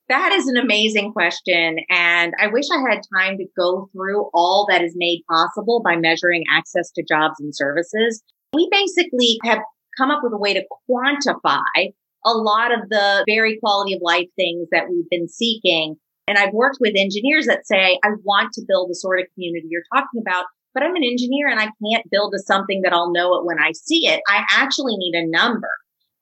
That 0.08 0.32
is 0.32 0.46
an 0.46 0.56
amazing 0.56 1.12
question. 1.12 1.78
And 1.90 2.32
I 2.40 2.46
wish 2.46 2.64
I 2.72 2.80
had 2.90 3.02
time 3.14 3.36
to 3.36 3.44
go 3.56 3.90
through 3.92 4.30
all 4.32 4.66
that 4.70 4.82
is 4.82 4.94
made 4.96 5.22
possible 5.30 5.82
by 5.84 5.96
measuring 5.96 6.44
access 6.50 6.90
to 6.92 7.04
jobs 7.06 7.34
and 7.40 7.54
services. 7.54 8.22
We 8.54 8.68
basically 8.70 9.38
have 9.44 9.58
come 9.98 10.10
up 10.10 10.20
with 10.22 10.32
a 10.32 10.38
way 10.38 10.54
to 10.54 10.64
quantify 10.90 11.92
a 12.24 12.30
lot 12.30 12.72
of 12.72 12.88
the 12.88 13.24
very 13.28 13.58
quality 13.58 13.94
of 13.94 14.00
life 14.02 14.28
things 14.36 14.68
that 14.72 14.88
we've 14.88 15.08
been 15.10 15.28
seeking 15.28 15.96
and 16.28 16.36
I've 16.36 16.52
worked 16.52 16.76
with 16.78 16.92
engineers 16.94 17.46
that 17.46 17.66
say, 17.66 17.98
I 18.04 18.10
want 18.22 18.52
to 18.52 18.62
build 18.68 18.90
the 18.90 18.94
sort 18.94 19.18
of 19.18 19.26
community 19.34 19.66
you're 19.70 19.82
talking 19.94 20.20
about, 20.20 20.44
but 20.74 20.82
I'm 20.82 20.94
an 20.94 21.02
engineer 21.02 21.48
and 21.48 21.58
I 21.58 21.70
can't 21.82 22.10
build 22.10 22.34
to 22.34 22.38
something 22.38 22.82
that 22.84 22.92
I'll 22.92 23.12
know 23.12 23.34
it 23.36 23.46
when 23.46 23.58
I 23.58 23.72
see 23.72 24.06
it. 24.06 24.20
I 24.28 24.44
actually 24.52 24.96
need 24.98 25.14
a 25.14 25.26
number. 25.26 25.70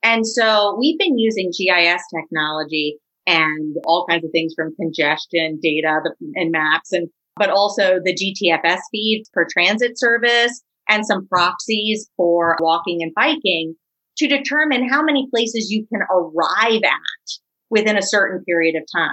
And 0.04 0.24
so 0.24 0.76
we've 0.78 0.98
been 0.98 1.18
using 1.18 1.50
GIS 1.50 2.02
technology 2.14 2.98
and 3.26 3.74
all 3.84 4.06
kinds 4.08 4.24
of 4.24 4.30
things 4.30 4.54
from 4.54 4.76
congestion 4.76 5.58
data 5.60 5.98
and 6.36 6.52
maps 6.52 6.92
and, 6.92 7.08
but 7.34 7.50
also 7.50 7.98
the 8.02 8.14
GTFS 8.14 8.78
feeds 8.92 9.28
for 9.34 9.44
transit 9.52 9.98
service 9.98 10.62
and 10.88 11.04
some 11.04 11.26
proxies 11.26 12.08
for 12.16 12.56
walking 12.60 13.02
and 13.02 13.12
biking 13.12 13.74
to 14.18 14.28
determine 14.28 14.88
how 14.88 15.02
many 15.02 15.26
places 15.30 15.72
you 15.72 15.84
can 15.92 16.02
arrive 16.02 16.82
at 16.84 17.40
within 17.70 17.98
a 17.98 18.02
certain 18.02 18.44
period 18.44 18.76
of 18.76 18.84
time. 18.94 19.10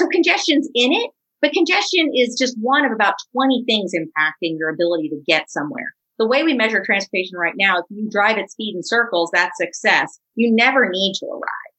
So 0.00 0.08
congestion's 0.08 0.66
in 0.74 0.92
it, 0.92 1.10
but 1.42 1.52
congestion 1.52 2.10
is 2.14 2.38
just 2.38 2.56
one 2.58 2.86
of 2.86 2.92
about 2.92 3.16
20 3.34 3.64
things 3.66 3.92
impacting 3.94 4.56
your 4.58 4.70
ability 4.70 5.10
to 5.10 5.20
get 5.26 5.50
somewhere. 5.50 5.92
The 6.18 6.26
way 6.26 6.42
we 6.42 6.54
measure 6.54 6.82
transportation 6.82 7.36
right 7.36 7.52
now, 7.54 7.80
if 7.80 7.84
you 7.90 8.08
drive 8.10 8.38
at 8.38 8.50
speed 8.50 8.76
in 8.76 8.82
circles, 8.82 9.28
that's 9.30 9.58
success. 9.58 10.18
You 10.36 10.54
never 10.54 10.88
need 10.88 11.12
to 11.20 11.26
arrive. 11.26 11.70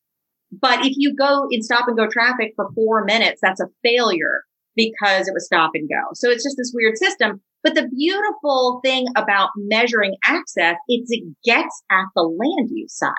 But 0.52 0.86
if 0.86 0.94
you 0.98 1.16
go 1.16 1.48
in 1.50 1.64
stop 1.64 1.88
and 1.88 1.98
go 1.98 2.08
traffic 2.08 2.54
for 2.56 2.70
four 2.76 3.06
minutes, 3.06 3.40
that's 3.42 3.60
a 3.60 3.70
failure 3.82 4.44
because 4.76 5.28
it 5.28 5.34
was 5.34 5.48
stop 5.48 5.72
and 5.74 5.90
go. 5.90 6.10
So 6.14 6.30
it's 6.30 6.44
just 6.44 6.58
this 6.58 6.74
weird 6.76 7.00
system. 7.00 7.42
But 7.64 7.74
the 7.74 7.88
beautiful 7.88 8.82
thing 8.84 9.08
about 9.16 9.50
measuring 9.56 10.16
access 10.26 10.76
is 10.88 11.08
it 11.10 11.24
gets 11.44 11.82
at 11.90 12.06
the 12.16 12.22
land 12.22 12.70
use 12.72 12.96
side 12.96 13.12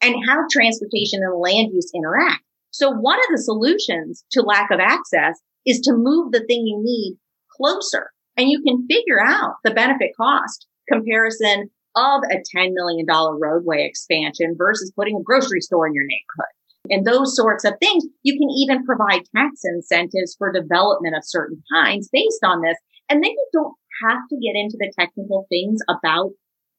and 0.00 0.14
how 0.28 0.42
transportation 0.48 1.24
and 1.24 1.40
land 1.40 1.72
use 1.72 1.90
interact. 1.92 2.43
So 2.74 2.90
one 2.90 3.20
of 3.20 3.26
the 3.30 3.40
solutions 3.40 4.24
to 4.32 4.42
lack 4.42 4.72
of 4.72 4.80
access 4.80 5.38
is 5.64 5.78
to 5.82 5.92
move 5.94 6.32
the 6.32 6.40
thing 6.40 6.66
you 6.66 6.82
need 6.82 7.16
closer 7.56 8.10
and 8.36 8.50
you 8.50 8.60
can 8.66 8.84
figure 8.88 9.24
out 9.24 9.54
the 9.62 9.70
benefit 9.70 10.10
cost 10.16 10.66
comparison 10.88 11.70
of 11.94 12.22
a 12.32 12.42
$10 12.56 12.72
million 12.74 13.06
roadway 13.06 13.86
expansion 13.86 14.56
versus 14.58 14.92
putting 14.96 15.14
a 15.14 15.22
grocery 15.22 15.60
store 15.60 15.86
in 15.86 15.94
your 15.94 16.02
neighborhood. 16.02 16.50
And 16.90 17.06
those 17.06 17.36
sorts 17.36 17.64
of 17.64 17.74
things, 17.78 18.06
you 18.24 18.36
can 18.36 18.50
even 18.50 18.84
provide 18.84 19.22
tax 19.36 19.60
incentives 19.62 20.34
for 20.36 20.50
development 20.50 21.14
of 21.16 21.22
certain 21.24 21.62
kinds 21.72 22.10
based 22.12 22.42
on 22.42 22.60
this. 22.60 22.76
And 23.08 23.22
then 23.22 23.30
you 23.30 23.48
don't 23.52 23.74
have 24.02 24.18
to 24.30 24.36
get 24.42 24.58
into 24.58 24.78
the 24.80 24.92
technical 24.98 25.46
things 25.48 25.78
about 25.88 26.32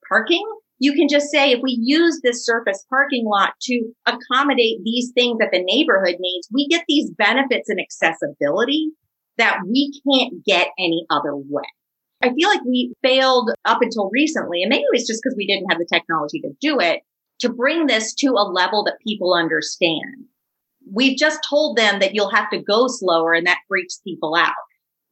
parking 0.10 0.46
you 0.80 0.94
can 0.94 1.08
just 1.10 1.32
say, 1.32 1.52
if 1.52 1.62
we 1.62 1.78
use 1.82 2.20
this 2.24 2.46
surface 2.46 2.86
parking 2.90 3.26
lot 3.26 3.54
to 3.64 3.92
accommodate 4.06 4.80
these 4.84 5.12
things 5.16 5.38
that 5.40 5.50
the 5.52 5.64
neighborhood 5.64 6.16
needs, 6.20 6.50
we 6.52 6.68
get 6.68 6.84
these 6.88 7.12
benefits 7.12 7.70
and 7.70 7.80
accessibility 7.80 8.90
that 9.38 9.60
we 9.70 10.02
can't 10.10 10.44
get 10.46 10.70
any 10.78 11.06
other 11.10 11.36
way. 11.36 11.64
I 12.24 12.34
feel 12.34 12.50
like 12.50 12.64
we 12.64 12.94
failed 13.04 13.52
up 13.66 13.82
until 13.82 14.10
recently, 14.12 14.64
and 14.64 14.70
maybe 14.70 14.84
it 14.84 14.94
was 14.94 15.08
just 15.08 15.22
because 15.24 15.36
we 15.38 15.48
didn't 15.48 15.70
have 15.70 15.80
the 15.80 15.88
technology 15.92 16.40
to 16.42 16.52
do 16.62 16.80
it, 16.80 17.02
to 17.40 17.50
bring 17.50 17.88
this 17.88 18.14
to 18.16 18.28
a 18.30 18.50
level 18.50 18.84
that 18.86 18.98
people 19.06 19.34
understand. 19.34 20.26
We've 20.92 21.18
just 21.18 21.40
told 21.50 21.78
them 21.78 22.00
that 22.00 22.16
you'll 22.16 22.32
have 22.32 22.50
to 22.52 22.62
go 22.62 22.86
slower 22.88 23.34
and 23.34 23.48
that 23.48 23.60
freaks 23.68 24.02
people 24.04 24.36
out. 24.36 24.54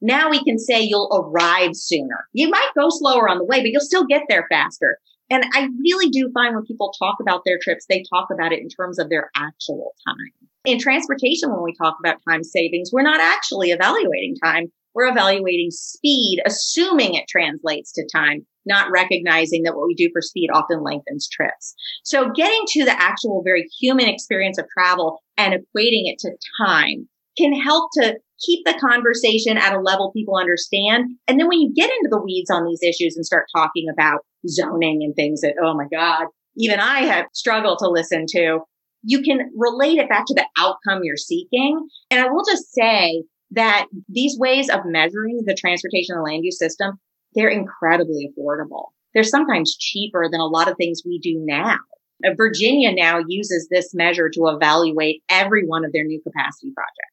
Now 0.02 0.30
we 0.30 0.44
can 0.44 0.60
say 0.60 0.82
you'll 0.82 1.10
arrive 1.14 1.72
sooner. 1.74 2.26
You 2.34 2.50
might 2.50 2.70
go 2.78 2.88
slower 2.90 3.30
on 3.30 3.38
the 3.38 3.46
way, 3.46 3.62
but 3.62 3.72
you'll 3.72 3.82
still 3.82 4.06
get 4.06 4.24
there 4.30 4.48
faster. 4.50 4.98
And 5.30 5.46
I 5.54 5.70
really 5.80 6.10
do 6.10 6.30
find 6.34 6.56
when 6.56 6.66
people 6.66 6.94
talk 7.00 7.18
about 7.20 7.42
their 7.46 7.60
trips, 7.62 7.86
they 7.88 8.04
talk 8.10 8.28
about 8.32 8.52
it 8.52 8.60
in 8.60 8.70
terms 8.70 9.00
of 9.00 9.10
their 9.10 9.32
actual 9.36 9.94
time. 10.08 10.50
In 10.66 10.80
transportation, 10.80 11.52
when 11.52 11.64
we 11.64 11.74
talk 11.76 11.98
about 12.00 12.22
time 12.28 12.44
savings, 12.44 12.92
we're 12.94 13.04
not 13.04 13.20
actually 13.20 13.72
evaluating 13.72 14.36
time. 14.44 14.72
We're 14.94 15.10
evaluating 15.10 15.72
speed, 15.72 16.42
assuming 16.46 17.16
it 17.16 17.28
translates 17.28 17.92
to 17.94 18.08
time, 18.14 18.46
not 18.66 18.92
recognizing 18.92 19.64
that 19.64 19.76
what 19.76 19.88
we 19.88 19.96
do 19.96 20.10
for 20.14 20.22
speed 20.22 20.50
often 20.54 20.84
lengthens 20.84 21.28
trips. 21.28 21.74
So 22.04 22.32
getting 22.32 22.64
to 22.70 22.86
the 22.86 23.02
actual 23.02 23.42
very 23.44 23.68
human 23.80 24.08
experience 24.08 24.58
of 24.58 24.68
travel 24.78 25.22
and 25.38 25.54
equating 25.54 26.04
it 26.06 26.20
to 26.20 26.32
time 26.64 27.10
can 27.38 27.60
help 27.60 27.90
to 27.94 28.18
keep 28.46 28.66
the 28.66 28.78
conversation 28.80 29.58
at 29.58 29.74
a 29.74 29.80
level 29.80 30.12
people 30.12 30.38
understand. 30.38 31.10
And 31.28 31.40
then 31.40 31.48
when 31.48 31.60
you 31.60 31.74
get 31.74 31.90
into 31.90 32.10
the 32.10 32.22
weeds 32.22 32.52
on 32.52 32.66
these 32.66 32.84
issues 32.84 33.16
and 33.16 33.26
start 33.26 33.46
talking 33.56 33.88
about 33.92 34.22
zoning 34.48 35.02
and 35.04 35.16
things 35.16 35.42
that, 35.42 35.56
oh 35.62 35.76
my 35.76 35.86
God, 35.92 36.28
even 36.58 36.80
I 36.80 37.02
have 37.02 37.26
struggled 37.34 37.80
to 37.80 37.90
listen 37.90 38.26
to, 38.30 38.60
you 39.04 39.22
can 39.22 39.52
relate 39.56 39.98
it 39.98 40.10
back 40.10 40.26
to 40.28 40.34
the 40.34 40.46
outcome 40.58 41.02
you're 41.04 41.18
seeking. 41.18 41.88
And 42.10 42.20
I 42.22 42.30
will 42.30 42.44
just 42.46 42.74
say 42.74 43.24
that 43.52 43.88
these 44.08 44.38
ways 44.38 44.70
of 44.70 44.82
measuring 44.86 45.44
the 45.46 45.56
transportation 45.56 46.16
and 46.16 46.24
land 46.24 46.44
use 46.44 46.58
system, 46.58 47.00
they're 47.36 47.50
incredibly 47.50 48.30
affordable. 48.30 48.88
They're 49.14 49.24
sometimes 49.24 49.76
cheaper 49.78 50.28
than 50.32 50.40
a 50.40 50.46
lot 50.46 50.70
of 50.70 50.78
things 50.78 51.02
we 51.06 51.20
do 51.20 51.36
now. 51.46 51.78
Uh, 52.26 52.32
Virginia 52.36 52.92
now 52.94 53.20
uses 53.28 53.68
this 53.70 53.94
measure 53.94 54.30
to 54.30 54.48
evaluate 54.48 55.22
every 55.30 55.66
one 55.68 55.86
of 55.86 55.92
their 55.92 56.04
new 56.04 56.22
capacity 56.22 56.72
projects. 56.74 57.13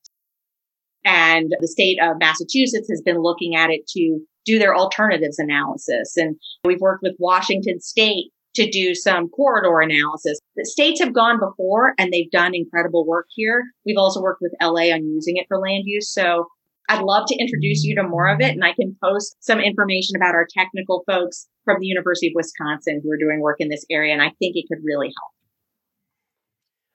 And 1.04 1.52
the 1.60 1.68
state 1.68 1.98
of 2.02 2.18
Massachusetts 2.18 2.88
has 2.90 3.02
been 3.02 3.22
looking 3.22 3.54
at 3.54 3.70
it 3.70 3.86
to 3.88 4.20
do 4.44 4.58
their 4.58 4.74
alternatives 4.74 5.38
analysis. 5.38 6.16
And 6.16 6.36
we've 6.64 6.80
worked 6.80 7.02
with 7.02 7.16
Washington 7.18 7.80
state 7.80 8.32
to 8.54 8.68
do 8.70 8.94
some 8.94 9.28
corridor 9.28 9.80
analysis. 9.80 10.38
The 10.56 10.64
states 10.64 11.00
have 11.00 11.14
gone 11.14 11.38
before 11.38 11.94
and 11.98 12.12
they've 12.12 12.30
done 12.30 12.54
incredible 12.54 13.06
work 13.06 13.26
here. 13.34 13.62
We've 13.86 13.98
also 13.98 14.20
worked 14.20 14.42
with 14.42 14.52
LA 14.60 14.92
on 14.92 15.06
using 15.06 15.36
it 15.36 15.46
for 15.48 15.58
land 15.58 15.84
use. 15.86 16.12
So 16.12 16.48
I'd 16.88 17.02
love 17.02 17.26
to 17.28 17.36
introduce 17.36 17.84
you 17.84 17.94
to 17.94 18.02
more 18.02 18.28
of 18.28 18.40
it 18.40 18.50
and 18.50 18.64
I 18.64 18.72
can 18.72 18.96
post 19.02 19.36
some 19.40 19.60
information 19.60 20.16
about 20.16 20.34
our 20.34 20.46
technical 20.52 21.04
folks 21.06 21.46
from 21.64 21.76
the 21.80 21.86
University 21.86 22.28
of 22.28 22.32
Wisconsin 22.34 23.00
who 23.02 23.10
are 23.12 23.18
doing 23.18 23.40
work 23.40 23.56
in 23.60 23.68
this 23.68 23.84
area. 23.88 24.12
And 24.12 24.22
I 24.22 24.32
think 24.40 24.56
it 24.56 24.66
could 24.68 24.82
really 24.84 25.06
help. 25.06 25.32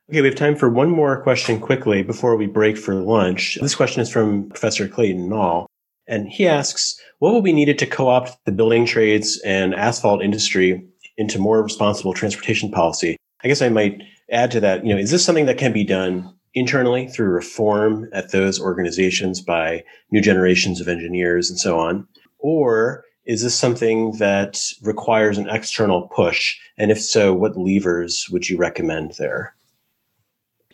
Okay, 0.08 0.22
we 0.22 0.28
have 0.28 0.36
time 0.36 0.56
for 0.56 0.70
one 0.70 0.91
more 0.91 1.20
question 1.24 1.60
quickly 1.60 2.03
before 2.03 2.36
we 2.36 2.45
break 2.45 2.78
for 2.78 2.93
lunch. 2.93 3.58
This 3.60 3.74
question 3.74 4.03
is 4.03 4.10
from 4.12 4.47
Professor 4.49 4.88
Clayton 4.88 5.28
Nall, 5.28 5.66
and 6.08 6.30
he 6.30 6.47
asks, 6.47 7.01
what 7.18 7.34
will 7.34 7.41
be 7.41 7.51
needed 7.51 7.80
to 7.80 7.88
co-opt 7.88 8.38
the 8.45 8.51
building 8.51 8.86
trades 8.86 9.41
and 9.43 9.74
asphalt 9.74 10.22
industry 10.22 10.88
into 11.18 11.39
more 11.39 11.64
responsible 11.64 12.14
transportation 12.14 12.70
policy? 12.70 13.18
I 13.43 13.47
guess 13.47 13.64
I 13.64 13.70
might 13.70 14.03
add 14.32 14.51
to 14.51 14.60
that, 14.60 14.86
you 14.86 14.93
know, 14.93 15.01
is 15.01 15.10
this 15.10 15.26
something 15.26 15.47
that 15.47 15.58
can 15.58 15.74
be 15.74 15.84
done 15.84 16.32
internally 16.53 17.08
through 17.08 17.30
reform 17.30 18.08
at 18.14 18.32
those 18.32 18.62
organizations 18.62 19.41
by 19.41 19.84
new 20.12 20.22
generations 20.22 20.80
of 20.80 20.88
engineers 20.88 21.49
and 21.49 21.60
so 21.60 21.80
on? 21.80 22.08
Or 22.38 23.06
is 23.26 23.41
this 23.41 23.58
something 23.58 24.12
that 24.20 24.62
requires 24.84 25.39
an 25.39 25.49
external 25.49 26.10
push? 26.10 26.60
And 26.78 26.91
if 26.91 27.01
so, 27.01 27.34
what 27.34 27.58
levers 27.58 28.28
would 28.30 28.47
you 28.49 28.58
recommend 28.58 29.16
there? 29.18 29.55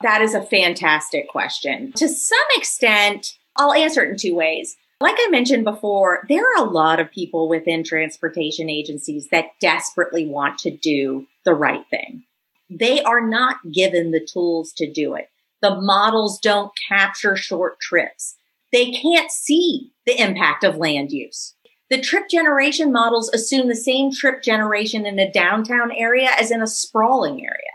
That 0.04 0.22
is 0.22 0.34
a 0.34 0.42
fantastic 0.42 1.28
question. 1.30 1.92
To 1.94 2.08
some 2.08 2.38
extent, 2.56 3.38
I'll 3.58 3.74
answer 3.74 4.04
it 4.04 4.12
in 4.12 4.18
two 4.18 4.36
ways. 4.36 4.76
Like 5.00 5.16
I 5.18 5.30
mentioned 5.30 5.64
before, 5.64 6.24
there 6.30 6.44
are 6.44 6.66
a 6.66 6.70
lot 6.70 7.00
of 7.00 7.12
people 7.12 7.50
within 7.50 7.84
transportation 7.84 8.70
agencies 8.70 9.28
that 9.32 9.60
desperately 9.60 10.28
want 10.28 10.60
to 10.60 10.72
do 10.72 11.26
the 11.44 11.56
right 11.56 11.84
thing. 11.90 12.24
They 12.70 13.02
are 13.02 13.26
not 13.26 13.58
given 13.74 14.12
the 14.12 14.26
tools 14.26 14.72
to 14.74 14.92
do 14.92 15.16
it. 15.16 15.30
The 15.62 15.82
models 15.82 16.40
don't 16.40 16.72
capture 16.88 17.36
short 17.36 17.80
trips. 17.80 18.36
They 18.72 18.92
can't 18.92 19.32
see 19.32 19.92
the 20.06 20.20
impact 20.22 20.64
of 20.64 20.78
land 20.78 21.12
use. 21.12 21.56
The 21.90 22.00
trip 22.00 22.30
generation 22.30 22.92
models 22.92 23.30
assume 23.30 23.68
the 23.68 23.76
same 23.76 24.12
trip 24.14 24.42
generation 24.42 25.06
in 25.06 25.20
a 25.20 25.32
downtown 25.32 25.92
area 25.92 26.30
as 26.40 26.50
in 26.50 26.62
a 26.62 26.68
sprawling 26.68 27.44
area 27.44 27.72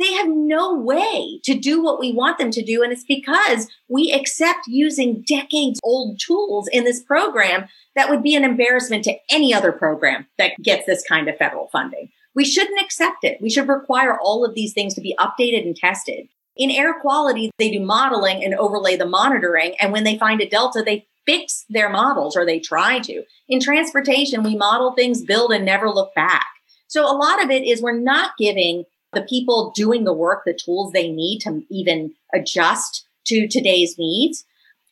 they 0.00 0.12
have 0.14 0.28
no 0.28 0.74
way 0.74 1.40
to 1.44 1.54
do 1.54 1.82
what 1.82 2.00
we 2.00 2.12
want 2.12 2.38
them 2.38 2.50
to 2.52 2.62
do. 2.62 2.82
And 2.82 2.92
it's 2.92 3.04
because 3.04 3.68
we 3.88 4.12
accept 4.12 4.66
using 4.66 5.22
decades 5.22 5.80
old 5.82 6.18
tools 6.18 6.68
in 6.72 6.84
this 6.84 7.02
program 7.02 7.68
that 7.94 8.08
would 8.08 8.22
be 8.22 8.34
an 8.34 8.44
embarrassment 8.44 9.04
to 9.04 9.16
any 9.30 9.52
other 9.52 9.72
program 9.72 10.26
that 10.38 10.52
gets 10.62 10.86
this 10.86 11.04
kind 11.08 11.28
of 11.28 11.36
federal 11.36 11.68
funding. 11.68 12.10
We 12.34 12.44
shouldn't 12.44 12.80
accept 12.80 13.24
it. 13.24 13.38
We 13.40 13.50
should 13.50 13.68
require 13.68 14.18
all 14.18 14.44
of 14.44 14.54
these 14.54 14.72
things 14.72 14.94
to 14.94 15.00
be 15.00 15.16
updated 15.18 15.66
and 15.66 15.76
tested. 15.76 16.28
In 16.56 16.70
air 16.70 16.98
quality, 17.00 17.50
they 17.58 17.70
do 17.70 17.80
modeling 17.80 18.44
and 18.44 18.54
overlay 18.54 18.96
the 18.96 19.06
monitoring. 19.06 19.74
And 19.80 19.92
when 19.92 20.04
they 20.04 20.18
find 20.18 20.40
a 20.40 20.48
delta, 20.48 20.82
they 20.84 21.06
fix 21.26 21.64
their 21.68 21.88
models 21.88 22.36
or 22.36 22.44
they 22.44 22.60
try 22.60 22.98
to. 23.00 23.22
In 23.48 23.60
transportation, 23.60 24.42
we 24.42 24.56
model 24.56 24.92
things, 24.92 25.22
build, 25.22 25.52
and 25.52 25.64
never 25.64 25.90
look 25.90 26.14
back. 26.14 26.46
So 26.86 27.04
a 27.04 27.16
lot 27.16 27.42
of 27.42 27.50
it 27.50 27.62
is 27.62 27.80
we're 27.80 27.98
not 27.98 28.32
giving 28.38 28.84
the 29.12 29.22
people 29.22 29.72
doing 29.74 30.04
the 30.04 30.12
work 30.12 30.42
the 30.44 30.54
tools 30.54 30.92
they 30.92 31.10
need 31.10 31.40
to 31.40 31.62
even 31.70 32.12
adjust 32.34 33.06
to 33.26 33.48
today's 33.48 33.98
needs. 33.98 34.44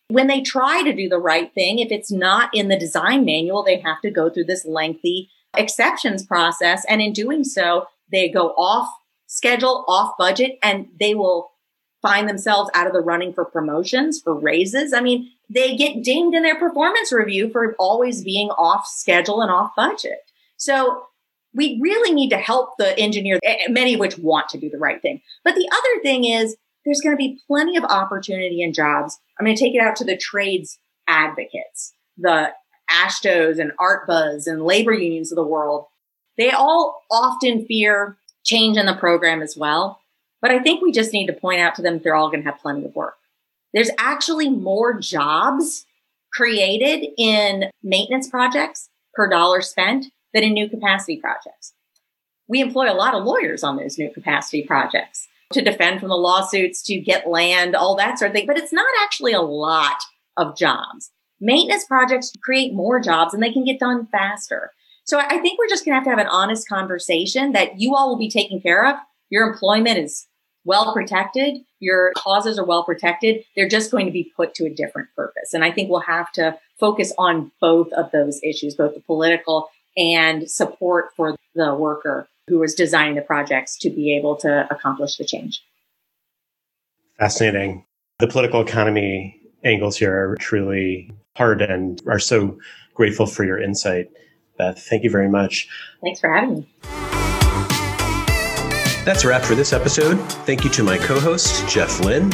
When 0.08 0.26
they 0.26 0.40
try 0.40 0.82
to 0.82 0.94
do 0.94 1.08
the 1.08 1.18
right 1.18 1.52
thing, 1.52 1.78
if 1.78 1.92
it's 1.92 2.10
not 2.10 2.50
in 2.54 2.68
the 2.68 2.78
design 2.78 3.24
manual, 3.24 3.62
they 3.62 3.78
have 3.80 4.00
to 4.02 4.10
go 4.10 4.30
through 4.30 4.44
this 4.44 4.64
lengthy 4.64 5.30
exceptions 5.56 6.24
process. 6.24 6.84
And 6.88 7.02
in 7.02 7.12
doing 7.12 7.44
so, 7.44 7.86
they 8.10 8.28
go 8.28 8.48
off 8.50 8.88
schedule, 9.26 9.84
off 9.86 10.14
budget, 10.18 10.58
and 10.62 10.88
they 10.98 11.14
will 11.14 11.50
find 12.00 12.28
themselves 12.28 12.70
out 12.74 12.86
of 12.86 12.92
the 12.92 13.00
running 13.00 13.32
for 13.32 13.44
promotions, 13.44 14.20
for 14.20 14.34
raises. 14.34 14.92
I 14.92 15.00
mean, 15.00 15.30
they 15.50 15.76
get 15.76 16.02
dinged 16.02 16.34
in 16.34 16.42
their 16.42 16.58
performance 16.58 17.12
review 17.12 17.50
for 17.50 17.74
always 17.78 18.22
being 18.22 18.50
off 18.50 18.86
schedule 18.86 19.42
and 19.42 19.50
off 19.50 19.72
budget. 19.76 20.20
So 20.56 21.07
we 21.54 21.78
really 21.82 22.12
need 22.12 22.30
to 22.30 22.38
help 22.38 22.70
the 22.78 22.98
engineers, 22.98 23.40
eh, 23.42 23.56
eh, 23.66 23.70
many 23.70 23.94
of 23.94 24.00
which 24.00 24.18
want 24.18 24.48
to 24.50 24.58
do 24.58 24.68
the 24.68 24.78
right 24.78 25.00
thing. 25.00 25.20
But 25.44 25.54
the 25.54 25.68
other 25.70 26.02
thing 26.02 26.24
is 26.24 26.56
there's 26.84 27.00
going 27.00 27.14
to 27.14 27.18
be 27.18 27.38
plenty 27.46 27.76
of 27.76 27.84
opportunity 27.84 28.62
and 28.62 28.74
jobs. 28.74 29.18
I'm 29.38 29.46
going 29.46 29.56
to 29.56 29.62
take 29.62 29.74
it 29.74 29.80
out 29.80 29.96
to 29.96 30.04
the 30.04 30.16
trades 30.16 30.78
advocates, 31.06 31.92
the 32.16 32.52
AASHTOs 32.90 33.58
and 33.58 33.72
ARTBAs 33.78 34.46
and 34.46 34.64
labor 34.64 34.92
unions 34.92 35.32
of 35.32 35.36
the 35.36 35.44
world. 35.44 35.86
They 36.36 36.50
all 36.50 37.02
often 37.10 37.66
fear 37.66 38.16
change 38.44 38.76
in 38.76 38.86
the 38.86 38.94
program 38.94 39.42
as 39.42 39.56
well. 39.56 40.00
But 40.40 40.50
I 40.50 40.60
think 40.60 40.82
we 40.82 40.92
just 40.92 41.12
need 41.12 41.26
to 41.26 41.32
point 41.32 41.60
out 41.60 41.74
to 41.74 41.82
them 41.82 41.98
they're 41.98 42.14
all 42.14 42.30
going 42.30 42.42
to 42.44 42.50
have 42.50 42.60
plenty 42.60 42.84
of 42.84 42.94
work. 42.94 43.16
There's 43.74 43.90
actually 43.98 44.48
more 44.48 44.98
jobs 44.98 45.84
created 46.32 47.06
in 47.18 47.70
maintenance 47.82 48.28
projects 48.28 48.88
per 49.14 49.28
dollar 49.28 49.60
spent 49.60 50.06
than 50.34 50.44
in 50.44 50.52
new 50.52 50.68
capacity 50.68 51.18
projects. 51.20 51.74
We 52.48 52.60
employ 52.60 52.90
a 52.90 52.94
lot 52.94 53.14
of 53.14 53.24
lawyers 53.24 53.62
on 53.62 53.76
those 53.76 53.98
new 53.98 54.10
capacity 54.12 54.64
projects 54.66 55.28
to 55.52 55.62
defend 55.62 56.00
from 56.00 56.08
the 56.08 56.16
lawsuits, 56.16 56.82
to 56.84 56.98
get 56.98 57.28
land, 57.28 57.74
all 57.74 57.96
that 57.96 58.18
sort 58.18 58.30
of 58.30 58.34
thing. 58.34 58.46
But 58.46 58.58
it's 58.58 58.72
not 58.72 58.86
actually 59.02 59.32
a 59.32 59.40
lot 59.40 59.96
of 60.36 60.56
jobs. 60.56 61.10
Maintenance 61.40 61.84
projects 61.84 62.32
create 62.42 62.74
more 62.74 63.00
jobs 63.00 63.32
and 63.32 63.42
they 63.42 63.52
can 63.52 63.64
get 63.64 63.78
done 63.78 64.06
faster. 64.06 64.72
So 65.04 65.18
I 65.18 65.38
think 65.38 65.58
we're 65.58 65.68
just 65.68 65.84
going 65.84 65.92
to 65.92 65.96
have 65.96 66.04
to 66.04 66.10
have 66.10 66.18
an 66.18 66.26
honest 66.26 66.68
conversation 66.68 67.52
that 67.52 67.80
you 67.80 67.94
all 67.94 68.10
will 68.10 68.18
be 68.18 68.30
taken 68.30 68.60
care 68.60 68.86
of. 68.86 68.96
Your 69.30 69.48
employment 69.50 69.98
is 69.98 70.26
well 70.64 70.92
protected. 70.92 71.58
Your 71.80 72.12
causes 72.16 72.58
are 72.58 72.64
well 72.64 72.84
protected. 72.84 73.44
They're 73.56 73.68
just 73.68 73.90
going 73.90 74.04
to 74.04 74.12
be 74.12 74.30
put 74.36 74.52
to 74.54 74.66
a 74.66 74.70
different 74.70 75.08
purpose. 75.16 75.54
And 75.54 75.64
I 75.64 75.70
think 75.70 75.88
we'll 75.88 76.00
have 76.00 76.30
to 76.32 76.58
focus 76.78 77.12
on 77.16 77.52
both 77.60 77.90
of 77.94 78.10
those 78.12 78.40
issues, 78.42 78.74
both 78.74 78.94
the 78.94 79.00
political 79.00 79.70
and 79.98 80.48
support 80.48 81.10
for 81.16 81.36
the 81.54 81.74
worker 81.74 82.28
who 82.46 82.62
is 82.62 82.74
designing 82.74 83.16
the 83.16 83.20
projects 83.20 83.76
to 83.78 83.90
be 83.90 84.16
able 84.16 84.36
to 84.36 84.66
accomplish 84.70 85.16
the 85.16 85.24
change. 85.24 85.62
Fascinating. 87.18 87.84
The 88.20 88.28
political 88.28 88.62
economy 88.62 89.40
angles 89.64 89.96
here 89.96 90.30
are 90.30 90.36
truly 90.36 91.10
hard 91.36 91.60
and 91.60 92.00
are 92.06 92.20
so 92.20 92.58
grateful 92.94 93.26
for 93.26 93.44
your 93.44 93.60
insight. 93.60 94.08
Beth, 94.56 94.80
thank 94.80 95.04
you 95.04 95.10
very 95.10 95.28
much. 95.28 95.68
Thanks 96.02 96.20
for 96.20 96.32
having 96.32 96.60
me. 96.60 96.68
That's 99.04 99.24
a 99.24 99.28
wrap 99.28 99.42
for 99.42 99.54
this 99.54 99.72
episode. 99.72 100.16
Thank 100.44 100.64
you 100.64 100.70
to 100.70 100.82
my 100.82 100.98
co 100.98 101.18
host, 101.18 101.68
Jeff 101.68 102.00
Lynn. 102.00 102.30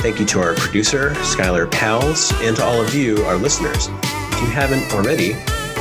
Thank 0.00 0.18
you 0.18 0.26
to 0.26 0.40
our 0.40 0.54
producer, 0.54 1.10
Skylar 1.16 1.70
Pals, 1.70 2.32
and 2.42 2.56
to 2.56 2.64
all 2.64 2.80
of 2.80 2.94
you, 2.94 3.22
our 3.24 3.36
listeners. 3.36 3.88
If 3.90 4.42
you 4.42 4.48
haven't 4.48 4.92
already, 4.94 5.36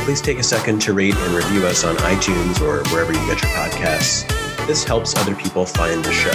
please 0.07 0.21
take 0.21 0.39
a 0.39 0.43
second 0.43 0.79
to 0.79 0.93
rate 0.93 1.13
and 1.13 1.35
review 1.35 1.67
us 1.67 1.83
on 1.83 1.93
iTunes 1.97 2.61
or 2.61 2.81
wherever 2.93 3.11
you 3.11 3.19
get 3.27 3.43
your 3.43 3.51
podcasts. 3.51 4.25
This 4.65 4.85
helps 4.85 5.13
other 5.17 5.35
people 5.35 5.65
find 5.65 6.01
the 6.01 6.13
show. 6.13 6.31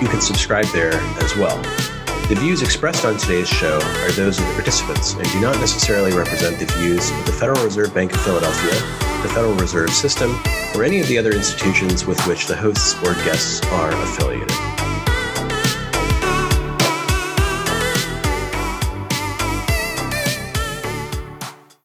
You 0.00 0.08
can 0.08 0.20
subscribe 0.20 0.64
there 0.72 0.94
as 1.22 1.36
well. 1.36 1.62
The 2.26 2.34
views 2.34 2.62
expressed 2.62 3.04
on 3.04 3.16
today's 3.18 3.48
show 3.48 3.76
are 3.76 4.10
those 4.10 4.40
of 4.40 4.46
the 4.48 4.52
participants 4.54 5.14
and 5.14 5.24
do 5.30 5.40
not 5.40 5.56
necessarily 5.60 6.10
represent 6.12 6.58
the 6.58 6.66
views 6.80 7.12
of 7.12 7.26
the 7.26 7.32
Federal 7.32 7.62
Reserve 7.64 7.94
Bank 7.94 8.12
of 8.12 8.20
Philadelphia, 8.22 8.74
the 9.22 9.28
Federal 9.28 9.54
Reserve 9.54 9.90
System, 9.90 10.36
or 10.74 10.82
any 10.82 10.98
of 10.98 11.06
the 11.06 11.16
other 11.16 11.30
institutions 11.30 12.04
with 12.04 12.20
which 12.26 12.48
the 12.48 12.56
hosts 12.56 12.94
or 13.04 13.14
guests 13.22 13.64
are 13.68 13.92
affiliated. 14.02 14.50